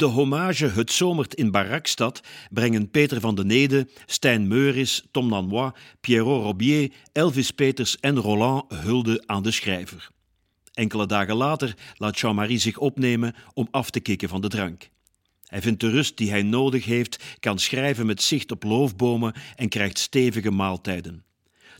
de 0.00 0.06
hommage 0.06 0.66
Het 0.66 0.92
Zomert 0.92 1.34
in 1.34 1.50
Barakstad 1.50 2.20
brengen 2.50 2.90
Peter 2.90 3.20
van 3.20 3.34
den 3.34 3.88
Stijn 4.06 4.48
Meuris, 4.48 5.04
Tom 5.10 5.28
Lanois, 5.28 5.72
Pierrot 6.00 6.42
Robier, 6.42 6.92
Elvis 7.12 7.50
Peters 7.50 8.00
en 8.00 8.16
Roland 8.16 8.64
hulde 8.72 9.22
aan 9.26 9.42
de 9.42 9.50
schrijver. 9.50 10.10
Enkele 10.72 11.06
dagen 11.06 11.36
later 11.36 11.74
laat 11.94 12.18
Jean-Marie 12.18 12.58
zich 12.58 12.78
opnemen 12.78 13.34
om 13.54 13.68
af 13.70 13.90
te 13.90 14.00
kicken 14.00 14.28
van 14.28 14.40
de 14.40 14.48
drank. 14.48 14.88
Hij 15.44 15.62
vindt 15.62 15.80
de 15.80 15.90
rust 15.90 16.16
die 16.16 16.30
hij 16.30 16.42
nodig 16.42 16.84
heeft, 16.84 17.24
kan 17.40 17.58
schrijven 17.58 18.06
met 18.06 18.22
zicht 18.22 18.50
op 18.50 18.62
loofbomen 18.62 19.34
en 19.56 19.68
krijgt 19.68 19.98
stevige 19.98 20.50
maaltijden. 20.50 21.24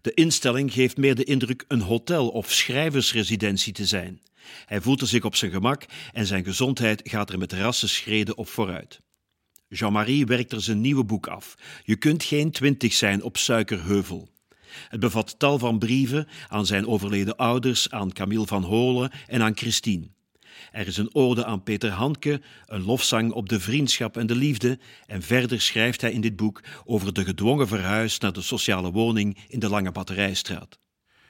De 0.01 0.15
instelling 0.15 0.73
geeft 0.73 0.97
meer 0.97 1.15
de 1.15 1.25
indruk 1.25 1.65
een 1.69 1.81
hotel 1.81 2.29
of 2.29 2.53
schrijversresidentie 2.53 3.73
te 3.73 3.87
zijn. 3.87 4.21
Hij 4.67 4.81
voelt 4.81 5.01
er 5.01 5.07
zich 5.07 5.25
op 5.25 5.37
zijn 5.37 5.51
gemak 5.51 5.85
en 6.13 6.27
zijn 6.27 6.45
gezondheid 6.45 7.01
gaat 7.05 7.31
er 7.31 7.39
met 7.39 7.53
rassenschreden 7.53 8.37
op 8.37 8.49
vooruit. 8.49 9.01
Jean-Marie 9.69 10.27
werkt 10.27 10.53
er 10.53 10.61
zijn 10.61 10.81
nieuwe 10.81 11.05
boek 11.05 11.27
af. 11.27 11.55
Je 11.85 11.97
kunt 11.97 12.25
geen 12.25 12.51
twintig 12.51 12.93
zijn 12.93 13.23
op 13.23 13.37
Suikerheuvel. 13.37 14.29
Het 14.89 15.01
bevat 15.01 15.39
tal 15.39 15.59
van 15.59 15.79
brieven 15.79 16.29
aan 16.49 16.67
zijn 16.67 16.87
overleden 16.87 17.37
ouders, 17.37 17.91
aan 17.91 18.13
Camille 18.13 18.47
van 18.47 18.63
Holen 18.63 19.11
en 19.27 19.43
aan 19.43 19.57
Christine. 19.57 20.09
Er 20.73 20.87
is 20.87 20.97
een 20.97 21.15
ode 21.15 21.45
aan 21.45 21.63
Peter 21.63 21.91
Handke, 21.91 22.41
een 22.67 22.83
lofzang 22.83 23.33
op 23.33 23.49
de 23.49 23.61
vriendschap 23.61 24.17
en 24.17 24.27
de 24.27 24.35
liefde 24.35 24.79
en 25.07 25.23
verder 25.23 25.61
schrijft 25.61 26.01
hij 26.01 26.13
in 26.13 26.21
dit 26.21 26.37
boek 26.37 26.63
over 26.85 27.13
de 27.13 27.25
gedwongen 27.25 27.69
verhuis 27.69 28.19
naar 28.19 28.33
de 28.33 28.43
sociale 28.43 28.91
woning 28.91 29.39
in 29.49 29.59
de 29.59 29.69
Lange 29.69 29.93
Batterijstraat. 29.93 30.79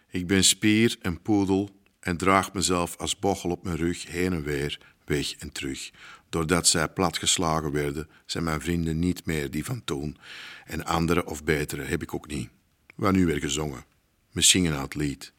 Ik 0.08 0.26
ben 0.26 0.44
spier 0.44 0.96
en 1.00 1.22
poedel 1.22 1.79
en 2.00 2.16
draag 2.16 2.52
mezelf 2.52 2.96
als 2.96 3.18
bochel 3.18 3.50
op 3.50 3.64
mijn 3.64 3.76
rug 3.76 4.06
heen 4.06 4.32
en 4.32 4.42
weer, 4.42 4.78
weg 5.04 5.32
en 5.32 5.52
terug. 5.52 5.90
Doordat 6.28 6.66
zij 6.66 6.88
platgeslagen 6.88 7.72
werden, 7.72 8.08
zijn 8.26 8.44
mijn 8.44 8.60
vrienden 8.60 8.98
niet 8.98 9.26
meer 9.26 9.50
die 9.50 9.64
van 9.64 9.84
toen. 9.84 10.16
En 10.64 10.84
andere 10.84 11.26
of 11.26 11.44
betere 11.44 11.82
heb 11.82 12.02
ik 12.02 12.14
ook 12.14 12.26
niet. 12.26 12.50
Waar 12.94 13.12
nu 13.12 13.26
weer 13.26 13.40
gezongen. 13.40 13.84
We 14.30 14.40
zingen 14.40 14.76
aan 14.76 14.88
lied. 14.88 15.32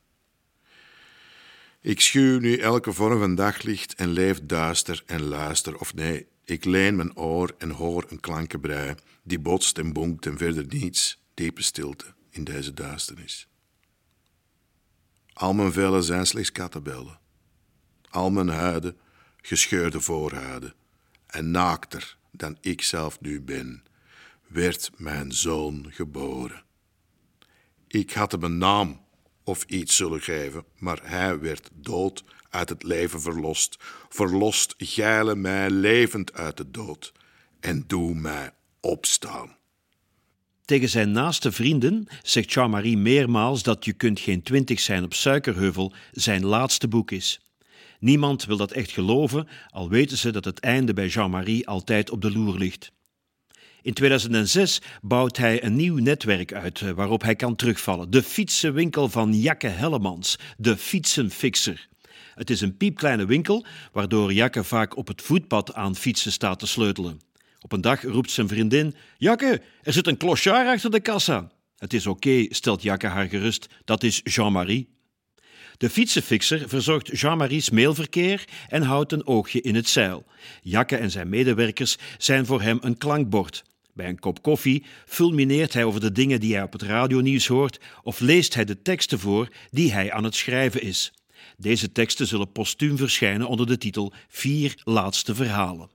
Ik 1.82 2.02
schuw 2.02 2.40
nu 2.40 2.58
elke 2.58 2.94
vorm 2.94 3.20
van 3.20 3.36
daglicht 3.36 3.96
en 3.96 4.10
leef 4.10 4.40
duister 4.44 5.04
en 5.06 5.22
luister. 5.22 5.80
Of 5.80 5.94
nee, 5.94 6.28
ik 6.46 6.66
leen 6.66 6.96
mijn 6.96 7.18
oor 7.18 7.56
en 7.58 7.70
hoor 7.70 8.06
een 8.10 8.20
klankenbrei 8.20 8.96
die 9.24 9.40
botst 9.40 9.78
en 9.78 9.94
bonkt 9.94 10.26
en 10.26 10.38
verder 10.38 10.66
niets, 10.68 11.22
diepe 11.34 11.64
stilte 11.64 12.06
in 12.30 12.44
deze 12.44 12.74
duisternis. 12.74 13.51
Al 15.34 15.54
mijn 15.54 15.74
vellen 15.74 16.04
zijn 16.04 16.26
slechts 16.26 16.52
kattenbellen. 16.52 17.20
Al 18.10 18.32
mijn 18.32 18.50
huiden 18.50 18.98
gescheurde 19.42 20.02
voorhuiden. 20.02 20.74
En 21.28 21.52
naakter 21.52 22.18
dan 22.32 22.58
ik 22.62 22.82
zelf 22.82 23.22
nu 23.22 23.42
ben, 23.42 23.84
werd 24.48 24.92
mijn 24.98 25.32
zoon 25.32 25.86
geboren. 25.90 26.64
Ik 27.88 28.12
had 28.12 28.32
hem 28.32 28.44
een 28.44 28.58
naam 28.58 29.02
of 29.44 29.64
iets 29.64 29.96
zullen 29.96 30.22
geven, 30.22 30.66
maar 30.78 31.00
hij 31.04 31.40
werd 31.40 31.70
dood 31.74 32.24
uit 32.50 32.70
het 32.70 32.84
leven 32.84 33.22
verlost. 33.22 33.78
Verlost 34.10 34.74
geile 34.78 35.36
mij 35.36 35.70
levend 35.70 36.34
uit 36.34 36.58
de 36.58 36.72
dood 36.72 37.14
en 37.60 37.84
doe 37.88 38.14
mij 38.14 38.54
opstaan. 38.80 39.56
Tegen 40.72 40.90
zijn 40.90 41.12
naaste 41.12 41.52
vrienden 41.52 42.08
zegt 42.24 42.54
Jean-Marie 42.54 42.98
meermaals 42.98 43.64
dat 43.64 43.86
Je 43.86 43.94
kunt 43.94 44.20
geen 44.20 44.44
twintig 44.44 44.80
zijn 44.80 45.04
op 45.04 45.14
Suikerheuvel 45.14 45.94
zijn 46.12 46.46
laatste 46.46 46.88
boek 46.88 47.12
is. 47.12 47.40
Niemand 48.00 48.46
wil 48.46 48.58
dat 48.58 48.72
echt 48.72 48.92
geloven, 48.92 49.48
al 49.70 49.90
weten 49.90 50.18
ze 50.18 50.32
dat 50.32 50.46
het 50.46 50.60
einde 50.60 50.94
bij 50.94 51.08
Jean-Marie 51.08 51.68
altijd 51.68 52.10
op 52.10 52.22
de 52.22 52.32
loer 52.32 52.58
ligt. 52.58 52.92
In 53.82 53.94
2006 53.94 54.82
bouwt 55.02 55.38
hij 55.38 55.64
een 55.64 55.76
nieuw 55.76 55.98
netwerk 55.98 56.54
uit 56.54 56.82
eh, 56.82 56.92
waarop 56.92 57.22
hij 57.22 57.36
kan 57.36 57.56
terugvallen. 57.56 58.12
De 58.12 58.24
fietsenwinkel 58.24 59.10
van 59.10 59.34
Jakke 59.34 59.68
Hellemans, 59.68 60.38
de 60.58 60.78
fietsenfixer. 60.78 61.88
Het 62.36 62.50
is 62.50 62.62
een 62.62 62.78
piepkleine 62.78 63.26
winkel 63.26 63.66
waardoor 63.92 64.34
Jakke 64.34 64.64
vaak 64.64 64.98
op 64.98 65.08
het 65.08 65.22
voetpad 65.22 65.74
aan 65.74 65.96
fietsen 65.96 66.32
staat 66.32 66.60
te 66.60 66.68
sleutelen. 66.68 67.31
Op 67.62 67.72
een 67.72 67.82
dag 67.82 68.02
roept 68.02 68.32
zijn 68.32 68.48
vriendin: 68.48 68.96
Jakke, 69.18 69.62
er 69.82 69.94
zit 69.94 70.08
een 70.08 70.18
clochard 70.18 70.68
achter 70.68 70.92
de 70.92 71.00
kassa. 71.00 71.52
Het 71.78 71.94
is 71.94 72.08
oké, 72.08 72.46
stelt 72.50 72.82
Jakke 72.82 73.08
haar 73.08 73.28
gerust, 73.28 73.68
dat 73.86 74.04
is 74.04 74.22
Jean-Marie. 74.24 74.90
De 75.78 75.90
fietsenfixer 75.90 76.70
verzorgt 76.70 77.20
Jean-Marie's 77.20 77.70
mailverkeer 77.70 78.46
en 78.68 78.82
houdt 78.82 79.12
een 79.12 79.28
oogje 79.28 79.62
in 79.62 79.76
het 79.76 79.90
zeil. 79.90 80.26
Jakke 80.62 80.96
en 80.96 81.12
zijn 81.12 81.30
medewerkers 81.30 81.98
zijn 82.18 82.46
voor 82.46 82.62
hem 82.62 82.78
een 82.82 82.98
klankbord. 82.98 83.64
Bij 83.94 84.10
een 84.10 84.20
kop 84.20 84.42
koffie 84.42 84.84
fulmineert 85.06 85.74
hij 85.74 85.84
over 85.84 86.00
de 86.00 86.12
dingen 86.12 86.40
die 86.40 86.54
hij 86.54 86.64
op 86.64 86.72
het 86.72 86.82
radionieuws 86.82 87.48
hoort 87.48 87.80
of 88.04 88.20
leest 88.20 88.54
hij 88.54 88.66
de 88.66 88.82
teksten 88.82 89.20
voor 89.20 89.50
die 89.70 89.94
hij 89.94 90.12
aan 90.12 90.24
het 90.24 90.36
schrijven 90.36 90.82
is. 90.82 91.14
Deze 91.58 91.92
teksten 91.92 92.28
zullen 92.28 92.52
postuum 92.52 92.98
verschijnen 92.98 93.48
onder 93.48 93.68
de 93.68 93.78
titel 93.78 94.14
Vier 94.28 94.82
laatste 94.84 95.36
verhalen. 95.36 95.90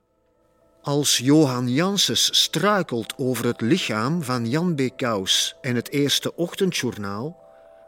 Als 0.86 1.18
Johan 1.18 1.68
Janssens 1.68 2.42
struikelt 2.42 3.14
over 3.16 3.44
het 3.44 3.60
lichaam 3.60 4.22
van 4.22 4.48
Jan 4.48 4.74
B. 4.74 4.80
Kous 4.96 5.56
en 5.60 5.74
het 5.74 5.90
eerste 5.90 6.36
ochtendjournaal, 6.36 7.36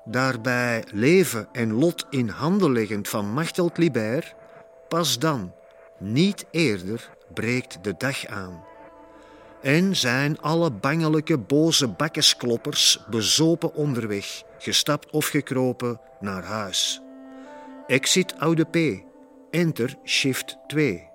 daarbij 0.04 0.84
leven 0.92 1.48
en 1.52 1.72
lot 1.72 2.06
in 2.10 2.28
handen 2.28 2.72
leggend 2.72 3.08
van 3.08 3.32
Machteld 3.32 3.78
Libert, 3.78 4.34
pas 4.88 5.18
dan, 5.18 5.52
niet 5.98 6.44
eerder, 6.50 7.10
breekt 7.34 7.78
de 7.82 7.94
dag 7.98 8.26
aan. 8.26 8.64
En 9.62 9.96
zijn 9.96 10.40
alle 10.40 10.70
bangelijke 10.70 11.38
boze 11.38 11.88
bakkenskloppers 11.88 13.00
bezopen 13.10 13.74
onderweg, 13.74 14.42
gestapt 14.58 15.10
of 15.10 15.26
gekropen 15.26 16.00
naar 16.20 16.44
huis. 16.44 17.00
Exit 17.86 18.34
Oude 18.38 18.64
P. 18.64 19.02
Enter 19.50 19.96
Shift 20.04 20.56
2. 20.66 21.07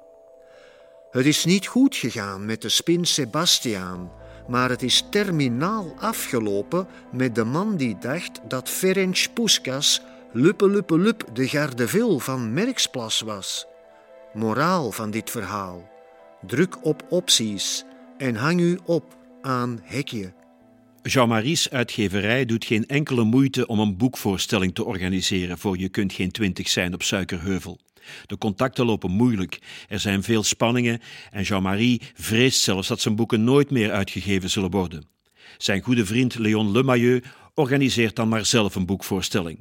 Het 1.14 1.26
is 1.26 1.46
niet 1.46 1.68
goed 1.68 1.96
gegaan 1.96 2.46
met 2.46 2.62
de 2.62 2.70
spin 2.70 3.06
Sebastiaan, 3.06 4.12
maar 4.48 4.70
het 4.70 4.82
is 4.82 5.06
terminaal 5.10 5.94
afgelopen 6.00 6.88
met 7.12 7.36
de 7.36 7.44
man 7.44 7.78
die 7.78 7.98
dacht 8.00 8.40
dat 8.48 8.70
Ferenc 8.70 9.28
Puskas 9.34 10.02
Luppe 10.32 10.70
Luppe 10.70 10.98
Lup 10.98 11.30
de 11.34 11.48
Gardeville 11.48 12.20
van 12.20 12.54
Merksplas 12.54 13.22
was. 13.22 13.66
Moraal 14.34 14.92
van 14.92 15.12
dit 15.12 15.30
verhaal. 15.30 15.90
Druk 16.46 16.86
op 16.86 17.06
opties 17.10 17.84
en 18.18 18.36
hang 18.36 18.60
u 18.60 18.80
op 18.86 19.18
aan 19.42 19.80
hekje. 19.84 20.34
Jean-Marie's 21.02 21.70
uitgeverij 21.70 22.46
doet 22.46 22.66
geen 22.66 22.86
enkele 22.86 23.24
moeite 23.24 23.68
om 23.68 23.80
een 23.80 23.98
boekvoorstelling 23.98 24.76
te 24.76 24.84
organiseren 24.84 25.58
voor 25.58 25.78
Je 25.78 25.90
kunt 25.90 26.14
geen 26.14 26.32
twintig 26.32 26.70
zijn 26.70 26.94
op 26.94 27.04
Suikerheuvel. 27.04 27.80
De 28.26 28.38
contacten 28.38 28.86
lopen 28.86 29.12
moeilijk, 29.12 29.60
er 29.88 30.00
zijn 30.00 30.24
veel 30.24 30.44
spanningen 30.44 31.02
en 31.32 31.44
Jean-Marie 31.44 32.02
vreest 32.14 32.62
zelfs 32.62 32.88
dat 32.88 33.02
zijn 33.02 33.16
boeken 33.16 33.44
nooit 33.44 33.70
meer 33.70 33.92
uitgegeven 33.92 34.50
zullen 34.50 34.72
worden. 34.72 35.06
Zijn 35.58 35.82
goede 35.82 36.06
vriend 36.06 36.38
Léon 36.38 36.72
Lemayeux 36.72 37.28
organiseert 37.54 38.16
dan 38.16 38.28
maar 38.28 38.46
zelf 38.46 38.76
een 38.76 38.86
boekvoorstelling. 38.86 39.60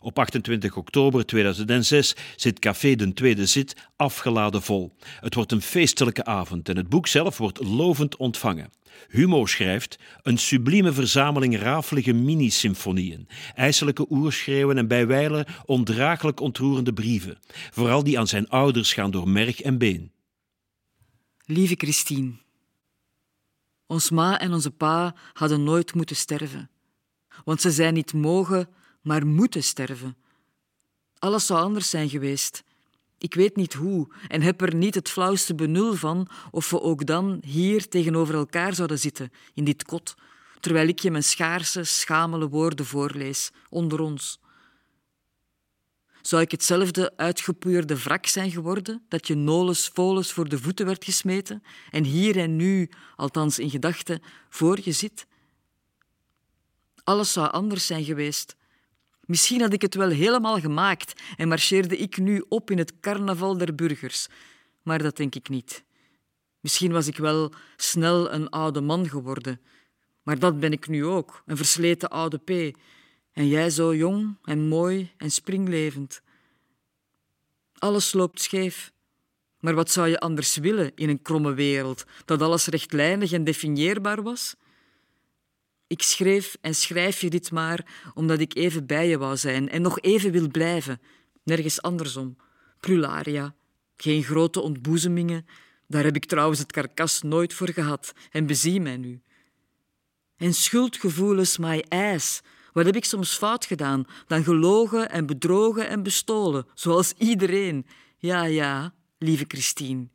Op 0.00 0.18
28 0.18 0.76
oktober 0.76 1.26
2006 1.26 2.14
zit 2.36 2.58
Café 2.58 2.94
de 2.94 3.12
Tweede 3.12 3.46
Zit 3.46 3.76
afgeladen 3.96 4.62
vol. 4.62 4.96
Het 5.20 5.34
wordt 5.34 5.52
een 5.52 5.62
feestelijke 5.62 6.24
avond 6.24 6.68
en 6.68 6.76
het 6.76 6.88
boek 6.88 7.06
zelf 7.06 7.38
wordt 7.38 7.64
lovend 7.64 8.16
ontvangen. 8.16 8.70
Humo 9.08 9.46
schrijft 9.46 9.98
een 10.22 10.38
sublieme 10.38 10.92
verzameling 10.92 11.58
rafelige 11.58 12.12
mini-symfonieën, 12.12 13.28
ijselijke 13.54 14.06
oerschreeuwen 14.10 14.78
en 14.78 14.88
bijwijlen 14.88 15.46
ondraaglijk 15.64 16.40
ontroerende 16.40 16.92
brieven. 16.92 17.38
Vooral 17.70 18.04
die 18.04 18.18
aan 18.18 18.26
zijn 18.26 18.48
ouders 18.48 18.92
gaan 18.92 19.10
door 19.10 19.28
merg 19.28 19.60
en 19.60 19.78
been. 19.78 20.12
Lieve 21.44 21.74
Christine, 21.76 22.32
ons 23.86 24.10
ma 24.10 24.40
en 24.40 24.52
onze 24.52 24.70
pa 24.70 25.14
hadden 25.32 25.64
nooit 25.64 25.94
moeten 25.94 26.16
sterven, 26.16 26.70
want 27.44 27.60
ze 27.60 27.70
zijn 27.70 27.94
niet 27.94 28.12
mogen, 28.12 28.68
maar 29.02 29.26
moeten 29.26 29.62
sterven. 29.62 30.16
Alles 31.18 31.46
zou 31.46 31.60
anders 31.60 31.90
zijn 31.90 32.08
geweest. 32.08 32.64
Ik 33.18 33.34
weet 33.34 33.56
niet 33.56 33.74
hoe 33.74 34.08
en 34.28 34.42
heb 34.42 34.60
er 34.60 34.74
niet 34.74 34.94
het 34.94 35.08
flauwste 35.08 35.54
benul 35.54 35.94
van 35.94 36.28
of 36.50 36.70
we 36.70 36.80
ook 36.80 37.06
dan 37.06 37.40
hier 37.44 37.88
tegenover 37.88 38.34
elkaar 38.34 38.74
zouden 38.74 38.98
zitten, 38.98 39.30
in 39.54 39.64
dit 39.64 39.84
kot, 39.84 40.14
terwijl 40.60 40.88
ik 40.88 40.98
je 40.98 41.10
mijn 41.10 41.22
schaarse, 41.22 41.84
schamele 41.84 42.48
woorden 42.48 42.86
voorlees, 42.86 43.50
onder 43.68 44.00
ons. 44.00 44.40
Zou 46.22 46.42
ik 46.42 46.50
hetzelfde 46.50 47.16
uitgepuurde 47.16 48.02
wrak 48.02 48.26
zijn 48.26 48.50
geworden, 48.50 49.04
dat 49.08 49.26
je 49.26 49.34
nolens 49.34 49.88
volens 49.88 50.32
voor 50.32 50.48
de 50.48 50.58
voeten 50.58 50.86
werd 50.86 51.04
gesmeten 51.04 51.62
en 51.90 52.04
hier 52.04 52.38
en 52.38 52.56
nu, 52.56 52.90
althans 53.16 53.58
in 53.58 53.70
gedachten, 53.70 54.22
voor 54.48 54.78
je 54.82 54.92
zit? 54.92 55.26
Alles 57.04 57.32
zou 57.32 57.50
anders 57.50 57.86
zijn 57.86 58.04
geweest. 58.04 58.56
Misschien 59.26 59.60
had 59.60 59.72
ik 59.72 59.82
het 59.82 59.94
wel 59.94 60.08
helemaal 60.08 60.60
gemaakt 60.60 61.22
en 61.36 61.48
marcheerde 61.48 61.96
ik 61.96 62.16
nu 62.16 62.44
op 62.48 62.70
in 62.70 62.78
het 62.78 63.00
carnaval 63.00 63.58
der 63.58 63.74
burgers. 63.74 64.26
Maar 64.82 65.02
dat 65.02 65.16
denk 65.16 65.34
ik 65.34 65.48
niet. 65.48 65.84
Misschien 66.60 66.92
was 66.92 67.06
ik 67.06 67.16
wel 67.16 67.52
snel 67.76 68.32
een 68.32 68.48
oude 68.48 68.80
man 68.80 69.08
geworden. 69.08 69.60
Maar 70.22 70.38
dat 70.38 70.60
ben 70.60 70.72
ik 70.72 70.88
nu 70.88 71.04
ook, 71.04 71.42
een 71.46 71.56
versleten 71.56 72.10
oude 72.10 72.38
P. 72.38 72.76
En 73.32 73.48
jij 73.48 73.70
zo 73.70 73.94
jong 73.94 74.36
en 74.42 74.68
mooi 74.68 75.12
en 75.16 75.30
springlevend. 75.30 76.22
Alles 77.78 78.12
loopt 78.12 78.40
scheef. 78.40 78.92
Maar 79.60 79.74
wat 79.74 79.90
zou 79.90 80.08
je 80.08 80.20
anders 80.20 80.56
willen 80.56 80.92
in 80.94 81.08
een 81.08 81.22
kromme 81.22 81.54
wereld, 81.54 82.04
dat 82.24 82.42
alles 82.42 82.66
rechtlijnig 82.66 83.32
en 83.32 83.44
definieerbaar 83.44 84.22
was? 84.22 84.54
Ik 85.86 86.02
schreef 86.02 86.56
en 86.60 86.74
schrijf 86.74 87.20
je 87.20 87.30
dit 87.30 87.50
maar 87.50 88.10
omdat 88.14 88.40
ik 88.40 88.54
even 88.54 88.86
bij 88.86 89.08
je 89.08 89.18
wou 89.18 89.36
zijn 89.36 89.68
en 89.68 89.82
nog 89.82 90.00
even 90.00 90.32
wil 90.32 90.48
blijven, 90.48 91.00
nergens 91.42 91.82
andersom. 91.82 92.36
Prularia, 92.80 93.54
geen 93.96 94.22
grote 94.22 94.60
ontboezemingen, 94.60 95.46
daar 95.86 96.04
heb 96.04 96.16
ik 96.16 96.24
trouwens 96.24 96.58
het 96.58 96.72
karkas 96.72 97.22
nooit 97.22 97.54
voor 97.54 97.68
gehad 97.68 98.12
en 98.30 98.46
bezie 98.46 98.80
mij 98.80 98.96
nu. 98.96 99.20
En 100.36 100.54
schuldgevoelens 100.54 101.58
my 101.58 101.84
ass, 101.88 102.42
wat 102.72 102.86
heb 102.86 102.96
ik 102.96 103.04
soms 103.04 103.36
fout 103.36 103.64
gedaan, 103.64 104.04
dan 104.26 104.44
gelogen 104.44 105.10
en 105.10 105.26
bedrogen 105.26 105.88
en 105.88 106.02
bestolen, 106.02 106.66
zoals 106.74 107.12
iedereen. 107.18 107.86
Ja, 108.18 108.44
ja, 108.44 108.94
lieve 109.18 109.44
Christine. 109.48 110.08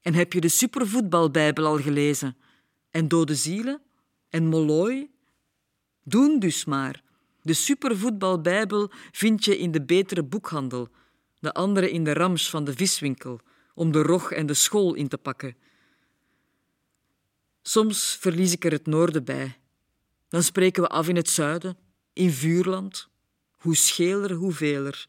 En 0.00 0.14
heb 0.14 0.32
je 0.32 0.40
de 0.40 0.48
supervoetbalbijbel 0.48 1.66
al 1.66 1.78
gelezen? 1.78 2.36
En 2.90 3.08
dode 3.08 3.34
zielen? 3.34 3.82
En 4.28 4.46
Molloy? 4.46 5.10
Doen 6.02 6.38
dus 6.38 6.64
maar. 6.64 7.02
De 7.42 7.52
supervoetbalbijbel 7.52 8.90
vind 9.12 9.44
je 9.44 9.58
in 9.58 9.70
de 9.70 9.82
betere 9.82 10.22
boekhandel, 10.22 10.88
de 11.38 11.52
andere 11.52 11.90
in 11.90 12.04
de 12.04 12.12
rams 12.12 12.50
van 12.50 12.64
de 12.64 12.72
viswinkel, 12.72 13.40
om 13.74 13.92
de 13.92 14.02
rog 14.02 14.32
en 14.32 14.46
de 14.46 14.54
school 14.54 14.94
in 14.94 15.08
te 15.08 15.18
pakken. 15.18 15.56
Soms 17.62 18.16
verlies 18.20 18.52
ik 18.52 18.64
er 18.64 18.72
het 18.72 18.86
noorden 18.86 19.24
bij. 19.24 19.58
Dan 20.28 20.42
spreken 20.42 20.82
we 20.82 20.88
af 20.88 21.08
in 21.08 21.16
het 21.16 21.28
zuiden, 21.28 21.76
in 22.12 22.30
vuurland. 22.30 23.08
Hoe 23.56 23.76
scheler, 23.76 24.32
hoe 24.32 24.52
veler. 24.52 25.08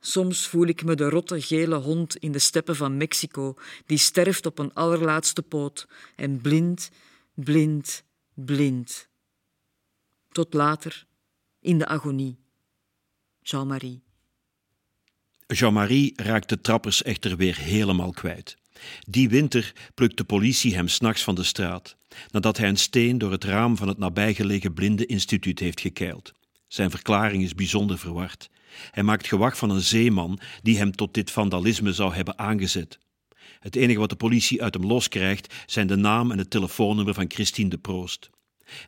Soms 0.00 0.48
voel 0.48 0.66
ik 0.66 0.84
me 0.84 0.94
de 0.94 1.08
rotte 1.08 1.40
gele 1.40 1.76
hond 1.76 2.16
in 2.16 2.32
de 2.32 2.38
steppen 2.38 2.76
van 2.76 2.96
Mexico, 2.96 3.54
die 3.86 3.98
sterft 3.98 4.46
op 4.46 4.58
een 4.58 4.74
allerlaatste 4.74 5.42
poot 5.42 5.88
en 6.16 6.40
blind, 6.40 6.90
blind, 7.34 8.04
blind. 8.34 9.08
Tot 10.28 10.54
later, 10.54 11.06
in 11.60 11.78
de 11.78 11.86
agonie. 11.86 12.38
Jean-Marie. 13.42 14.02
Jean-Marie 15.46 16.12
raakt 16.16 16.48
de 16.48 16.60
trappers 16.60 17.02
echter 17.02 17.36
weer 17.36 17.56
helemaal 17.56 18.10
kwijt. 18.10 18.56
Die 19.08 19.28
winter 19.28 19.72
plukt 19.94 20.16
de 20.16 20.24
politie 20.24 20.74
hem 20.74 20.88
s'nachts 20.88 21.24
van 21.24 21.34
de 21.34 21.42
straat, 21.42 21.96
nadat 22.30 22.56
hij 22.56 22.68
een 22.68 22.76
steen 22.76 23.18
door 23.18 23.32
het 23.32 23.44
raam 23.44 23.76
van 23.76 23.88
het 23.88 23.98
nabijgelegen 23.98 24.74
blindeninstituut 24.74 25.58
heeft 25.58 25.80
gekeild. 25.80 26.32
Zijn 26.66 26.90
verklaring 26.90 27.42
is 27.42 27.54
bijzonder 27.54 27.98
verward. 27.98 28.50
Hij 28.90 29.02
maakt 29.02 29.26
gewag 29.26 29.56
van 29.56 29.70
een 29.70 29.80
zeeman 29.80 30.38
die 30.62 30.78
hem 30.78 30.92
tot 30.92 31.14
dit 31.14 31.30
vandalisme 31.30 31.92
zou 31.92 32.14
hebben 32.14 32.38
aangezet. 32.38 32.98
Het 33.64 33.76
enige 33.76 33.98
wat 33.98 34.08
de 34.08 34.16
politie 34.16 34.62
uit 34.62 34.74
hem 34.74 34.86
loskrijgt 34.86 35.54
zijn 35.66 35.86
de 35.86 35.96
naam 35.96 36.30
en 36.30 36.38
het 36.38 36.50
telefoonnummer 36.50 37.14
van 37.14 37.30
Christine 37.30 37.68
de 37.68 37.78
Proost. 37.78 38.30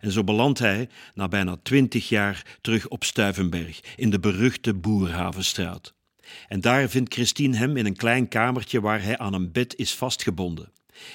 En 0.00 0.12
zo 0.12 0.24
belandt 0.24 0.58
hij, 0.58 0.88
na 1.14 1.28
bijna 1.28 1.56
twintig 1.62 2.08
jaar, 2.08 2.58
terug 2.60 2.88
op 2.88 3.04
Stuivenberg, 3.04 3.80
in 3.96 4.10
de 4.10 4.20
beruchte 4.20 4.74
Boerhavenstraat. 4.74 5.94
En 6.48 6.60
daar 6.60 6.88
vindt 6.88 7.14
Christine 7.14 7.56
hem 7.56 7.76
in 7.76 7.86
een 7.86 7.96
klein 7.96 8.28
kamertje 8.28 8.80
waar 8.80 9.02
hij 9.02 9.18
aan 9.18 9.34
een 9.34 9.52
bed 9.52 9.76
is 9.76 9.94
vastgebonden. 9.94 10.72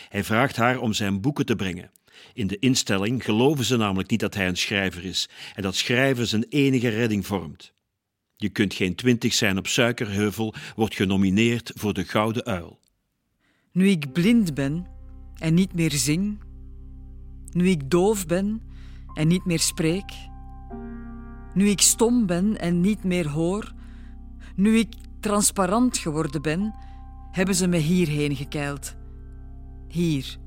Hij 0.09 0.23
vraagt 0.23 0.55
haar 0.55 0.79
om 0.79 0.93
zijn 0.93 1.21
boeken 1.21 1.45
te 1.45 1.55
brengen. 1.55 1.91
In 2.33 2.47
de 2.47 2.59
instelling 2.59 3.23
geloven 3.23 3.65
ze 3.65 3.77
namelijk 3.77 4.09
niet 4.09 4.19
dat 4.19 4.33
hij 4.33 4.47
een 4.47 4.57
schrijver 4.57 5.05
is 5.05 5.29
en 5.55 5.61
dat 5.61 5.75
schrijven 5.75 6.27
zijn 6.27 6.45
enige 6.49 6.89
redding 6.89 7.25
vormt. 7.25 7.73
Je 8.35 8.49
kunt 8.49 8.73
geen 8.73 8.95
twintig 8.95 9.33
zijn 9.33 9.57
op 9.57 9.67
Suikerheuvel 9.67 10.53
wordt 10.75 10.95
genomineerd 10.95 11.71
voor 11.75 11.93
de 11.93 12.03
Gouden 12.03 12.45
Uil. 12.45 12.80
Nu 13.73 13.87
ik 13.87 14.13
blind 14.13 14.53
ben 14.53 14.85
en 15.35 15.53
niet 15.53 15.73
meer 15.73 15.91
zing, 15.91 16.39
nu 17.51 17.67
ik 17.67 17.89
doof 17.89 18.25
ben 18.25 18.61
en 19.13 19.27
niet 19.27 19.45
meer 19.45 19.59
spreek, 19.59 20.13
nu 21.53 21.67
ik 21.67 21.81
stom 21.81 22.25
ben 22.25 22.59
en 22.59 22.81
niet 22.81 23.03
meer 23.03 23.29
hoor, 23.29 23.73
nu 24.55 24.77
ik 24.77 24.93
transparant 25.19 25.97
geworden 25.97 26.41
ben, 26.41 26.75
hebben 27.31 27.55
ze 27.55 27.67
me 27.67 27.77
hierheen 27.77 28.35
gekeild. 28.35 28.95
Hier, 29.87 30.37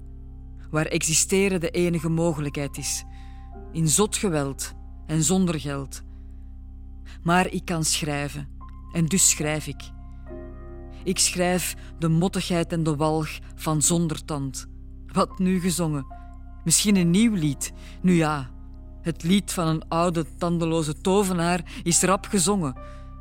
waar 0.70 0.86
existeren 0.86 1.60
de 1.60 1.70
enige 1.70 2.08
mogelijkheid 2.08 2.76
is, 2.76 3.04
in 3.72 3.88
zot 3.88 4.16
geweld 4.16 4.74
en 5.06 5.22
zonder 5.22 5.60
geld. 5.60 6.02
Maar 7.22 7.46
ik 7.46 7.64
kan 7.64 7.84
schrijven, 7.84 8.48
en 8.92 9.06
dus 9.06 9.30
schrijf 9.30 9.66
ik. 9.66 9.92
Ik 11.04 11.18
schrijf 11.18 11.74
de 11.98 12.08
mottigheid 12.08 12.72
en 12.72 12.82
de 12.82 12.96
walg 12.96 13.28
van 13.54 13.82
zonder 13.82 14.24
tand. 14.24 14.66
Wat 15.12 15.38
nu 15.38 15.60
gezongen? 15.60 16.06
Misschien 16.64 16.96
een 16.96 17.10
nieuw 17.10 17.34
lied. 17.34 17.72
Nu 18.02 18.14
ja, 18.14 18.50
het 19.02 19.22
lied 19.22 19.52
van 19.52 19.66
een 19.66 19.88
oude, 19.88 20.26
tandeloze 20.38 21.00
tovenaar 21.00 21.80
is 21.82 22.02
rap 22.02 22.26
gezongen. 22.26 22.76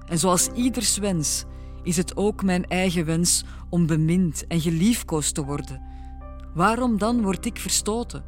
En 0.05 0.19
zoals 0.19 0.47
ieders 0.47 0.97
wens 0.97 1.43
is 1.83 1.97
het 1.97 2.17
ook 2.17 2.43
mijn 2.43 2.65
eigen 2.65 3.05
wens 3.05 3.43
om 3.69 3.87
bemind 3.87 4.47
en 4.47 4.61
geliefkoosd 4.61 5.35
te 5.35 5.43
worden. 5.43 5.81
Waarom 6.53 6.97
dan 6.97 7.21
word 7.21 7.45
ik 7.45 7.59
verstoten? 7.59 8.23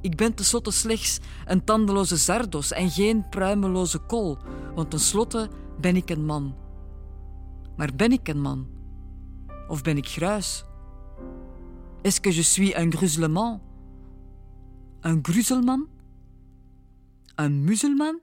Ik 0.00 0.16
ben 0.16 0.34
tenslotte 0.34 0.70
slechts 0.70 1.18
een 1.46 1.64
tandeloze 1.64 2.16
zardos 2.16 2.72
en 2.72 2.90
geen 2.90 3.28
pruimeloze 3.28 3.98
kol, 3.98 4.38
want 4.74 4.90
tenslotte 4.90 5.48
ben 5.80 5.96
ik 5.96 6.10
een 6.10 6.24
man. 6.24 6.54
Maar 7.78 7.94
ben 7.96 8.12
ik 8.12 8.28
een 8.28 8.40
man? 8.40 8.66
Of 9.68 9.82
ben 9.82 9.96
ik 9.96 10.06
gruis? 10.06 10.64
Est-ce 12.02 12.20
que 12.20 12.34
je 12.34 12.42
suis 12.42 12.74
un 12.74 12.90
gruzelement? 12.92 13.60
Un 15.02 15.18
gruzelman? 15.22 15.88
Un 17.40 17.64
muzelman? 17.64 18.20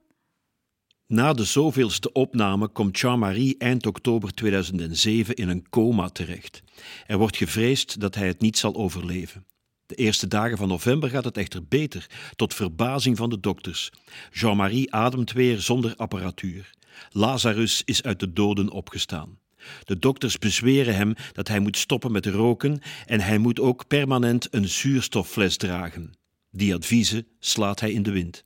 Na 1.08 1.34
de 1.34 1.44
zoveelste 1.44 2.12
opname 2.12 2.68
komt 2.68 3.00
Jean-Marie 3.00 3.58
eind 3.58 3.86
oktober 3.86 4.34
2007 4.34 5.36
in 5.36 5.50
een 5.50 5.70
coma 5.70 6.10
terecht. 6.10 6.64
Er 7.06 7.18
wordt 7.18 7.38
gevreesd 7.38 8.00
dat 8.00 8.16
hij 8.16 8.28
het 8.28 8.42
niet 8.42 8.58
zal 8.58 8.76
overleven. 8.76 9.46
De 9.86 9.96
eerste 9.96 10.28
dagen 10.28 10.58
van 10.58 10.68
november 10.68 11.10
gaat 11.10 11.26
het 11.26 11.38
echter 11.38 11.66
beter, 11.68 12.10
tot 12.36 12.54
verbazing 12.54 13.18
van 13.18 13.30
de 13.30 13.40
dokters. 13.40 13.92
Jean-Marie 14.32 14.94
ademt 14.94 15.32
weer 15.32 15.62
zonder 15.62 15.96
apparatuur. 15.96 16.74
Lazarus 17.10 17.82
is 17.86 18.04
uit 18.04 18.20
de 18.20 18.34
doden 18.34 18.70
opgestaan. 18.70 19.44
De 19.84 20.00
dokters 20.00 20.38
bezweren 20.38 20.96
hem 20.96 21.14
dat 21.32 21.48
hij 21.48 21.60
moet 21.60 21.78
stoppen 21.78 22.12
met 22.12 22.26
roken 22.26 22.82
en 23.06 23.20
hij 23.20 23.38
moet 23.38 23.60
ook 23.60 23.88
permanent 23.88 24.48
een 24.52 24.70
zuurstoffles 24.70 25.58
dragen. 25.58 26.14
Die 26.52 26.74
adviezen 26.74 27.28
slaat 27.40 27.80
hij 27.80 27.92
in 27.92 28.04
de 28.04 28.12
wind. 28.12 28.44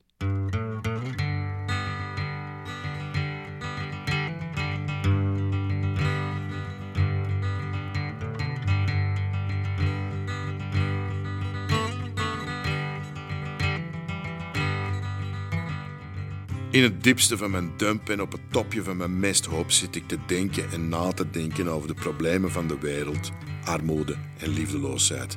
In 16.70 16.82
het 16.82 17.04
diepste 17.04 17.36
van 17.36 17.50
mijn 17.50 17.72
dump 17.76 18.08
en 18.08 18.20
op 18.20 18.32
het 18.32 18.40
topje 18.50 18.82
van 18.82 18.96
mijn 18.96 19.18
mesthoop 19.18 19.70
zit 19.70 19.96
ik 19.96 20.08
te 20.08 20.18
denken 20.26 20.70
en 20.70 20.88
na 20.88 21.12
te 21.12 21.30
denken 21.30 21.68
over 21.68 21.88
de 21.88 21.94
problemen 21.94 22.50
van 22.50 22.66
de 22.66 22.78
wereld, 22.78 23.30
armoede 23.64 24.16
en 24.38 24.48
liefdeloosheid. 24.48 25.36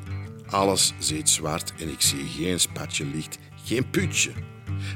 Alles 0.49 0.93
ziet 0.97 1.29
zwart 1.29 1.73
en 1.77 1.89
ik 1.89 2.01
zie 2.01 2.25
geen 2.27 2.59
spatje 2.59 3.05
licht, 3.05 3.37
geen 3.63 3.89
putje. 3.89 4.31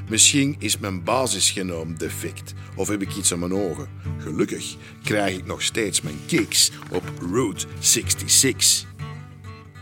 Misschien 0.08 0.56
is 0.58 0.78
mijn 0.78 1.04
basisgenoom 1.04 1.98
defect 1.98 2.54
of 2.76 2.88
heb 2.88 3.02
ik 3.02 3.16
iets 3.16 3.32
aan 3.32 3.38
mijn 3.38 3.54
ogen. 3.54 3.88
Gelukkig 4.18 4.76
krijg 5.02 5.36
ik 5.36 5.46
nog 5.46 5.62
steeds 5.62 6.00
mijn 6.00 6.18
kicks 6.26 6.72
op 6.90 7.12
Route 7.20 7.66
66. 7.78 8.84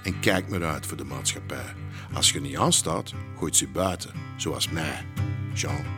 En 0.02 0.20
kijk 0.20 0.48
maar 0.48 0.64
uit 0.64 0.86
voor 0.86 0.96
de 0.96 1.04
maatschappij. 1.04 1.74
Als 2.12 2.30
je 2.30 2.40
niet 2.40 2.56
aanstaat, 2.56 3.12
gooit 3.38 3.56
ze 3.56 3.68
buiten, 3.68 4.10
zoals 4.36 4.70
mij, 4.70 5.04
Jean. 5.54 5.95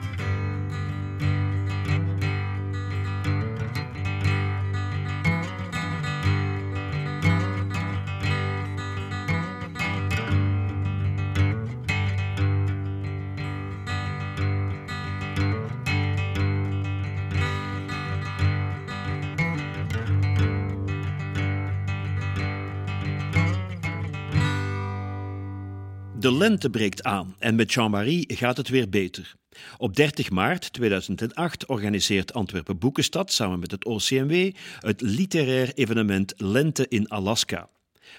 De 26.28 26.34
lente 26.34 26.70
breekt 26.70 27.02
aan 27.02 27.34
en 27.38 27.54
met 27.54 27.72
Jean-Marie 27.72 28.36
gaat 28.36 28.56
het 28.56 28.68
weer 28.68 28.88
beter. 28.88 29.34
Op 29.78 29.96
30 29.96 30.30
maart 30.30 30.72
2008 30.72 31.66
organiseert 31.66 32.32
Antwerpen 32.32 32.78
Boekenstad 32.78 33.32
samen 33.32 33.58
met 33.58 33.70
het 33.70 33.84
OCMW 33.84 34.52
het 34.78 35.00
literair 35.00 35.72
evenement 35.74 36.34
Lente 36.36 36.86
in 36.88 37.08
Alaska. 37.08 37.68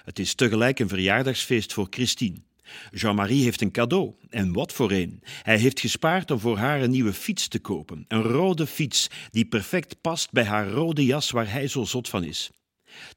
Het 0.04 0.20
is 0.20 0.34
tegelijk 0.34 0.80
een 0.80 0.88
verjaardagsfeest 0.88 1.74
voor 1.74 1.88
Christine. 1.90 2.38
Jean-Marie 2.92 3.44
heeft 3.44 3.62
een 3.62 3.72
cadeau. 3.72 4.14
En 4.30 4.54
wat 4.54 4.74
voor 4.74 4.92
een. 4.92 5.24
Hij 5.44 5.58
heeft 5.58 5.80
gespaard 5.80 6.32
om 6.32 6.40
voor 6.40 6.58
haar 6.58 6.82
een 6.82 6.92
nieuwe 6.92 7.14
fiets 7.14 7.48
te 7.48 7.60
kopen. 7.60 8.06
Een 8.08 8.22
rode 8.22 8.68
fiets 8.68 9.08
die 9.32 9.46
perfect 9.46 10.02
past 10.02 10.32
bij 10.32 10.46
haar 10.46 10.70
rode 10.70 11.06
jas 11.06 11.32
waar 11.32 11.52
hij 11.52 11.68
zo 11.68 11.84
zot 11.84 12.10
van 12.10 12.24
is. 12.24 12.50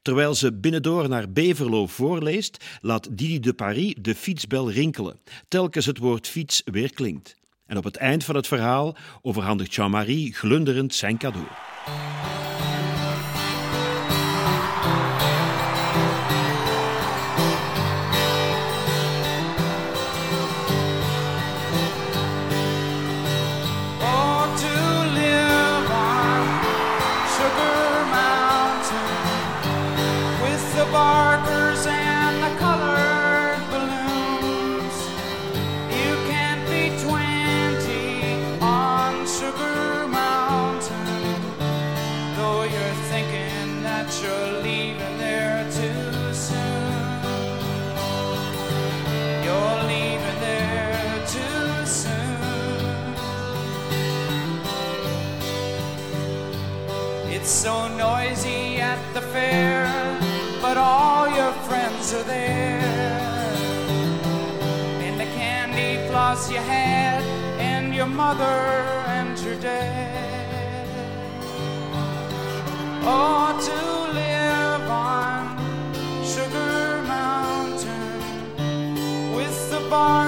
Terwijl 0.01 0.35
ze 0.35 0.53
binnendoor 0.53 1.09
naar 1.09 1.31
Beverlo 1.31 1.87
voorleest, 1.87 2.65
laat 2.81 3.07
Didi 3.11 3.39
de 3.39 3.53
Paris 3.53 3.95
de 4.01 4.15
fietsbel 4.15 4.71
rinkelen, 4.71 5.19
telkens 5.47 5.85
het 5.85 5.97
woord 5.97 6.27
fiets 6.27 6.61
weer 6.65 6.93
klinkt. 6.93 7.35
En 7.65 7.77
op 7.77 7.83
het 7.83 7.95
eind 7.95 8.23
van 8.23 8.35
het 8.35 8.47
verhaal 8.47 8.95
overhandigt 9.21 9.73
Jean-Marie 9.73 10.33
glunderend 10.33 10.93
zijn 10.93 11.17
cadeau. 11.17 11.47
Noisy 57.87 58.77
at 58.79 58.99
the 59.13 59.21
fair, 59.21 59.85
but 60.61 60.77
all 60.77 61.27
your 61.29 61.51
friends 61.67 62.13
are 62.13 62.23
there. 62.23 62.79
And 65.05 65.19
the 65.19 65.25
candy 65.37 66.07
floss 66.09 66.51
you 66.51 66.59
had, 66.59 67.23
and 67.59 67.93
your 67.93 68.07
mother 68.07 68.57
and 69.17 69.37
your 69.39 69.55
dad. 69.55 70.87
Oh, 73.05 73.51
to 73.67 73.77
live 74.21 74.89
on 74.89 75.57
Sugar 76.23 77.01
Mountain 77.03 78.21
with 79.35 79.69
the 79.71 79.81
barkers 79.89 80.22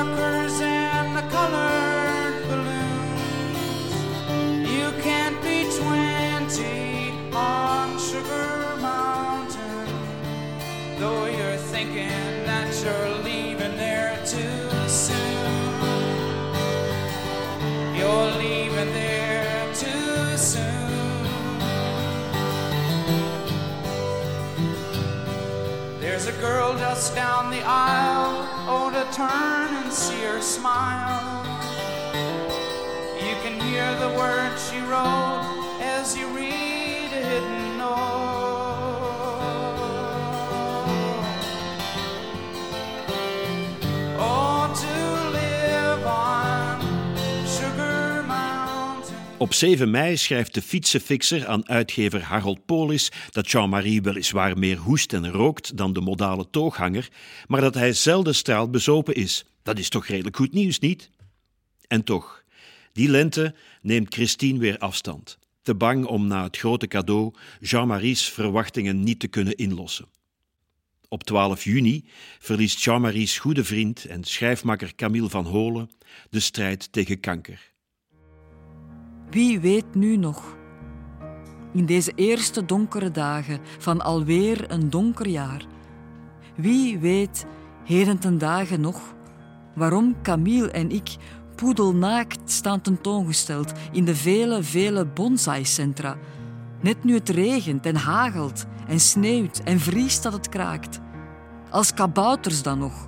you're 12.85 13.23
leaving 13.23 13.75
there 13.77 14.15
too 14.25 14.87
soon. 14.87 15.73
You're 17.95 18.31
leaving 18.37 18.93
there 18.93 19.73
too 19.73 20.37
soon. 20.37 21.57
There's 25.99 26.27
a 26.27 26.33
girl 26.33 26.77
just 26.77 27.15
down 27.15 27.49
the 27.49 27.63
aisle, 27.65 28.47
oh, 28.67 28.91
to 28.91 29.03
turn 29.11 29.83
and 29.83 29.91
see 29.91 30.21
her 30.21 30.39
smile. 30.39 31.43
You 33.17 33.35
can 33.41 33.59
hear 33.61 33.95
the 33.95 34.09
words 34.15 34.69
she 34.69 34.79
wrote 34.81 35.54
Op 49.37 49.53
7 49.53 49.89
mei 49.89 50.17
schrijft 50.17 50.53
de 50.53 50.61
fietsenfixer 50.61 51.47
aan 51.47 51.69
uitgever 51.69 52.21
Harold 52.21 52.65
Polis 52.65 53.11
dat 53.29 53.51
Jean-Marie 53.51 54.01
weliswaar 54.01 54.57
meer 54.57 54.77
hoest 54.77 55.13
en 55.13 55.31
rookt 55.31 55.77
dan 55.77 55.93
de 55.93 56.01
modale 56.01 56.49
tooghanger, 56.49 57.09
maar 57.47 57.61
dat 57.61 57.73
hij 57.73 57.93
zelden 57.93 58.35
straalbezopen 58.35 59.15
is. 59.15 59.45
Dat 59.63 59.79
is 59.79 59.89
toch 59.89 60.07
redelijk 60.07 60.35
goed 60.35 60.53
nieuws, 60.53 60.79
niet? 60.79 61.09
En 61.87 62.03
toch, 62.03 62.43
die 62.93 63.09
lente 63.09 63.55
neemt 63.81 64.13
Christine 64.13 64.59
weer 64.59 64.77
afstand. 64.77 65.37
Te 65.61 65.75
bang 65.75 66.05
om 66.05 66.27
na 66.27 66.43
het 66.43 66.57
grote 66.57 66.87
cadeau 66.87 67.33
Jean-Marie's 67.59 68.29
verwachtingen 68.29 69.03
niet 69.03 69.19
te 69.19 69.27
kunnen 69.27 69.55
inlossen. 69.55 70.07
Op 71.07 71.23
12 71.23 71.63
juni 71.63 72.05
verliest 72.39 72.83
Jean-Marie's 72.83 73.37
goede 73.37 73.63
vriend 73.63 74.05
en 74.05 74.23
schrijfmakker 74.23 74.95
Camille 74.95 75.29
van 75.29 75.45
Holen 75.45 75.89
de 76.29 76.39
strijd 76.39 76.91
tegen 76.91 77.19
kanker. 77.19 77.73
Wie 79.29 79.59
weet 79.59 79.95
nu 79.95 80.17
nog? 80.17 80.55
In 81.73 81.85
deze 81.85 82.11
eerste 82.15 82.65
donkere 82.65 83.11
dagen 83.11 83.59
van 83.77 84.01
alweer 84.01 84.71
een 84.71 84.89
donker 84.89 85.27
jaar. 85.27 85.65
Wie 86.55 86.99
weet 86.99 87.45
heden 87.83 88.19
ten 88.19 88.37
dagen 88.37 88.81
nog 88.81 89.13
waarom 89.75 90.15
Camille 90.21 90.71
en 90.71 90.91
ik 90.91 91.15
poedelnaakt 91.55 92.51
staan 92.51 92.81
tentoongesteld 92.81 93.71
in 93.91 94.05
de 94.05 94.15
vele, 94.15 94.63
vele 94.63 95.05
bonsai-centra. 95.05 96.17
Net 96.81 97.03
nu 97.03 97.13
het 97.13 97.29
regent 97.29 97.85
en 97.85 97.95
hagelt 97.95 98.65
en 98.87 98.99
sneeuwt 98.99 99.61
en 99.63 99.79
vriest 99.79 100.23
dat 100.23 100.33
het 100.33 100.49
kraakt. 100.49 100.99
Als 101.69 101.93
kabouters 101.93 102.63
dan 102.63 102.79
nog. 102.79 103.07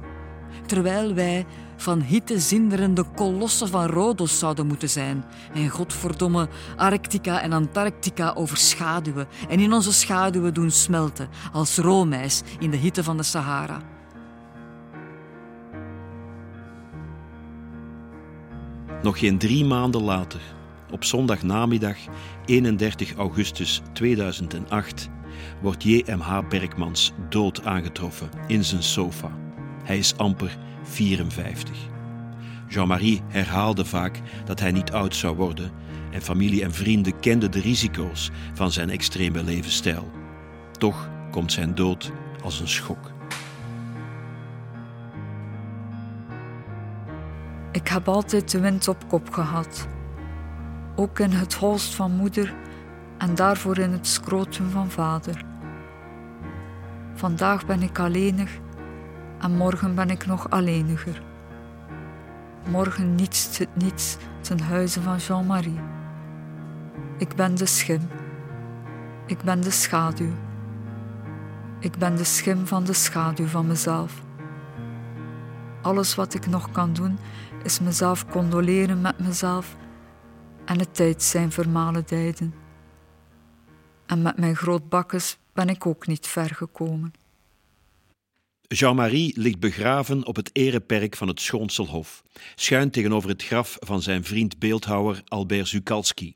Terwijl 0.68 1.13
wij 1.13 1.45
van 1.76 2.01
hitte 2.01 2.39
zinderende 2.39 3.03
kolossen 3.15 3.68
van 3.68 3.86
Rhodos 3.86 4.39
zouden 4.39 4.68
moeten 4.68 4.89
zijn 4.89 5.26
en 5.53 5.70
godverdomme 5.70 6.49
Arctica 6.76 7.41
en 7.41 7.53
Antarctica 7.53 8.34
overschaduwen 8.34 9.28
en 9.49 9.59
in 9.59 9.74
onze 9.74 9.93
schaduwen 9.93 10.53
doen 10.53 10.72
smelten 10.72 11.30
als 11.51 11.78
roomijs 11.78 12.41
in 12.59 12.72
de 12.72 12.78
hitte 12.78 13.03
van 13.03 13.18
de 13.18 13.24
Sahara. 13.24 13.82
Nog 19.01 19.20
geen 19.20 19.38
drie 19.38 19.65
maanden 19.65 20.01
later, 20.01 20.41
op 20.91 21.03
zondagnamiddag 21.03 21.97
31 22.45 23.15
augustus 23.15 23.82
2008, 23.93 25.09
wordt 25.61 25.84
J.M.H. 25.84 26.47
Berkmans 26.49 27.13
dood 27.30 27.63
aangetroffen 27.63 28.30
in 28.47 28.63
zijn 28.63 28.84
sofa. 28.84 29.47
Hij 29.88 29.98
is 29.98 30.18
amper 30.18 30.58
54. 30.84 31.78
Jean-Marie 32.68 33.22
herhaalde 33.28 33.86
vaak 33.86 34.22
dat 34.46 34.60
hij 34.60 34.72
niet 34.72 34.92
oud 34.92 35.16
zou 35.16 35.36
worden 35.36 35.72
en 36.12 36.22
familie 36.22 36.64
en 36.64 36.74
vrienden 36.74 37.20
kenden 37.20 37.52
de 37.52 37.60
risico's 37.60 38.32
van 38.54 38.72
zijn 38.72 38.90
extreme 38.90 39.44
levensstijl. 39.44 40.12
Toch 40.72 41.10
komt 41.32 41.52
zijn 41.52 41.76
dood 41.76 42.12
als 42.44 42.60
een 42.60 42.68
schok. 42.68 43.12
Ik 47.72 47.88
heb 47.88 48.08
altijd 48.08 48.52
de 48.52 48.60
wind 48.60 48.88
op 48.88 49.08
kop 49.08 49.30
gehad. 49.30 49.88
Ook 50.96 51.20
in 51.20 51.32
het 51.32 51.54
holst 51.54 51.96
van 51.96 52.12
moeder 52.12 52.56
en 53.18 53.36
daarvoor 53.36 53.78
in 53.78 53.92
het 53.92 54.08
scrotum 54.08 54.70
van 54.70 54.92
vader. 54.92 55.46
Vandaag 57.14 57.66
ben 57.66 57.82
ik 57.82 58.00
alleenig 58.00 58.60
en 59.40 59.52
morgen 59.52 59.96
ben 59.96 60.10
ik 60.10 60.26
nog 60.26 60.50
alleeniger. 60.50 61.22
Morgen 62.70 63.16
niets 63.16 63.58
het 63.58 63.76
niets 63.76 64.18
ten 64.42 64.60
huize 64.60 65.02
van 65.02 65.18
Jean-Marie. 65.18 65.80
Ik 67.18 67.36
ben 67.36 67.56
de 67.56 67.66
schim. 67.66 68.02
Ik 69.26 69.42
ben 69.42 69.62
de 69.62 69.72
schaduw. 69.72 70.34
Ik 71.80 71.98
ben 71.98 72.16
de 72.16 72.24
schim 72.24 72.68
van 72.68 72.84
de 72.84 72.94
schaduw 72.94 73.46
van 73.46 73.68
mezelf. 73.68 74.22
Alles 75.82 76.16
wat 76.16 76.34
ik 76.34 76.48
nog 76.48 76.72
kan 76.72 76.94
doen, 76.94 77.20
is 77.64 77.80
mezelf 77.80 78.28
condoleren 78.30 79.02
met 79.02 79.20
mezelf 79.20 79.76
en 80.66 80.80
het 80.80 80.96
tijd 80.96 81.24
zijn 81.24 81.52
vermalendijden. 81.52 82.54
En 84.06 84.22
met 84.22 84.38
mijn 84.38 84.56
grootbakkes 84.56 85.38
ben 85.54 85.70
ik 85.70 85.86
ook 85.86 86.08
niet 86.08 86.28
ver 86.28 86.50
gekomen. 86.56 87.14
Jean-Marie 88.68 89.34
ligt 89.39 89.59
begraven 89.59 90.26
op 90.26 90.36
het 90.36 90.49
ereperk 90.53 91.15
van 91.15 91.28
het 91.28 91.41
Schoonselhof, 91.41 92.24
schuin 92.55 92.91
tegenover 92.91 93.30
het 93.30 93.43
graf 93.43 93.78
van 93.80 94.01
zijn 94.01 94.24
vriend 94.24 94.59
beeldhouwer 94.59 95.22
Albert 95.26 95.68
Zukalski. 95.68 96.36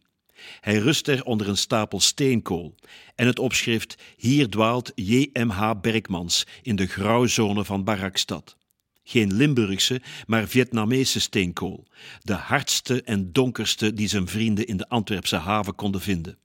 Hij 0.60 0.78
rust 0.78 1.08
er 1.08 1.24
onder 1.24 1.50
een 1.50 1.58
stapel 1.58 2.00
steenkool 2.00 2.76
en 3.16 3.28
het 3.28 3.40
opschrift 3.40 3.96
Hier 4.18 4.50
dwaalt 4.50 4.92
J.M.H. 4.96 5.72
Berkmans 5.82 6.48
in 6.62 6.76
de 6.76 6.86
grauwzone 6.88 7.66
van 7.66 7.84
Barakstad. 7.84 8.58
Geen 9.04 9.34
Limburgse, 9.34 10.02
maar 10.28 10.48
Vietnamese 10.48 11.20
steenkool, 11.20 11.88
de 12.22 12.34
hardste 12.34 13.02
en 13.04 13.32
donkerste 13.32 13.94
die 13.94 14.08
zijn 14.08 14.28
vrienden 14.28 14.68
in 14.68 14.78
de 14.78 14.90
Antwerpse 14.90 15.36
haven 15.36 15.76
konden 15.76 16.02
vinden. 16.02 16.38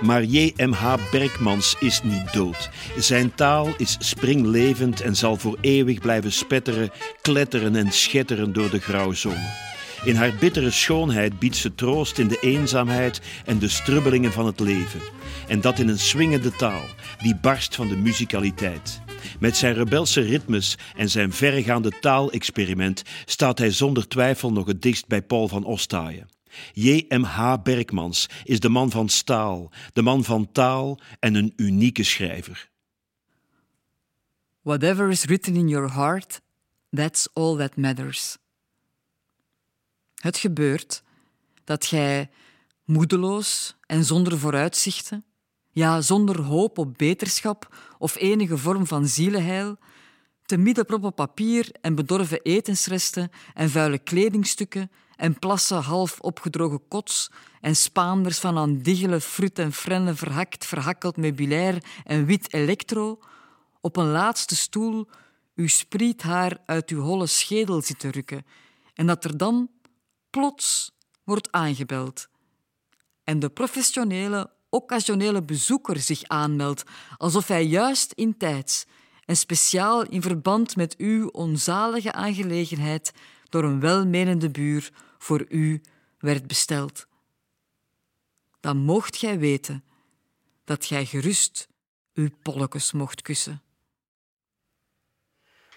Maar 0.00 0.24
J.M.H. 0.24 0.94
Berkmans 1.10 1.76
is 1.80 2.02
niet 2.02 2.32
dood. 2.32 2.70
Zijn 2.96 3.34
taal 3.34 3.74
is 3.76 3.96
springlevend 3.98 5.00
en 5.00 5.16
zal 5.16 5.36
voor 5.36 5.58
eeuwig 5.60 6.00
blijven 6.00 6.32
spetteren, 6.32 6.90
kletteren 7.22 7.76
en 7.76 7.92
schetteren 7.92 8.52
door 8.52 8.70
de 8.70 8.80
grauwzone. 8.80 9.68
In 10.04 10.14
haar 10.14 10.32
bittere 10.40 10.70
schoonheid 10.70 11.38
biedt 11.38 11.56
ze 11.56 11.74
troost 11.74 12.18
in 12.18 12.28
de 12.28 12.38
eenzaamheid 12.40 13.20
en 13.44 13.58
de 13.58 13.68
strubbelingen 13.68 14.32
van 14.32 14.46
het 14.46 14.60
leven. 14.60 15.00
En 15.48 15.60
dat 15.60 15.78
in 15.78 15.88
een 15.88 15.98
swingende 15.98 16.52
taal, 16.52 16.82
die 17.22 17.36
barst 17.36 17.74
van 17.74 17.88
de 17.88 17.96
muzikaliteit. 17.96 19.00
Met 19.38 19.56
zijn 19.56 19.74
rebelse 19.74 20.20
ritmes 20.20 20.78
en 20.96 21.10
zijn 21.10 21.32
verregaande 21.32 21.92
taalexperiment 22.00 23.02
staat 23.24 23.58
hij 23.58 23.70
zonder 23.70 24.08
twijfel 24.08 24.52
nog 24.52 24.66
het 24.66 24.82
dichtst 24.82 25.06
bij 25.06 25.22
Paul 25.22 25.48
van 25.48 25.64
Ostaaien. 25.64 26.28
J.M.H. 26.72 27.54
Berkmans 27.62 28.28
is 28.44 28.60
de 28.60 28.68
man 28.68 28.90
van 28.90 29.08
staal, 29.08 29.70
de 29.92 30.02
man 30.02 30.24
van 30.24 30.52
taal 30.52 31.00
en 31.18 31.34
een 31.34 31.52
unieke 31.56 32.02
schrijver. 32.02 32.70
Whatever 34.62 35.10
is 35.10 35.24
written 35.24 35.56
in 35.56 35.68
your 35.68 35.92
heart, 35.92 36.40
that's 36.90 37.28
all 37.32 37.56
that 37.56 37.76
matters. 37.76 38.36
Het 40.14 40.36
gebeurt 40.36 41.02
dat 41.64 41.86
gij 41.86 42.30
moedeloos 42.84 43.76
en 43.86 44.04
zonder 44.04 44.38
vooruitzichten, 44.38 45.24
ja, 45.70 46.00
zonder 46.00 46.40
hoop 46.40 46.78
op 46.78 46.98
beterschap 46.98 47.76
of 47.98 48.16
enige 48.16 48.58
vorm 48.58 48.86
van 48.86 49.06
zielenheil, 49.06 49.78
te 50.44 50.56
midden 50.56 50.84
proppen 50.84 51.14
papier 51.14 51.70
en 51.80 51.94
bedorven 51.94 52.42
etensresten 52.42 53.30
en 53.54 53.70
vuile 53.70 53.98
kledingstukken 53.98 54.90
en 55.20 55.38
plassen 55.38 55.82
half 55.82 56.20
opgedrogen 56.20 56.88
kots 56.88 57.30
en 57.60 57.76
spaanders 57.76 58.38
van 58.38 58.58
aan 58.58 58.78
diggelen, 58.78 59.20
fruit 59.20 59.58
en 59.58 59.72
frenne 59.72 60.14
verhakt, 60.14 60.66
verhakkeld 60.66 61.16
meubilair 61.16 61.82
en 62.04 62.24
wit 62.24 62.52
elektro, 62.52 63.18
op 63.80 63.96
een 63.96 64.10
laatste 64.10 64.56
stoel 64.56 65.08
uw 65.54 65.68
spriethaar 65.68 66.58
uit 66.66 66.90
uw 66.90 67.00
holle 67.00 67.26
schedel 67.26 67.82
zitten 67.82 68.10
rukken 68.10 68.46
en 68.94 69.06
dat 69.06 69.24
er 69.24 69.36
dan 69.36 69.70
plots 70.30 70.92
wordt 71.24 71.52
aangebeld 71.52 72.28
en 73.24 73.38
de 73.38 73.48
professionele, 73.48 74.50
occasionele 74.68 75.42
bezoeker 75.42 75.98
zich 75.98 76.22
aanmeldt, 76.22 76.84
alsof 77.16 77.48
hij 77.48 77.64
juist 77.64 78.12
in 78.12 78.36
tijds 78.36 78.86
en 79.24 79.36
speciaal 79.36 80.02
in 80.02 80.22
verband 80.22 80.76
met 80.76 80.96
uw 80.96 81.28
onzalige 81.28 82.12
aangelegenheid 82.12 83.12
door 83.48 83.64
een 83.64 83.80
welmenende 83.80 84.50
buur 84.50 84.90
voor 85.22 85.44
u 85.48 85.80
werd 86.18 86.46
besteld. 86.46 87.06
Dan 88.60 88.76
moogt 88.76 89.16
gij 89.16 89.38
weten 89.38 89.84
dat 90.64 90.84
gij 90.84 91.04
gerust 91.04 91.68
uw 92.14 92.28
pollekes 92.42 92.92
mocht 92.92 93.22
kussen. 93.22 93.62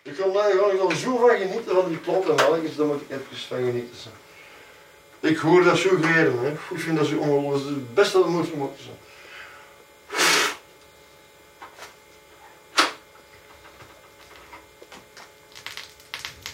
Ik 0.03 0.15
ga 0.15 0.31
daar 0.31 0.51
gewoon 0.51 0.95
zo 0.95 1.17
van 1.17 1.37
genieten 1.37 1.75
van 1.75 1.87
die 1.87 1.99
en 2.29 2.35
melkjes, 2.35 2.75
daar 2.75 2.85
moet 2.85 3.01
ik 3.01 3.09
even 3.09 3.37
van 3.47 3.57
genieten. 3.57 3.97
Zijn. 3.97 4.15
Ik 5.19 5.37
hoor 5.37 5.63
dat 5.63 5.77
zo 5.77 5.89
gereden, 5.89 6.39
hè. 6.39 6.51
Ik 6.51 6.79
vind 6.79 6.97
dat 6.97 7.07
zo 7.07 7.17
ongelooflijk. 7.17 7.63
Is 7.63 7.69
het 7.69 7.93
beste 7.93 8.17
dat 8.17 8.27
moet 8.27 8.47
zijn. 8.47 8.97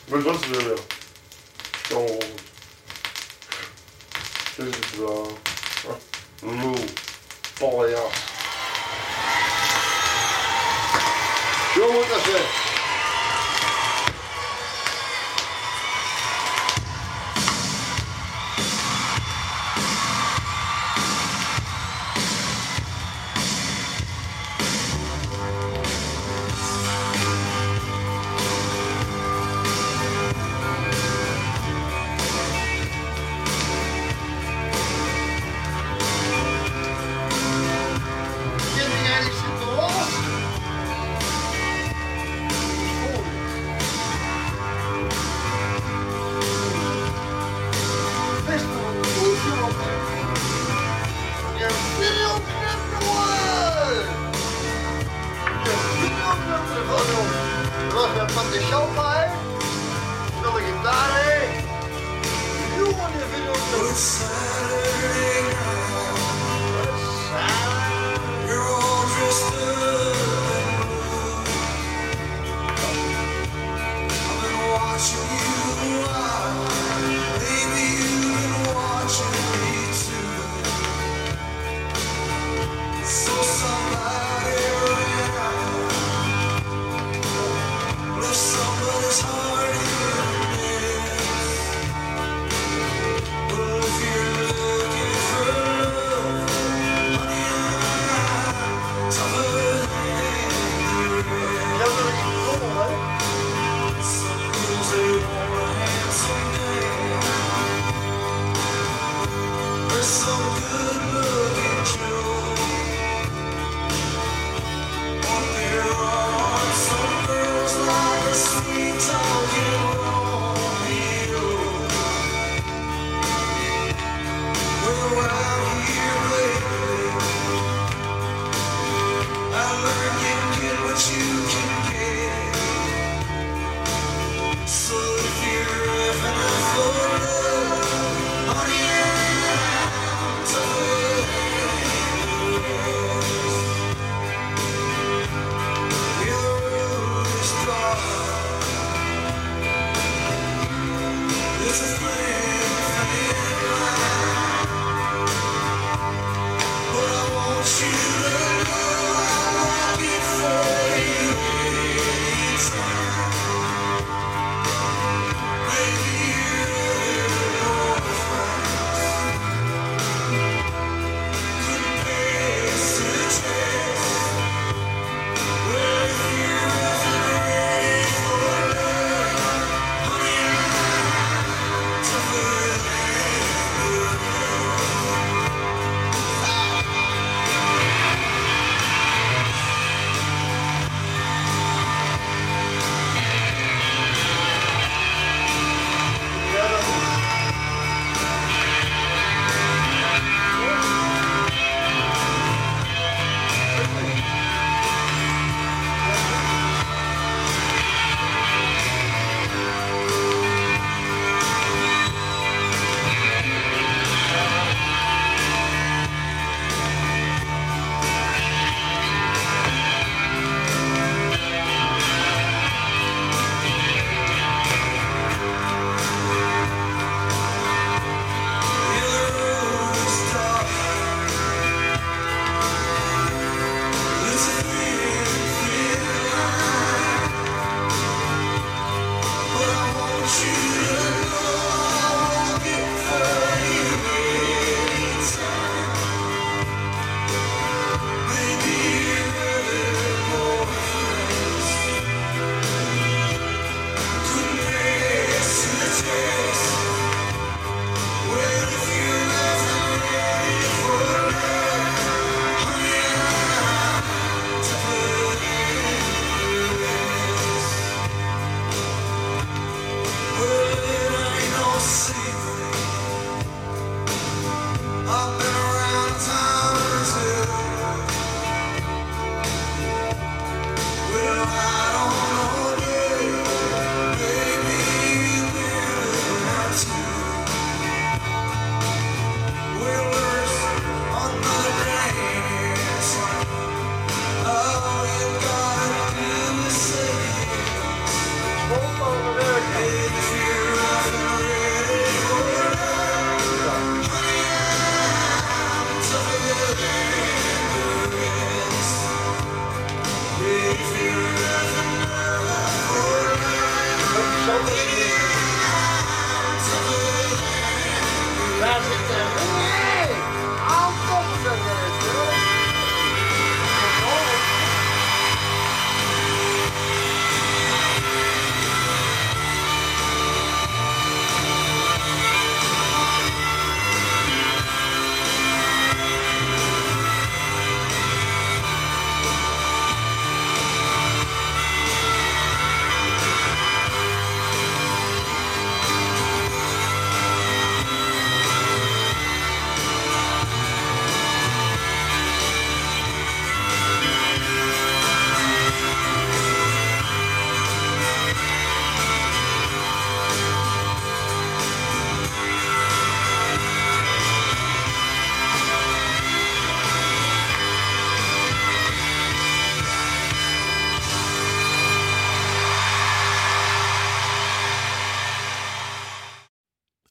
Maar 0.10 0.24
dat 0.24 0.42
is 0.42 0.48
wel. 0.48 2.29
Ongelooflijk. 4.60 4.66
Dit 4.66 4.68
is 4.68 4.76
het 4.76 4.98
wel. 4.98 5.38
Lul. 6.42 6.76
Paljas. 7.60 8.14
Zo 11.74 11.88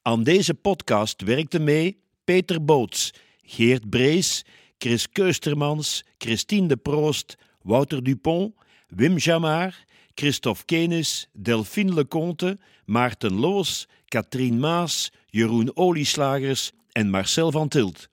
Aan 0.08 0.22
deze 0.22 0.54
podcast 0.54 1.22
werkten 1.22 1.64
mee 1.64 2.00
Peter 2.24 2.64
Boots, 2.64 3.14
Geert 3.42 3.90
Brees, 3.90 4.44
Chris 4.78 5.08
Keustermans, 5.08 6.04
Christine 6.18 6.66
de 6.68 6.76
Proost, 6.76 7.36
Wouter 7.62 8.02
Dupont, 8.02 8.54
Wim 8.86 9.16
Jamar, 9.16 9.84
Christophe 10.14 10.64
Kenis, 10.64 11.28
Delphine 11.32 11.94
Leconte, 11.94 12.58
Maarten 12.84 13.32
Loos, 13.34 13.88
Katrien 14.04 14.58
Maas, 14.58 15.12
Jeroen 15.26 15.76
Olieslagers 15.76 16.72
en 16.92 17.10
Marcel 17.10 17.50
van 17.50 17.68
Tilt. 17.68 18.08